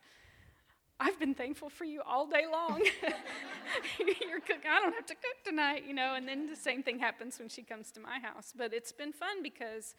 I've 0.98 1.18
been 1.18 1.34
thankful 1.34 1.70
for 1.70 1.84
you 1.84 2.02
all 2.06 2.26
day 2.26 2.44
long. 2.50 2.80
You're 3.98 4.40
cooking. 4.40 4.70
I 4.70 4.80
don't 4.80 4.94
have 4.94 5.06
to 5.06 5.14
cook 5.14 5.44
tonight, 5.44 5.84
you 5.86 5.94
know. 5.94 6.14
And 6.14 6.28
then 6.28 6.48
the 6.48 6.56
same 6.56 6.82
thing 6.82 6.98
happens 6.98 7.38
when 7.38 7.48
she 7.48 7.62
comes 7.62 7.90
to 7.92 8.00
my 8.00 8.18
house. 8.18 8.52
But 8.56 8.74
it's 8.74 8.92
been 8.92 9.12
fun 9.12 9.42
because 9.42 9.94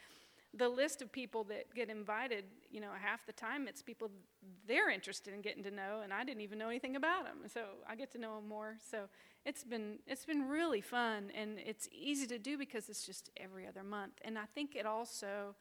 the 0.53 0.67
list 0.67 1.01
of 1.01 1.11
people 1.11 1.45
that 1.45 1.73
get 1.73 1.89
invited, 1.89 2.43
you 2.69 2.81
know, 2.81 2.89
half 2.99 3.25
the 3.25 3.31
time 3.31 3.67
it's 3.67 3.81
people 3.81 4.11
they're 4.67 4.89
interested 4.89 5.33
in 5.33 5.41
getting 5.41 5.63
to 5.63 5.71
know, 5.71 6.01
and 6.03 6.13
I 6.13 6.23
didn't 6.23 6.41
even 6.41 6.57
know 6.57 6.67
anything 6.67 6.95
about 6.95 7.23
them. 7.23 7.37
So 7.47 7.61
I 7.87 7.95
get 7.95 8.11
to 8.13 8.17
know 8.17 8.35
them 8.35 8.49
more. 8.49 8.75
So 8.89 9.05
it's 9.45 9.63
been 9.63 9.99
it's 10.07 10.25
been 10.25 10.47
really 10.47 10.81
fun, 10.81 11.31
and 11.33 11.57
it's 11.57 11.87
easy 11.91 12.27
to 12.27 12.37
do 12.37 12.57
because 12.57 12.89
it's 12.89 13.05
just 13.05 13.29
every 13.37 13.65
other 13.65 13.83
month. 13.83 14.13
And 14.23 14.37
I 14.37 14.45
think 14.53 14.75
it 14.75 14.85
also 14.85 15.55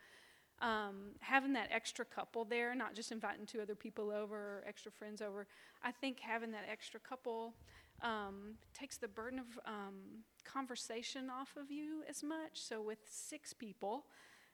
um, 0.60 1.12
having 1.20 1.52
that 1.54 1.68
extra 1.70 2.04
couple 2.04 2.44
there, 2.44 2.74
not 2.74 2.94
just 2.94 3.12
inviting 3.12 3.46
two 3.46 3.60
other 3.60 3.74
people 3.74 4.10
over 4.10 4.36
or 4.36 4.64
extra 4.66 4.90
friends 4.90 5.22
over. 5.22 5.46
I 5.82 5.92
think 5.92 6.20
having 6.20 6.50
that 6.52 6.64
extra 6.70 7.00
couple 7.00 7.54
um, 8.02 8.54
takes 8.74 8.96
the 8.96 9.08
burden 9.08 9.38
of 9.38 9.46
um, 9.66 10.24
conversation 10.44 11.30
off 11.30 11.56
of 11.56 11.70
you 11.70 12.02
as 12.08 12.22
much. 12.22 12.54
So 12.54 12.82
with 12.82 12.98
six 13.08 13.52
people 13.52 14.06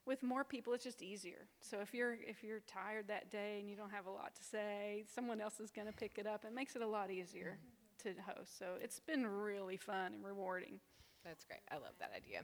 with 0.07 0.23
more 0.23 0.45
people 0.45 0.73
it's 0.73 0.85
just 0.85 1.03
easier. 1.03 1.49
So 1.61 1.81
if 1.81 1.93
you're 1.93 2.17
if 2.27 2.43
you're 2.43 2.61
tired 2.61 3.09
that 3.09 3.31
day 3.31 3.59
and 3.61 3.69
you 3.69 3.77
don't 3.77 3.91
have 3.91 4.07
a 4.07 4.11
lot 4.11 4.35
to 4.37 4.45
say 4.45 5.05
someone 5.13 5.41
else 5.41 5.61
is 5.61 5.71
going 5.71 5.89
to 5.89 5.93
pick 5.93 6.19
it 6.19 6.27
up. 6.27 6.45
It 6.45 6.55
makes 6.55 6.77
it 6.77 6.83
a 6.83 6.87
lot 6.87 7.11
easier 7.11 7.59
to 8.05 8.15
host. 8.27 8.59
So 8.59 8.67
it's 8.81 9.01
been 9.01 9.27
really 9.27 9.77
fun 9.77 10.15
and 10.15 10.25
rewarding. 10.25 10.79
That's 11.25 11.45
great. 11.45 11.61
I 11.71 11.75
love 11.75 11.95
that 11.99 12.13
idea. 12.17 12.43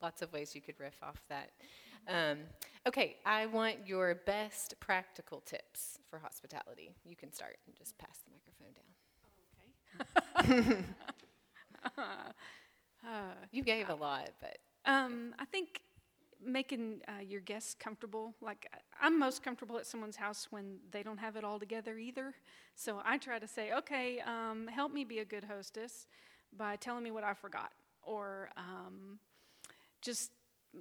Lots 0.00 0.22
of 0.22 0.32
ways 0.32 0.54
you 0.54 0.62
could 0.62 0.80
riff 0.80 0.96
off 1.02 1.22
that. 1.28 1.50
Um, 2.08 2.38
okay 2.84 3.18
i 3.24 3.46
want 3.46 3.86
your 3.86 4.16
best 4.26 4.74
practical 4.80 5.40
tips 5.40 5.98
for 6.10 6.18
hospitality. 6.18 6.96
You 7.04 7.14
can 7.14 7.32
start 7.32 7.58
and 7.66 7.76
just 7.76 7.96
pass 7.96 8.18
the 8.24 8.32
microphone 8.32 8.74
down. 8.74 8.82
Okay. 10.66 10.84
Uh, 13.06 13.34
you 13.52 13.62
gave 13.62 13.88
a 13.88 13.94
lot 13.94 14.30
but 14.40 14.58
um, 14.84 15.32
i 15.38 15.44
think 15.44 15.82
making 16.44 17.00
uh, 17.08 17.22
your 17.22 17.40
guests 17.40 17.74
comfortable. 17.78 18.34
Like, 18.40 18.70
I'm 19.00 19.18
most 19.18 19.42
comfortable 19.42 19.78
at 19.78 19.86
someone's 19.86 20.16
house 20.16 20.48
when 20.50 20.78
they 20.90 21.02
don't 21.02 21.18
have 21.18 21.36
it 21.36 21.44
all 21.44 21.58
together 21.58 21.98
either. 21.98 22.34
So 22.74 23.00
I 23.04 23.18
try 23.18 23.38
to 23.38 23.48
say, 23.48 23.72
okay, 23.72 24.20
um, 24.20 24.66
help 24.66 24.92
me 24.92 25.04
be 25.04 25.18
a 25.20 25.24
good 25.24 25.44
hostess 25.44 26.06
by 26.56 26.76
telling 26.76 27.04
me 27.04 27.10
what 27.10 27.24
I 27.24 27.34
forgot. 27.34 27.72
Or 28.02 28.50
um, 28.56 29.18
just 30.00 30.32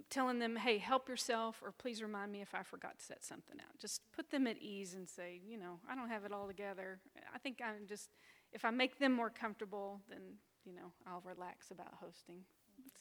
telling 0.09 0.39
them, 0.39 0.55
hey, 0.55 0.77
help 0.77 1.09
yourself, 1.09 1.61
or 1.63 1.71
please 1.71 2.01
remind 2.01 2.31
me 2.31 2.41
if 2.41 2.55
I 2.55 2.63
forgot 2.63 2.97
to 2.99 3.05
set 3.05 3.23
something 3.23 3.57
out. 3.59 3.77
Just 3.79 4.01
put 4.15 4.31
them 4.31 4.47
at 4.47 4.57
ease 4.57 4.93
and 4.93 5.07
say, 5.07 5.41
you 5.45 5.57
know, 5.57 5.79
I 5.89 5.95
don't 5.95 6.09
have 6.09 6.23
it 6.23 6.31
all 6.31 6.47
together. 6.47 6.99
I 7.33 7.37
think 7.37 7.61
I'm 7.63 7.87
just, 7.87 8.09
if 8.53 8.63
I 8.63 8.71
make 8.71 8.99
them 8.99 9.11
more 9.11 9.29
comfortable, 9.29 10.01
then, 10.09 10.21
you 10.65 10.73
know, 10.73 10.93
I'll 11.05 11.23
relax 11.25 11.71
about 11.71 11.93
hosting 11.99 12.37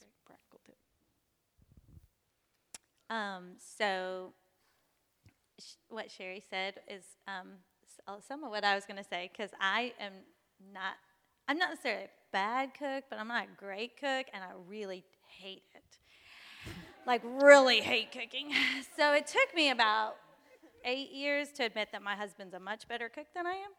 a 0.02 0.04
practical 0.26 0.60
tip. 0.66 0.76
Um, 3.10 3.56
so, 3.58 4.32
sh- 5.58 5.74
what 5.88 6.10
Sherry 6.10 6.42
said 6.48 6.74
is 6.88 7.02
um, 7.26 7.48
uh, 8.06 8.16
some 8.26 8.44
of 8.44 8.50
what 8.50 8.62
I 8.64 8.76
was 8.76 8.86
going 8.86 8.98
to 8.98 9.08
say 9.08 9.28
because 9.32 9.50
I 9.60 9.92
am 10.00 10.12
not, 10.72 10.94
I'm 11.48 11.58
not 11.58 11.70
necessarily 11.70 12.04
a 12.04 12.08
bad 12.32 12.70
cook, 12.72 13.04
but 13.10 13.18
I'm 13.18 13.26
not 13.28 13.44
a 13.44 13.56
great 13.58 13.96
cook, 13.96 14.26
and 14.32 14.44
I 14.44 14.50
really 14.68 15.04
hate 15.26 15.64
it. 15.74 15.98
like, 17.06 17.22
really 17.24 17.80
hate 17.80 18.12
cooking. 18.12 18.52
So, 18.96 19.12
it 19.12 19.26
took 19.26 19.54
me 19.54 19.70
about 19.70 20.16
eight 20.84 21.10
years 21.10 21.50
to 21.52 21.64
admit 21.64 21.88
that 21.92 22.02
my 22.02 22.14
husband's 22.14 22.54
a 22.54 22.60
much 22.60 22.86
better 22.86 23.08
cook 23.08 23.26
than 23.34 23.46
I 23.46 23.54
am. 23.54 23.70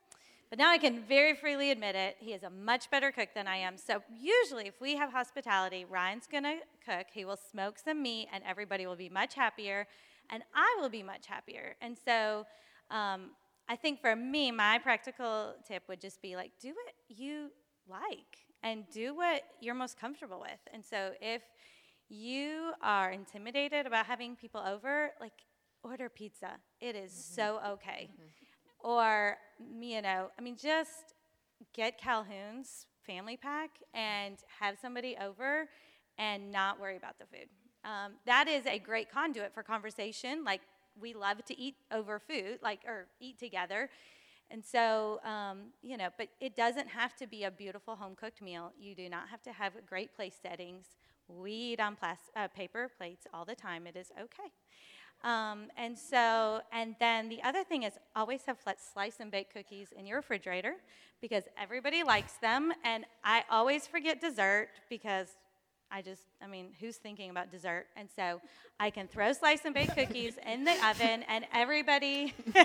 But 0.52 0.60
now 0.60 0.70
I 0.70 0.78
can 0.78 0.99
very 0.99 1.34
freely 1.34 1.72
admit 1.72 1.95
it. 1.95 2.18
He 2.20 2.34
is 2.34 2.43
a 2.43 2.49
much 2.49 2.91
better 2.91 3.10
cook 3.10 3.30
than 3.34 3.47
I 3.47 3.56
am. 3.56 3.78
So 3.78 4.04
usually, 4.14 4.68
if 4.68 4.80
we 4.82 4.97
have 4.97 5.10
hospitality, 5.10 5.86
Ryan's 5.86 6.28
going 6.30 6.43
to 6.43 6.58
cook. 6.86 7.08
He 7.14 7.24
will 7.24 7.38
smoke 7.38 7.80
some 7.80 8.04
meat, 8.04 8.28
and 8.34 8.43
everybody 8.45 8.86
will 8.86 8.97
be 8.97 9.08
much 9.08 9.34
happier, 9.34 9.88
and 10.30 10.43
I 10.54 10.78
will 10.80 10.89
be 10.89 11.04
much 11.04 11.26
happier. 11.26 11.78
And 11.82 11.97
so 12.06 12.45
um, 12.89 13.32
I 13.70 13.78
think 13.78 14.02
for 14.02 14.14
me, 14.14 14.52
my 14.52 14.78
practical 14.78 15.56
tip 15.66 15.84
would 15.88 16.02
just 16.02 16.22
be 16.22 16.36
like, 16.36 16.52
do 16.60 16.68
what 16.68 16.93
you 17.08 17.49
like 17.89 18.39
and 18.62 18.84
do 18.93 19.16
what 19.16 19.43
you're 19.62 19.74
most 19.74 19.97
comfortable 19.97 20.41
with. 20.41 20.60
And 20.74 20.84
so 20.84 21.14
if 21.22 21.41
you 22.10 22.74
are 22.82 23.12
intimidated 23.12 23.88
about 23.88 24.06
having 24.06 24.36
people 24.36 24.62
over, 24.62 25.12
like 25.22 25.32
order 25.84 26.10
pizza. 26.10 26.58
It 26.80 26.95
is 26.95 27.12
mm-hmm. 27.12 27.36
so 27.36 27.60
okay. 27.74 28.10
Mm-hmm. 28.12 28.51
Or, 28.84 29.38
you 29.79 30.01
know, 30.01 30.32
I 30.38 30.41
mean, 30.41 30.57
just 30.57 31.13
get 31.73 31.99
Calhoun's 31.99 32.88
family 33.05 33.38
pack 33.38 33.71
and 33.93 34.38
have 34.59 34.77
somebody 34.82 35.15
over 35.21 35.67
and 36.17 36.51
not 36.51 36.79
worry 36.79 36.97
about 36.97 37.17
the 37.19 37.25
food. 37.25 37.47
Um, 37.84 38.13
that 38.25 38.47
is 38.47 38.65
a 38.65 38.79
great 38.79 39.11
conduit 39.11 39.53
for 39.53 39.63
conversation. 39.63 40.43
Like, 40.43 40.61
we 40.99 41.13
love 41.13 41.43
to 41.45 41.59
eat 41.59 41.75
over 41.91 42.19
food, 42.19 42.59
like, 42.61 42.82
or 42.86 43.07
eat 43.19 43.39
together. 43.39 43.89
And 44.49 44.63
so, 44.63 45.19
um, 45.23 45.71
you 45.82 45.97
know, 45.97 46.09
but 46.17 46.27
it 46.41 46.55
doesn't 46.55 46.88
have 46.89 47.15
to 47.17 47.27
be 47.27 47.45
a 47.45 47.51
beautiful 47.51 47.95
home 47.95 48.15
cooked 48.15 48.41
meal. 48.41 48.71
You 48.79 48.95
do 48.95 49.09
not 49.09 49.29
have 49.29 49.41
to 49.43 49.51
have 49.53 49.73
great 49.88 50.13
place 50.15 50.36
settings. 50.41 50.88
We 51.27 51.51
eat 51.51 51.79
on 51.79 51.95
plas- 51.95 52.29
uh, 52.36 52.49
paper 52.49 52.89
plates 52.97 53.25
all 53.34 53.45
the 53.45 53.55
time. 53.55 53.88
It 53.88 53.95
is 53.95 54.11
okay. 54.19 54.51
Um, 55.24 55.67
and 55.78 55.97
so, 55.97 56.61
and 56.72 56.95
then 56.99 57.30
the 57.30 57.41
other 57.43 57.63
thing 57.63 57.84
is 57.84 57.93
always 58.15 58.41
have 58.45 58.57
slice 58.93 59.19
and 59.19 59.32
bake 59.32 59.53
cookies 59.53 59.89
in 59.97 60.05
your 60.05 60.17
refrigerator 60.17 60.76
because 61.22 61.43
everybody 61.61 62.03
likes 62.03 62.34
them. 62.34 62.74
And 62.84 63.05
I 63.24 63.43
always 63.49 63.86
forget 63.88 64.19
dessert 64.19 64.69
because 64.89 65.28
I 65.91 66.01
just, 66.01 66.24
I 66.41 66.47
mean, 66.47 66.69
who's 66.80 66.95
thinking 66.95 67.30
about 67.30 67.51
dessert? 67.51 67.86
And 67.95 68.09
so 68.15 68.41
I 68.80 68.89
can 68.89 69.07
throw 69.07 69.34
slice 69.34 69.65
and 69.65 69.74
bake 69.74 69.93
cookies 69.93 70.36
in 70.45 70.63
the 70.63 70.72
oven 70.89 71.24
and 71.28 71.45
everybody. 71.53 72.34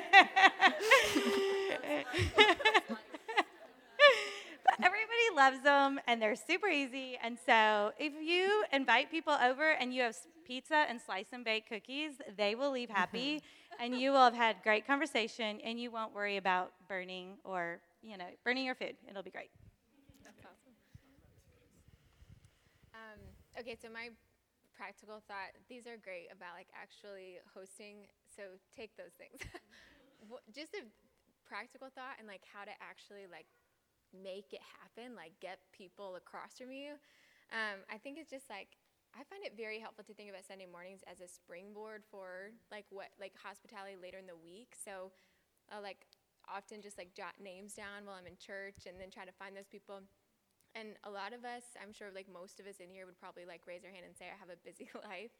everybody 4.83 5.27
loves 5.35 5.61
them 5.63 6.01
and 6.07 6.23
they're 6.23 6.37
super 6.37 6.69
easy. 6.69 7.19
And 7.23 7.37
so 7.45 7.93
if 7.99 8.13
you 8.23 8.65
invite 8.73 9.11
people 9.11 9.33
over 9.43 9.71
and 9.73 9.93
you 9.93 10.03
have 10.03 10.17
pizza 10.47 10.87
and 10.89 11.01
slice 11.01 11.27
and 11.33 11.45
bake 11.45 11.69
cookies, 11.69 12.13
they 12.37 12.55
will 12.55 12.71
leave 12.71 12.89
happy 12.91 13.43
and 13.81 13.99
you 13.99 14.13
will 14.13 14.25
have 14.25 14.35
had 14.35 14.57
great 14.63 14.87
conversation 14.87 15.61
and 15.65 15.81
you 15.81 15.91
won't 15.91 16.15
worry 16.15 16.37
about 16.37 16.73
burning 16.89 17.35
or, 17.45 17.81
you 18.03 18.17
know, 18.17 18.27
burning 18.45 18.65
your 18.65 18.75
food. 18.75 18.95
It'll 19.09 19.23
be 19.23 19.31
great. 19.31 19.51
That's 20.25 20.41
awesome. 20.41 20.75
Um, 22.95 23.21
okay, 23.61 23.77
so 23.81 23.89
my 23.93 24.11
practical 24.77 25.23
thought, 25.27 25.57
these 25.69 25.87
are 25.87 25.97
great 25.97 26.29
about 26.31 26.55
like 26.55 26.69
actually 26.73 27.39
hosting. 27.55 28.07
So 28.35 28.43
take 28.75 28.97
those 28.97 29.13
things. 29.19 29.41
Just 30.55 30.75
a 30.75 30.85
practical 31.49 31.89
thought 31.95 32.19
and 32.19 32.27
like 32.27 32.43
how 32.53 32.65
to 32.65 32.75
actually 32.83 33.27
like 33.31 33.47
make 34.13 34.53
it 34.53 34.63
happen, 34.63 35.15
like 35.15 35.33
get 35.41 35.59
people 35.73 36.17
across 36.17 36.59
from 36.59 36.71
you. 36.73 36.99
Um, 37.55 37.87
I 37.91 37.99
think 37.99 38.19
it's 38.19 38.31
just 38.31 38.51
like 38.51 38.75
I 39.17 39.25
find 39.25 39.41
it 39.49 39.57
very 39.57 39.81
helpful 39.81 40.05
to 40.05 40.13
think 40.13 40.29
about 40.29 40.45
Sunday 40.45 40.69
mornings 40.69 41.01
as 41.09 41.25
a 41.25 41.29
springboard 41.29 42.05
for 42.05 42.53
like 42.69 42.85
what 42.93 43.09
like 43.17 43.33
hospitality 43.33 43.97
later 43.97 44.21
in 44.21 44.29
the 44.29 44.37
week. 44.37 44.77
So, 44.77 45.09
uh, 45.73 45.81
like 45.81 46.05
often 46.45 46.85
just 46.85 47.01
like 47.01 47.17
jot 47.17 47.41
names 47.41 47.73
down 47.73 48.05
while 48.05 48.21
I'm 48.21 48.29
in 48.29 48.37
church, 48.37 48.85
and 48.85 49.01
then 49.01 49.09
try 49.09 49.25
to 49.25 49.33
find 49.33 49.57
those 49.57 49.73
people. 49.73 50.05
And 50.77 51.01
a 51.09 51.11
lot 51.11 51.33
of 51.33 51.49
us, 51.49 51.65
I'm 51.81 51.97
sure, 51.97 52.13
like 52.13 52.29
most 52.29 52.61
of 52.61 52.69
us 52.69 52.77
in 52.77 52.93
here, 52.93 53.09
would 53.09 53.17
probably 53.17 53.49
like 53.49 53.65
raise 53.65 53.81
their 53.81 53.91
hand 53.91 54.05
and 54.05 54.13
say, 54.13 54.29
"I 54.29 54.37
have 54.37 54.53
a 54.53 54.61
busy 54.61 54.93
life." 55.09 55.33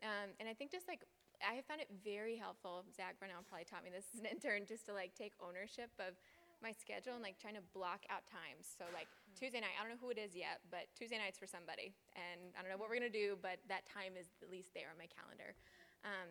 Um, 0.00 0.32
and 0.40 0.48
I 0.48 0.56
think 0.56 0.72
just 0.72 0.88
like 0.88 1.04
I 1.44 1.60
have 1.60 1.68
found 1.68 1.84
it 1.84 1.92
very 2.00 2.40
helpful. 2.40 2.88
Zach 2.96 3.20
Brunel 3.20 3.44
probably 3.44 3.68
taught 3.68 3.84
me 3.84 3.92
this 3.92 4.08
as 4.16 4.24
an 4.24 4.32
intern, 4.32 4.64
just 4.64 4.88
to 4.88 4.96
like 4.96 5.12
take 5.12 5.36
ownership 5.44 5.92
of 6.00 6.16
my 6.62 6.72
schedule 6.76 7.16
and 7.16 7.24
like 7.24 7.40
trying 7.40 7.56
to 7.56 7.64
block 7.72 8.04
out 8.12 8.24
times. 8.28 8.68
So 8.68 8.84
like 8.92 9.08
mm-hmm. 9.08 9.36
Tuesday 9.36 9.60
night, 9.60 9.74
I 9.76 9.84
don't 9.84 9.96
know 9.96 10.00
who 10.00 10.12
it 10.12 10.20
is 10.20 10.36
yet, 10.36 10.60
but 10.68 10.88
Tuesday 10.92 11.16
night's 11.16 11.40
for 11.40 11.48
somebody, 11.48 11.92
and 12.16 12.52
I 12.56 12.62
don't 12.62 12.70
know 12.70 12.80
what 12.80 12.92
we're 12.92 13.00
gonna 13.00 13.12
do, 13.12 13.40
but 13.40 13.60
that 13.68 13.88
time 13.88 14.14
is 14.14 14.28
at 14.44 14.48
least 14.48 14.72
there 14.76 14.92
on 14.92 14.98
my 15.00 15.08
calendar. 15.08 15.56
Um, 16.04 16.28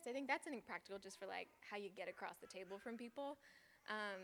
so 0.00 0.08
I 0.08 0.14
think 0.14 0.30
that's 0.30 0.46
something 0.46 0.62
practical 0.62 1.02
just 1.02 1.18
for 1.18 1.26
like 1.26 1.50
how 1.64 1.76
you 1.76 1.90
get 1.90 2.06
across 2.06 2.38
the 2.38 2.46
table 2.46 2.78
from 2.78 2.94
people. 2.94 3.36
Um, 3.90 4.22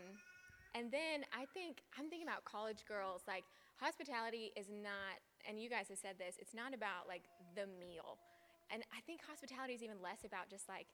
and 0.73 0.89
then 0.89 1.27
I 1.35 1.45
think 1.53 1.83
I'm 1.99 2.09
thinking 2.09 2.25
about 2.25 2.47
college 2.47 2.87
girls. 2.87 3.21
Like 3.27 3.43
hospitality 3.77 4.55
is 4.55 4.71
not, 4.71 5.19
and 5.43 5.59
you 5.59 5.69
guys 5.69 5.89
have 5.89 5.99
said 5.99 6.15
this. 6.17 6.39
It's 6.39 6.55
not 6.55 6.73
about 6.73 7.05
like 7.05 7.27
the 7.53 7.67
meal, 7.77 8.17
and 8.71 8.81
I 8.95 9.03
think 9.05 9.21
hospitality 9.21 9.75
is 9.75 9.83
even 9.83 10.01
less 10.01 10.25
about 10.25 10.49
just 10.49 10.69
like 10.69 10.87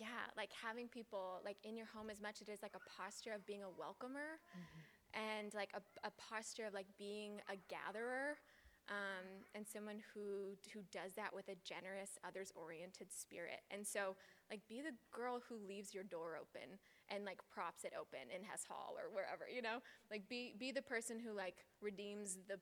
yeah, 0.00 0.32
like 0.34 0.48
having 0.56 0.88
people 0.88 1.44
like 1.44 1.58
in 1.62 1.76
your 1.76 1.86
home 1.92 2.08
as 2.08 2.20
much 2.24 2.40
as 2.40 2.48
it 2.48 2.52
is 2.52 2.64
like 2.64 2.72
a 2.74 2.80
posture 2.88 3.36
of 3.36 3.44
being 3.44 3.62
a 3.62 3.68
welcomer 3.68 4.40
mm-hmm. 4.48 4.80
and 5.12 5.52
like 5.52 5.68
a, 5.76 5.82
a, 6.08 6.10
posture 6.16 6.64
of 6.64 6.72
like 6.72 6.88
being 6.96 7.36
a 7.52 7.60
gatherer 7.68 8.40
um, 8.88 9.44
and 9.54 9.68
someone 9.68 10.00
who 10.10 10.56
who 10.72 10.80
does 10.90 11.12
that 11.20 11.36
with 11.36 11.52
a 11.52 11.54
generous, 11.62 12.16
others-oriented 12.24 13.12
spirit. 13.12 13.60
And 13.70 13.86
so, 13.86 14.16
like, 14.50 14.64
be 14.72 14.80
the 14.80 14.96
girl 15.12 15.38
who 15.46 15.60
leaves 15.68 15.92
your 15.92 16.02
door 16.02 16.40
open 16.40 16.80
and 17.12 17.28
like 17.28 17.38
props 17.52 17.84
it 17.84 17.92
open 17.92 18.32
in 18.34 18.42
Hess 18.42 18.64
Hall 18.64 18.96
or 18.96 19.12
wherever, 19.12 19.44
you 19.46 19.60
know. 19.60 19.84
Like, 20.10 20.26
be 20.32 20.56
be 20.58 20.72
the 20.72 20.82
person 20.82 21.20
who 21.20 21.36
like 21.36 21.62
redeems 21.84 22.38
the 22.48 22.56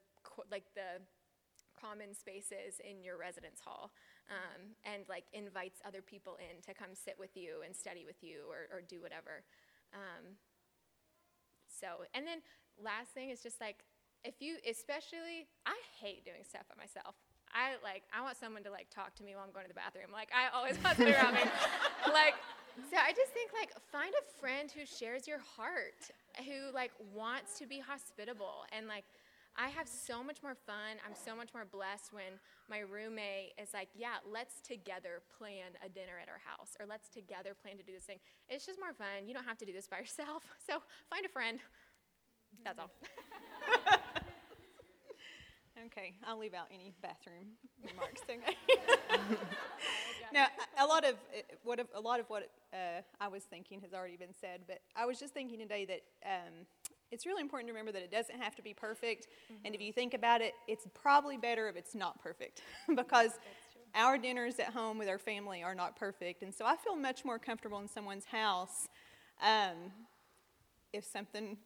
like 0.50 0.66
the 0.74 1.06
common 1.78 2.12
spaces 2.12 2.82
in 2.82 3.04
your 3.06 3.16
residence 3.16 3.62
hall 3.64 3.92
um, 4.30 4.76
and 4.84 5.08
like 5.08 5.24
invites 5.32 5.80
other 5.86 6.02
people 6.02 6.36
in 6.36 6.60
to 6.62 6.72
come 6.76 6.92
sit 6.92 7.16
with 7.18 7.36
you 7.36 7.64
and 7.64 7.74
study 7.74 8.04
with 8.04 8.22
you 8.22 8.44
or, 8.48 8.68
or 8.72 8.80
do 8.80 9.00
whatever. 9.00 9.44
Um, 9.92 10.36
so, 11.68 12.04
and 12.14 12.26
then 12.26 12.40
last 12.76 13.10
thing 13.12 13.30
is 13.30 13.42
just 13.42 13.60
like, 13.60 13.84
if 14.24 14.40
you, 14.40 14.56
especially, 14.68 15.46
I 15.64 15.78
hate 16.00 16.24
doing 16.24 16.42
stuff 16.42 16.66
by 16.68 16.76
myself. 16.76 17.14
I 17.54 17.80
like, 17.80 18.04
I 18.12 18.20
want 18.20 18.36
someone 18.36 18.62
to 18.64 18.70
like 18.70 18.90
talk 18.90 19.14
to 19.16 19.24
me 19.24 19.32
while 19.34 19.44
I'm 19.46 19.52
going 19.52 19.64
to 19.64 19.72
the 19.72 19.78
bathroom. 19.78 20.12
Like, 20.12 20.28
I 20.34 20.52
always 20.52 20.76
want 20.84 20.98
someone 20.98 21.14
around 21.14 21.34
me. 21.34 21.46
Like, 22.12 22.34
so 22.90 22.96
I 22.98 23.16
just 23.16 23.32
think 23.32 23.50
like, 23.56 23.72
find 23.90 24.12
a 24.12 24.24
friend 24.38 24.70
who 24.70 24.84
shares 24.84 25.26
your 25.26 25.40
heart, 25.40 26.12
who 26.44 26.74
like 26.74 26.92
wants 27.14 27.58
to 27.58 27.66
be 27.66 27.80
hospitable 27.80 28.68
and 28.76 28.86
like, 28.86 29.04
I 29.58 29.68
have 29.70 29.88
so 29.88 30.22
much 30.22 30.40
more 30.40 30.54
fun. 30.54 31.02
I'm 31.04 31.14
so 31.14 31.34
much 31.34 31.48
more 31.52 31.64
blessed 31.64 32.12
when 32.12 32.38
my 32.70 32.78
roommate 32.78 33.58
is 33.60 33.74
like, 33.74 33.88
yeah, 33.92 34.22
let's 34.24 34.60
together 34.60 35.20
plan 35.36 35.74
a 35.84 35.88
dinner 35.88 36.14
at 36.22 36.28
our 36.28 36.40
house, 36.46 36.76
or 36.78 36.86
let's 36.86 37.08
together 37.08 37.56
plan 37.60 37.76
to 37.76 37.82
do 37.82 37.92
this 37.92 38.04
thing. 38.04 38.20
It's 38.48 38.64
just 38.64 38.78
more 38.78 38.94
fun. 38.94 39.26
You 39.26 39.34
don't 39.34 39.44
have 39.44 39.58
to 39.58 39.66
do 39.66 39.72
this 39.72 39.88
by 39.88 39.98
yourself. 40.06 40.44
So 40.64 40.78
find 41.10 41.26
a 41.26 41.28
friend. 41.28 41.58
That's 42.64 42.78
all. 42.78 42.90
okay, 45.86 46.14
I'll 46.24 46.38
leave 46.38 46.54
out 46.54 46.68
any 46.72 46.94
bathroom 47.02 47.58
remarks. 47.82 48.22
now, 50.32 50.46
a 50.78 50.86
lot 50.86 51.04
of 51.04 51.16
what 51.64 51.84
a 51.94 52.00
lot 52.00 52.20
of 52.20 52.30
what 52.30 52.50
uh, 52.72 53.02
I 53.20 53.26
was 53.26 53.42
thinking 53.42 53.80
has 53.80 53.92
already 53.92 54.16
been 54.16 54.34
said, 54.40 54.62
but 54.68 54.78
I 54.94 55.04
was 55.04 55.18
just 55.18 55.34
thinking 55.34 55.58
today 55.58 55.84
that. 55.84 56.02
Um, 56.24 56.66
it's 57.10 57.26
really 57.26 57.40
important 57.40 57.68
to 57.68 57.72
remember 57.72 57.92
that 57.92 58.02
it 58.02 58.10
doesn't 58.10 58.40
have 58.40 58.54
to 58.56 58.62
be 58.62 58.74
perfect. 58.74 59.26
Mm-hmm. 59.26 59.66
And 59.66 59.74
if 59.74 59.80
you 59.80 59.92
think 59.92 60.14
about 60.14 60.40
it, 60.40 60.54
it's 60.66 60.86
probably 60.94 61.36
better 61.36 61.68
if 61.68 61.76
it's 61.76 61.94
not 61.94 62.22
perfect 62.22 62.62
because 62.94 63.32
our 63.94 64.18
dinners 64.18 64.58
at 64.58 64.72
home 64.72 64.98
with 64.98 65.08
our 65.08 65.18
family 65.18 65.62
are 65.62 65.74
not 65.74 65.96
perfect. 65.96 66.42
And 66.42 66.54
so 66.54 66.66
I 66.66 66.76
feel 66.76 66.96
much 66.96 67.24
more 67.24 67.38
comfortable 67.38 67.78
in 67.78 67.88
someone's 67.88 68.26
house 68.26 68.88
um, 69.42 69.92
if 70.92 71.04
something 71.04 71.56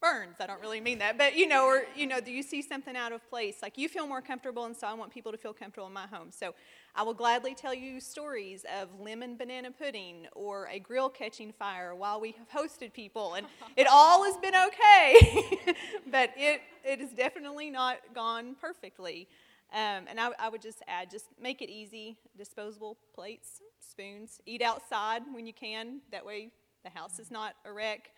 burns. 0.00 0.36
I 0.40 0.46
don't 0.46 0.60
really 0.60 0.80
mean 0.80 0.98
that, 0.98 1.16
but 1.16 1.36
you 1.36 1.46
know, 1.46 1.64
or 1.64 1.84
you 1.96 2.06
know, 2.06 2.20
do 2.20 2.32
you 2.32 2.42
see 2.42 2.60
something 2.60 2.96
out 2.96 3.12
of 3.12 3.26
place? 3.30 3.56
Like 3.62 3.78
you 3.78 3.88
feel 3.88 4.06
more 4.06 4.20
comfortable, 4.20 4.64
and 4.64 4.76
so 4.76 4.86
I 4.86 4.94
want 4.94 5.12
people 5.12 5.30
to 5.32 5.38
feel 5.38 5.52
comfortable 5.52 5.86
in 5.86 5.92
my 5.92 6.06
home. 6.08 6.30
So 6.30 6.54
I 6.94 7.02
will 7.04 7.14
gladly 7.14 7.54
tell 7.54 7.72
you 7.72 8.00
stories 8.00 8.66
of 8.80 9.00
lemon 9.00 9.36
banana 9.36 9.70
pudding 9.70 10.26
or 10.34 10.68
a 10.70 10.78
grill 10.78 11.08
catching 11.08 11.50
fire 11.50 11.94
while 11.94 12.20
we 12.20 12.32
have 12.32 12.50
hosted 12.50 12.92
people, 12.92 13.34
and 13.34 13.46
it 13.76 13.86
all 13.90 14.24
has 14.24 14.36
been 14.36 14.54
okay, 14.54 15.74
but 16.10 16.30
it 16.36 16.60
it 16.84 17.00
has 17.00 17.10
definitely 17.12 17.70
not 17.70 17.96
gone 18.14 18.56
perfectly. 18.60 19.26
Um, 19.72 20.04
and 20.06 20.20
I, 20.20 20.30
I 20.38 20.48
would 20.50 20.60
just 20.60 20.82
add, 20.86 21.10
just 21.10 21.28
make 21.40 21.62
it 21.62 21.70
easy. 21.70 22.18
Disposable 22.36 22.98
plates, 23.14 23.62
spoons. 23.80 24.38
Eat 24.44 24.60
outside 24.60 25.22
when 25.32 25.46
you 25.46 25.54
can. 25.54 26.00
That 26.10 26.26
way, 26.26 26.50
the 26.84 26.90
house 26.90 27.18
is 27.18 27.30
not 27.30 27.54
a 27.64 27.72
wreck. 27.72 28.10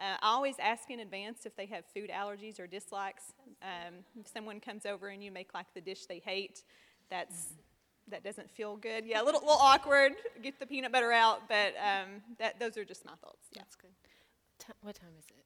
Uh, 0.00 0.16
I 0.22 0.28
always 0.28 0.54
ask 0.58 0.90
in 0.90 1.00
advance 1.00 1.44
if 1.44 1.54
they 1.54 1.66
have 1.66 1.84
food 1.92 2.08
allergies 2.08 2.58
or 2.58 2.66
dislikes. 2.66 3.34
Um, 3.62 3.96
if 4.18 4.26
someone 4.26 4.58
comes 4.58 4.86
over 4.86 5.08
and 5.08 5.22
you 5.22 5.30
make 5.30 5.52
like 5.52 5.66
the 5.74 5.82
dish 5.82 6.06
they 6.06 6.18
hate, 6.24 6.62
that's 7.10 7.48
that 8.08 8.24
doesn't 8.24 8.50
feel 8.50 8.76
good. 8.76 9.06
Yeah, 9.06 9.22
a 9.22 9.24
little, 9.24 9.40
little 9.40 9.56
awkward. 9.56 10.12
Get 10.42 10.58
the 10.58 10.66
peanut 10.66 10.92
butter 10.92 11.12
out, 11.12 11.48
but 11.48 11.74
um, 11.78 12.22
that 12.38 12.58
those 12.58 12.76
are 12.76 12.84
just 12.84 13.04
my 13.04 13.12
thoughts. 13.20 13.48
Yeah. 13.52 13.62
That's 13.62 13.76
good. 13.76 13.90
T- 14.58 14.72
what 14.82 14.94
time 14.94 15.10
is 15.18 15.24
it? 15.26 15.44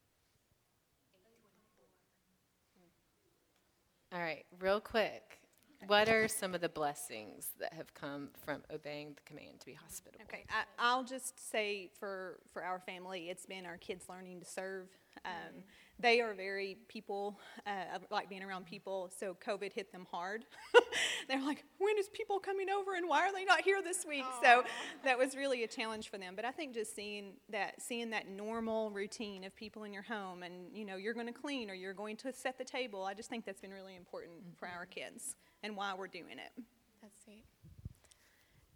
All 4.13 4.21
right, 4.21 4.45
real 4.59 4.79
quick. 4.79 5.39
What 5.85 6.09
are 6.09 6.27
some 6.27 6.55
of 6.55 6.61
the 6.61 6.69
blessings 6.69 7.49
that 7.59 7.73
have 7.73 7.93
come 7.93 8.29
from 8.43 8.63
obeying 8.73 9.13
the 9.15 9.21
command 9.25 9.59
to 9.59 9.65
be 9.65 9.73
hospitable? 9.73 10.25
Okay, 10.27 10.43
I, 10.49 10.63
I'll 10.79 11.03
just 11.03 11.51
say 11.51 11.89
for 11.99 12.39
for 12.51 12.63
our 12.63 12.79
family, 12.79 13.29
it's 13.29 13.45
been 13.45 13.65
our 13.65 13.77
kids 13.77 14.05
learning 14.09 14.39
to 14.39 14.45
serve. 14.45 14.87
Um, 15.23 15.63
they 15.99 16.21
are 16.21 16.33
very 16.33 16.77
people 16.87 17.39
uh, 17.65 17.99
like 18.11 18.29
being 18.29 18.43
around 18.43 18.65
people. 18.65 19.11
So 19.17 19.35
COVID 19.45 19.73
hit 19.73 19.91
them 19.91 20.05
hard. 20.11 20.45
They're 21.27 21.43
like, 21.43 21.65
when 21.79 21.97
is 21.97 22.07
people 22.09 22.39
coming 22.39 22.69
over, 22.69 22.95
and 22.95 23.09
why 23.09 23.27
are 23.27 23.33
they 23.33 23.45
not 23.45 23.61
here 23.61 23.81
this 23.81 24.05
week? 24.07 24.23
Aww. 24.23 24.43
So 24.43 24.63
that 25.03 25.17
was 25.17 25.35
really 25.35 25.63
a 25.63 25.67
challenge 25.67 26.09
for 26.09 26.17
them. 26.17 26.35
But 26.35 26.45
I 26.45 26.51
think 26.51 26.73
just 26.73 26.95
seeing 26.95 27.33
that 27.49 27.81
seeing 27.81 28.11
that 28.11 28.29
normal 28.29 28.91
routine 28.91 29.43
of 29.43 29.55
people 29.55 29.83
in 29.83 29.93
your 29.93 30.03
home, 30.03 30.43
and 30.43 30.53
you 30.73 30.85
know, 30.85 30.97
you're 30.97 31.13
going 31.13 31.27
to 31.27 31.33
clean 31.33 31.69
or 31.69 31.73
you're 31.73 31.93
going 31.93 32.17
to 32.17 32.33
set 32.33 32.57
the 32.57 32.65
table. 32.65 33.03
I 33.03 33.13
just 33.13 33.29
think 33.29 33.45
that's 33.45 33.61
been 33.61 33.73
really 33.73 33.95
important 33.95 34.33
mm-hmm. 34.33 34.55
for 34.57 34.67
our 34.67 34.85
kids 34.85 35.35
and 35.63 35.75
why 35.75 35.93
we're 35.97 36.07
doing 36.07 36.37
it. 36.37 36.63
That's 37.01 37.23
sweet. 37.23 37.43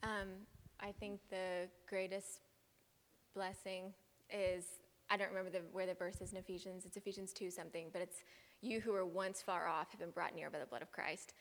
Um, 0.04 0.30
I 0.80 0.92
think 1.00 1.20
the 1.30 1.70
greatest 1.88 2.40
blessing 3.36 3.94
is 4.32 4.66
I 5.12 5.18
don't 5.18 5.28
remember 5.28 5.50
the, 5.50 5.62
where 5.74 5.86
the 5.86 5.94
verse 5.94 6.22
is 6.22 6.32
in 6.32 6.38
Ephesians. 6.38 6.86
It's 6.86 6.96
Ephesians 6.96 7.34
2 7.34 7.52
something, 7.52 7.88
but 7.92 8.02
it's 8.02 8.24
you 8.62 8.80
who 8.80 8.94
were 8.94 9.06
once 9.06 9.42
far 9.42 9.68
off 9.68 9.92
have 9.92 10.00
been 10.00 10.12
brought 10.12 10.34
near 10.34 10.50
by 10.50 10.58
the 10.58 10.66
blood 10.66 10.82
of 10.82 10.92
Christ. 10.94 11.34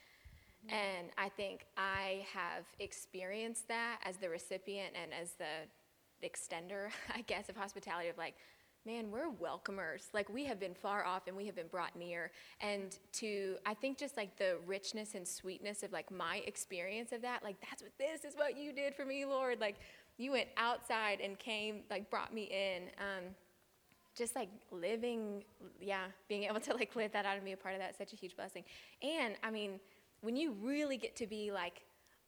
Mm-hmm. 0.66 0.74
And 0.74 1.08
I 1.16 1.28
think 1.28 1.66
I 1.76 2.26
have 2.34 2.64
experienced 2.80 3.68
that 3.68 4.00
as 4.04 4.16
the 4.16 4.28
recipient 4.28 4.94
and 5.00 5.12
as 5.14 5.34
the 5.34 6.26
extender, 6.26 6.88
I 7.14 7.20
guess, 7.22 7.48
of 7.48 7.56
hospitality 7.56 8.08
of 8.08 8.18
like, 8.18 8.34
man, 8.84 9.10
we're 9.10 9.30
welcomers. 9.30 10.08
Like 10.12 10.28
we 10.28 10.44
have 10.46 10.58
been 10.58 10.74
far 10.74 11.04
off 11.04 11.28
and 11.28 11.36
we 11.36 11.46
have 11.46 11.54
been 11.54 11.68
brought 11.68 11.94
near. 11.94 12.32
And 12.60 12.96
to, 13.12 13.56
I 13.66 13.74
think 13.74 13.98
just 13.98 14.16
like 14.16 14.36
the 14.36 14.56
richness 14.66 15.14
and 15.14 15.28
sweetness 15.28 15.84
of 15.84 15.92
like 15.92 16.10
my 16.10 16.42
experience 16.46 17.12
of 17.12 17.22
that, 17.22 17.44
like 17.44 17.56
that's 17.68 17.82
what 17.82 17.92
this 17.98 18.24
is 18.24 18.36
what 18.36 18.58
you 18.58 18.72
did 18.72 18.96
for 18.96 19.04
me, 19.04 19.24
Lord. 19.24 19.60
Like 19.60 19.76
you 20.16 20.32
went 20.32 20.48
outside 20.56 21.20
and 21.20 21.38
came, 21.38 21.82
like 21.88 22.10
brought 22.10 22.34
me 22.34 22.44
in. 22.44 22.84
Um, 22.98 23.34
just 24.16 24.34
like 24.34 24.48
living, 24.70 25.44
yeah, 25.80 26.06
being 26.28 26.44
able 26.44 26.60
to 26.60 26.74
like 26.74 26.94
live 26.96 27.12
that 27.12 27.24
out 27.24 27.36
and 27.36 27.44
be 27.44 27.52
a 27.52 27.56
part 27.56 27.74
of 27.74 27.80
that 27.80 27.90
is 27.90 27.96
such 27.96 28.12
a 28.12 28.16
huge 28.16 28.36
blessing. 28.36 28.64
And 29.02 29.34
I 29.42 29.50
mean, 29.50 29.80
when 30.20 30.36
you 30.36 30.52
really 30.62 30.96
get 30.96 31.16
to 31.16 31.26
be 31.26 31.50
like 31.52 31.82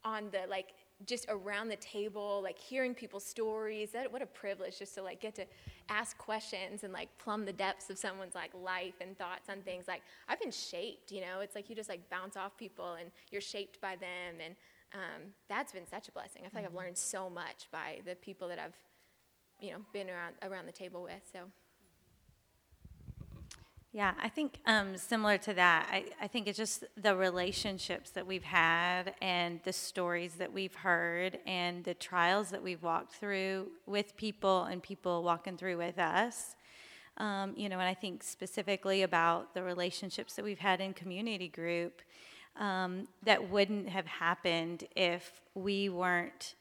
on 0.04 0.28
the 0.32 0.48
like 0.48 0.74
just 1.06 1.26
around 1.28 1.68
the 1.68 1.76
table, 1.76 2.40
like 2.42 2.58
hearing 2.58 2.94
people's 2.94 3.24
stories, 3.24 3.90
that 3.90 4.12
what 4.12 4.22
a 4.22 4.26
privilege 4.26 4.78
just 4.78 4.94
to 4.94 5.02
like 5.02 5.20
get 5.20 5.34
to 5.34 5.44
ask 5.88 6.16
questions 6.18 6.84
and 6.84 6.92
like 6.92 7.08
plumb 7.18 7.44
the 7.44 7.52
depths 7.52 7.90
of 7.90 7.98
someone's 7.98 8.34
like 8.34 8.50
life 8.54 8.94
and 9.00 9.16
thoughts 9.18 9.48
on 9.48 9.60
things. 9.62 9.86
Like 9.88 10.02
I've 10.28 10.40
been 10.40 10.52
shaped, 10.52 11.10
you 11.10 11.20
know, 11.20 11.40
it's 11.40 11.54
like 11.54 11.68
you 11.68 11.76
just 11.76 11.88
like 11.88 12.08
bounce 12.10 12.36
off 12.36 12.56
people 12.56 12.94
and 13.00 13.10
you're 13.30 13.40
shaped 13.40 13.80
by 13.80 13.96
them. 13.96 14.36
And 14.44 14.54
um, 14.94 15.32
that's 15.48 15.72
been 15.72 15.86
such 15.86 16.08
a 16.08 16.12
blessing. 16.12 16.42
I 16.44 16.48
feel 16.48 16.62
like 16.62 16.70
I've 16.70 16.76
learned 16.76 16.98
so 16.98 17.28
much 17.28 17.68
by 17.72 18.00
the 18.04 18.14
people 18.14 18.48
that 18.48 18.58
I've, 18.58 18.76
you 19.60 19.72
know, 19.72 19.78
been 19.92 20.08
around 20.08 20.34
around 20.42 20.66
the 20.66 20.72
table 20.72 21.02
with. 21.02 21.22
So 21.32 21.40
yeah, 23.94 24.14
I 24.22 24.30
think 24.30 24.58
um, 24.64 24.96
similar 24.96 25.36
to 25.38 25.52
that, 25.52 25.86
I, 25.92 26.06
I 26.18 26.26
think 26.26 26.48
it's 26.48 26.56
just 26.56 26.84
the 26.96 27.14
relationships 27.14 28.08
that 28.12 28.26
we've 28.26 28.42
had 28.42 29.14
and 29.20 29.60
the 29.64 29.72
stories 29.74 30.36
that 30.36 30.50
we've 30.50 30.74
heard 30.74 31.38
and 31.46 31.84
the 31.84 31.92
trials 31.92 32.48
that 32.50 32.62
we've 32.62 32.82
walked 32.82 33.12
through 33.12 33.68
with 33.84 34.16
people 34.16 34.64
and 34.64 34.82
people 34.82 35.22
walking 35.22 35.58
through 35.58 35.76
with 35.76 35.98
us. 35.98 36.56
Um, 37.18 37.52
you 37.54 37.68
know, 37.68 37.78
and 37.78 37.88
I 37.88 37.92
think 37.92 38.22
specifically 38.22 39.02
about 39.02 39.52
the 39.52 39.62
relationships 39.62 40.36
that 40.36 40.44
we've 40.44 40.58
had 40.58 40.80
in 40.80 40.94
community 40.94 41.48
group 41.48 42.00
um, 42.56 43.08
that 43.22 43.50
wouldn't 43.50 43.90
have 43.90 44.06
happened 44.06 44.84
if 44.96 45.42
we 45.54 45.90
weren't 45.90 46.54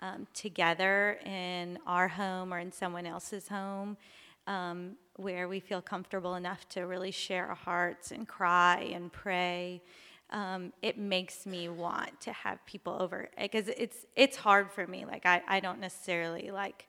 um, 0.00 0.26
together 0.32 1.18
in 1.26 1.78
our 1.86 2.08
home 2.08 2.54
or 2.54 2.58
in 2.58 2.72
someone 2.72 3.04
else's 3.04 3.48
home 3.48 3.98
um, 4.46 4.96
where 5.20 5.48
we 5.48 5.60
feel 5.60 5.82
comfortable 5.82 6.34
enough 6.34 6.68
to 6.70 6.82
really 6.82 7.10
share 7.10 7.46
our 7.48 7.54
hearts 7.54 8.10
and 8.10 8.26
cry 8.26 8.90
and 8.94 9.12
pray. 9.12 9.82
Um, 10.30 10.72
it 10.80 10.96
makes 10.96 11.46
me 11.46 11.68
want 11.68 12.20
to 12.22 12.32
have 12.32 12.64
people 12.64 12.96
over 13.00 13.28
because 13.40 13.68
it's 13.68 14.06
it's 14.14 14.36
hard 14.36 14.70
for 14.70 14.86
me. 14.86 15.04
Like 15.04 15.26
I, 15.26 15.42
I 15.46 15.60
don't 15.60 15.80
necessarily 15.80 16.50
like 16.50 16.86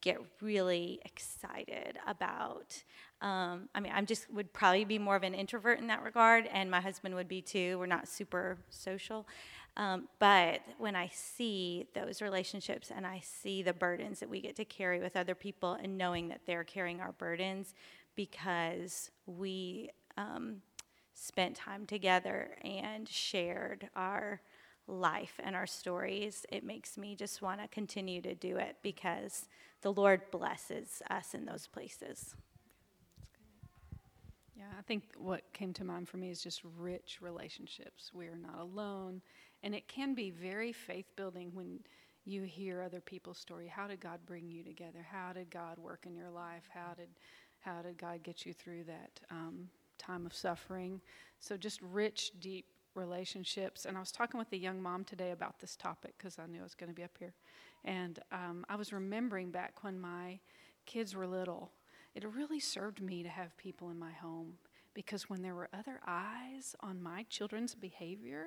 get 0.00 0.18
really 0.40 1.00
excited 1.04 1.98
about. 2.06 2.82
Um, 3.22 3.68
I 3.74 3.80
mean, 3.80 3.92
I'm 3.94 4.06
just 4.06 4.32
would 4.32 4.52
probably 4.52 4.84
be 4.84 4.98
more 4.98 5.14
of 5.14 5.22
an 5.22 5.34
introvert 5.34 5.78
in 5.78 5.86
that 5.88 6.02
regard, 6.02 6.46
and 6.52 6.70
my 6.70 6.80
husband 6.80 7.14
would 7.14 7.28
be 7.28 7.42
too. 7.42 7.78
We're 7.78 7.86
not 7.86 8.08
super 8.08 8.58
social, 8.70 9.26
um, 9.76 10.08
but 10.18 10.60
when 10.78 10.96
I 10.96 11.10
see 11.12 11.86
those 11.94 12.20
relationships 12.20 12.90
and 12.94 13.06
I 13.06 13.20
see 13.24 13.62
the 13.62 13.72
burdens 13.72 14.20
that 14.20 14.28
we 14.28 14.40
get 14.40 14.56
to 14.56 14.64
carry 14.64 15.00
with 15.00 15.16
other 15.16 15.34
people 15.34 15.74
and 15.74 15.96
knowing 15.96 16.28
that 16.28 16.40
they're 16.46 16.64
carrying 16.64 17.00
our 17.00 17.12
burdens 17.12 17.74
because 18.16 19.10
we 19.26 19.90
um, 20.16 20.56
spent 21.14 21.54
time 21.56 21.86
together 21.86 22.56
and 22.62 23.08
shared 23.08 23.88
our 23.94 24.40
life 24.86 25.38
and 25.42 25.54
our 25.54 25.66
stories, 25.66 26.44
it 26.50 26.64
makes 26.64 26.98
me 26.98 27.14
just 27.14 27.40
want 27.40 27.60
to 27.60 27.68
continue 27.68 28.20
to 28.22 28.34
do 28.34 28.56
it 28.56 28.76
because 28.82 29.46
the 29.82 29.92
Lord 29.92 30.22
blesses 30.30 31.02
us 31.10 31.32
in 31.34 31.44
those 31.44 31.66
places. 31.66 32.34
Yeah, 34.60 34.66
I 34.78 34.82
think 34.82 35.04
what 35.16 35.50
came 35.54 35.72
to 35.72 35.84
mind 35.84 36.06
for 36.06 36.18
me 36.18 36.28
is 36.28 36.42
just 36.42 36.60
rich 36.78 37.20
relationships. 37.22 38.10
We 38.12 38.26
are 38.26 38.36
not 38.36 38.60
alone. 38.60 39.22
And 39.62 39.74
it 39.74 39.88
can 39.88 40.14
be 40.14 40.30
very 40.30 40.70
faith 40.70 41.06
building 41.16 41.50
when 41.54 41.78
you 42.26 42.42
hear 42.42 42.82
other 42.82 43.00
people's 43.00 43.38
story. 43.38 43.68
How 43.68 43.86
did 43.86 44.00
God 44.00 44.18
bring 44.26 44.50
you 44.50 44.62
together? 44.62 45.06
How 45.10 45.32
did 45.32 45.48
God 45.48 45.78
work 45.78 46.04
in 46.04 46.14
your 46.14 46.28
life? 46.28 46.64
How 46.68 46.92
did 46.94 47.08
how 47.60 47.80
did 47.80 47.96
God 47.96 48.22
get 48.22 48.44
you 48.44 48.52
through 48.52 48.84
that 48.84 49.20
um, 49.30 49.68
time 49.96 50.26
of 50.26 50.34
suffering? 50.34 51.00
So 51.38 51.56
just 51.56 51.80
rich, 51.80 52.32
deep 52.38 52.66
relationships. 52.94 53.86
And 53.86 53.96
I 53.96 54.00
was 54.00 54.12
talking 54.12 54.38
with 54.38 54.52
a 54.52 54.58
young 54.58 54.82
mom 54.82 55.04
today 55.04 55.30
about 55.30 55.58
this 55.58 55.74
topic 55.74 56.12
because 56.18 56.38
I 56.38 56.46
knew 56.46 56.60
I 56.60 56.64
was 56.64 56.74
going 56.74 56.90
to 56.90 56.94
be 56.94 57.04
up 57.04 57.16
here. 57.18 57.32
And 57.84 58.18
um, 58.30 58.66
I 58.68 58.76
was 58.76 58.92
remembering 58.92 59.50
back 59.50 59.84
when 59.84 59.98
my 59.98 60.38
kids 60.84 61.14
were 61.14 61.26
little, 61.26 61.70
it 62.14 62.24
really 62.24 62.60
served 62.60 63.00
me 63.00 63.22
to 63.22 63.28
have 63.28 63.56
people 63.56 63.90
in 63.90 63.98
my 63.98 64.12
home 64.12 64.54
because 64.94 65.30
when 65.30 65.42
there 65.42 65.54
were 65.54 65.68
other 65.72 66.00
eyes 66.06 66.74
on 66.80 67.02
my 67.02 67.24
children's 67.28 67.74
behavior, 67.74 68.46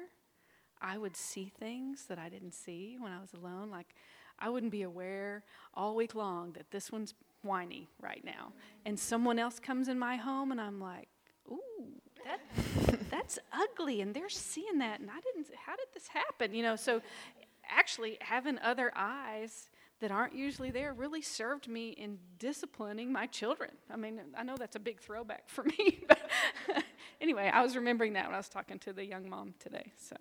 I 0.81 0.97
would 0.97 1.15
see 1.15 1.51
things 1.59 2.05
that 2.09 2.19
I 2.19 2.29
didn't 2.29 2.53
see 2.53 2.97
when 2.99 3.11
I 3.11 3.21
was 3.21 3.33
alone. 3.33 3.69
Like, 3.71 3.95
I 4.37 4.49
wouldn't 4.49 4.71
be 4.71 4.81
aware 4.81 5.43
all 5.73 5.95
week 5.95 6.15
long 6.15 6.51
that 6.53 6.71
this 6.71 6.91
one's 6.91 7.13
whiny 7.43 7.87
right 8.01 8.23
now. 8.25 8.51
And 8.85 8.99
someone 8.99 9.39
else 9.39 9.59
comes 9.59 9.87
in 9.87 9.97
my 9.97 10.17
home, 10.17 10.51
and 10.51 10.59
I'm 10.59 10.81
like, 10.81 11.07
ooh, 11.49 12.01
that, 12.25 13.09
that's 13.09 13.39
ugly. 13.53 14.01
And 14.01 14.13
they're 14.13 14.29
seeing 14.29 14.79
that, 14.79 14.99
and 14.99 15.09
I 15.09 15.19
didn't, 15.21 15.47
how 15.65 15.75
did 15.75 15.87
this 15.93 16.07
happen? 16.07 16.53
You 16.53 16.63
know, 16.63 16.75
so 16.75 17.01
actually 17.69 18.17
having 18.19 18.59
other 18.59 18.91
eyes 18.95 19.69
that 20.03 20.11
aren't 20.11 20.35
usually 20.35 20.69
there 20.69 20.91
really 20.91 21.21
served 21.21 21.69
me 21.69 21.91
in 21.91 22.17
disciplining 22.37 23.09
my 23.09 23.25
children. 23.25 23.71
I 23.89 23.95
mean, 23.95 24.19
I 24.37 24.43
know 24.43 24.57
that's 24.57 24.75
a 24.75 24.79
big 24.79 24.99
throwback 24.99 25.47
for 25.47 25.63
me, 25.77 26.03
but 26.09 26.19
anyway, 27.21 27.49
I 27.53 27.63
was 27.63 27.77
remembering 27.77 28.11
that 28.13 28.25
when 28.25 28.33
I 28.33 28.37
was 28.37 28.49
talking 28.49 28.79
to 28.79 28.91
the 28.91 29.05
young 29.05 29.29
mom 29.29 29.53
today. 29.59 29.93
So. 29.95 30.17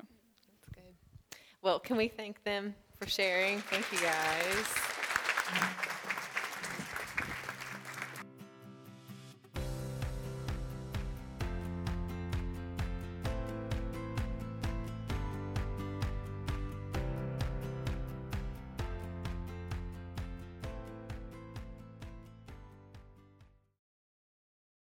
Well, 1.62 1.80
can 1.80 1.96
we 1.96 2.06
thank 2.06 2.44
them 2.44 2.76
for 3.00 3.08
sharing? 3.08 3.58
Thank 3.62 3.90
you 3.90 3.98
guys. 3.98 5.91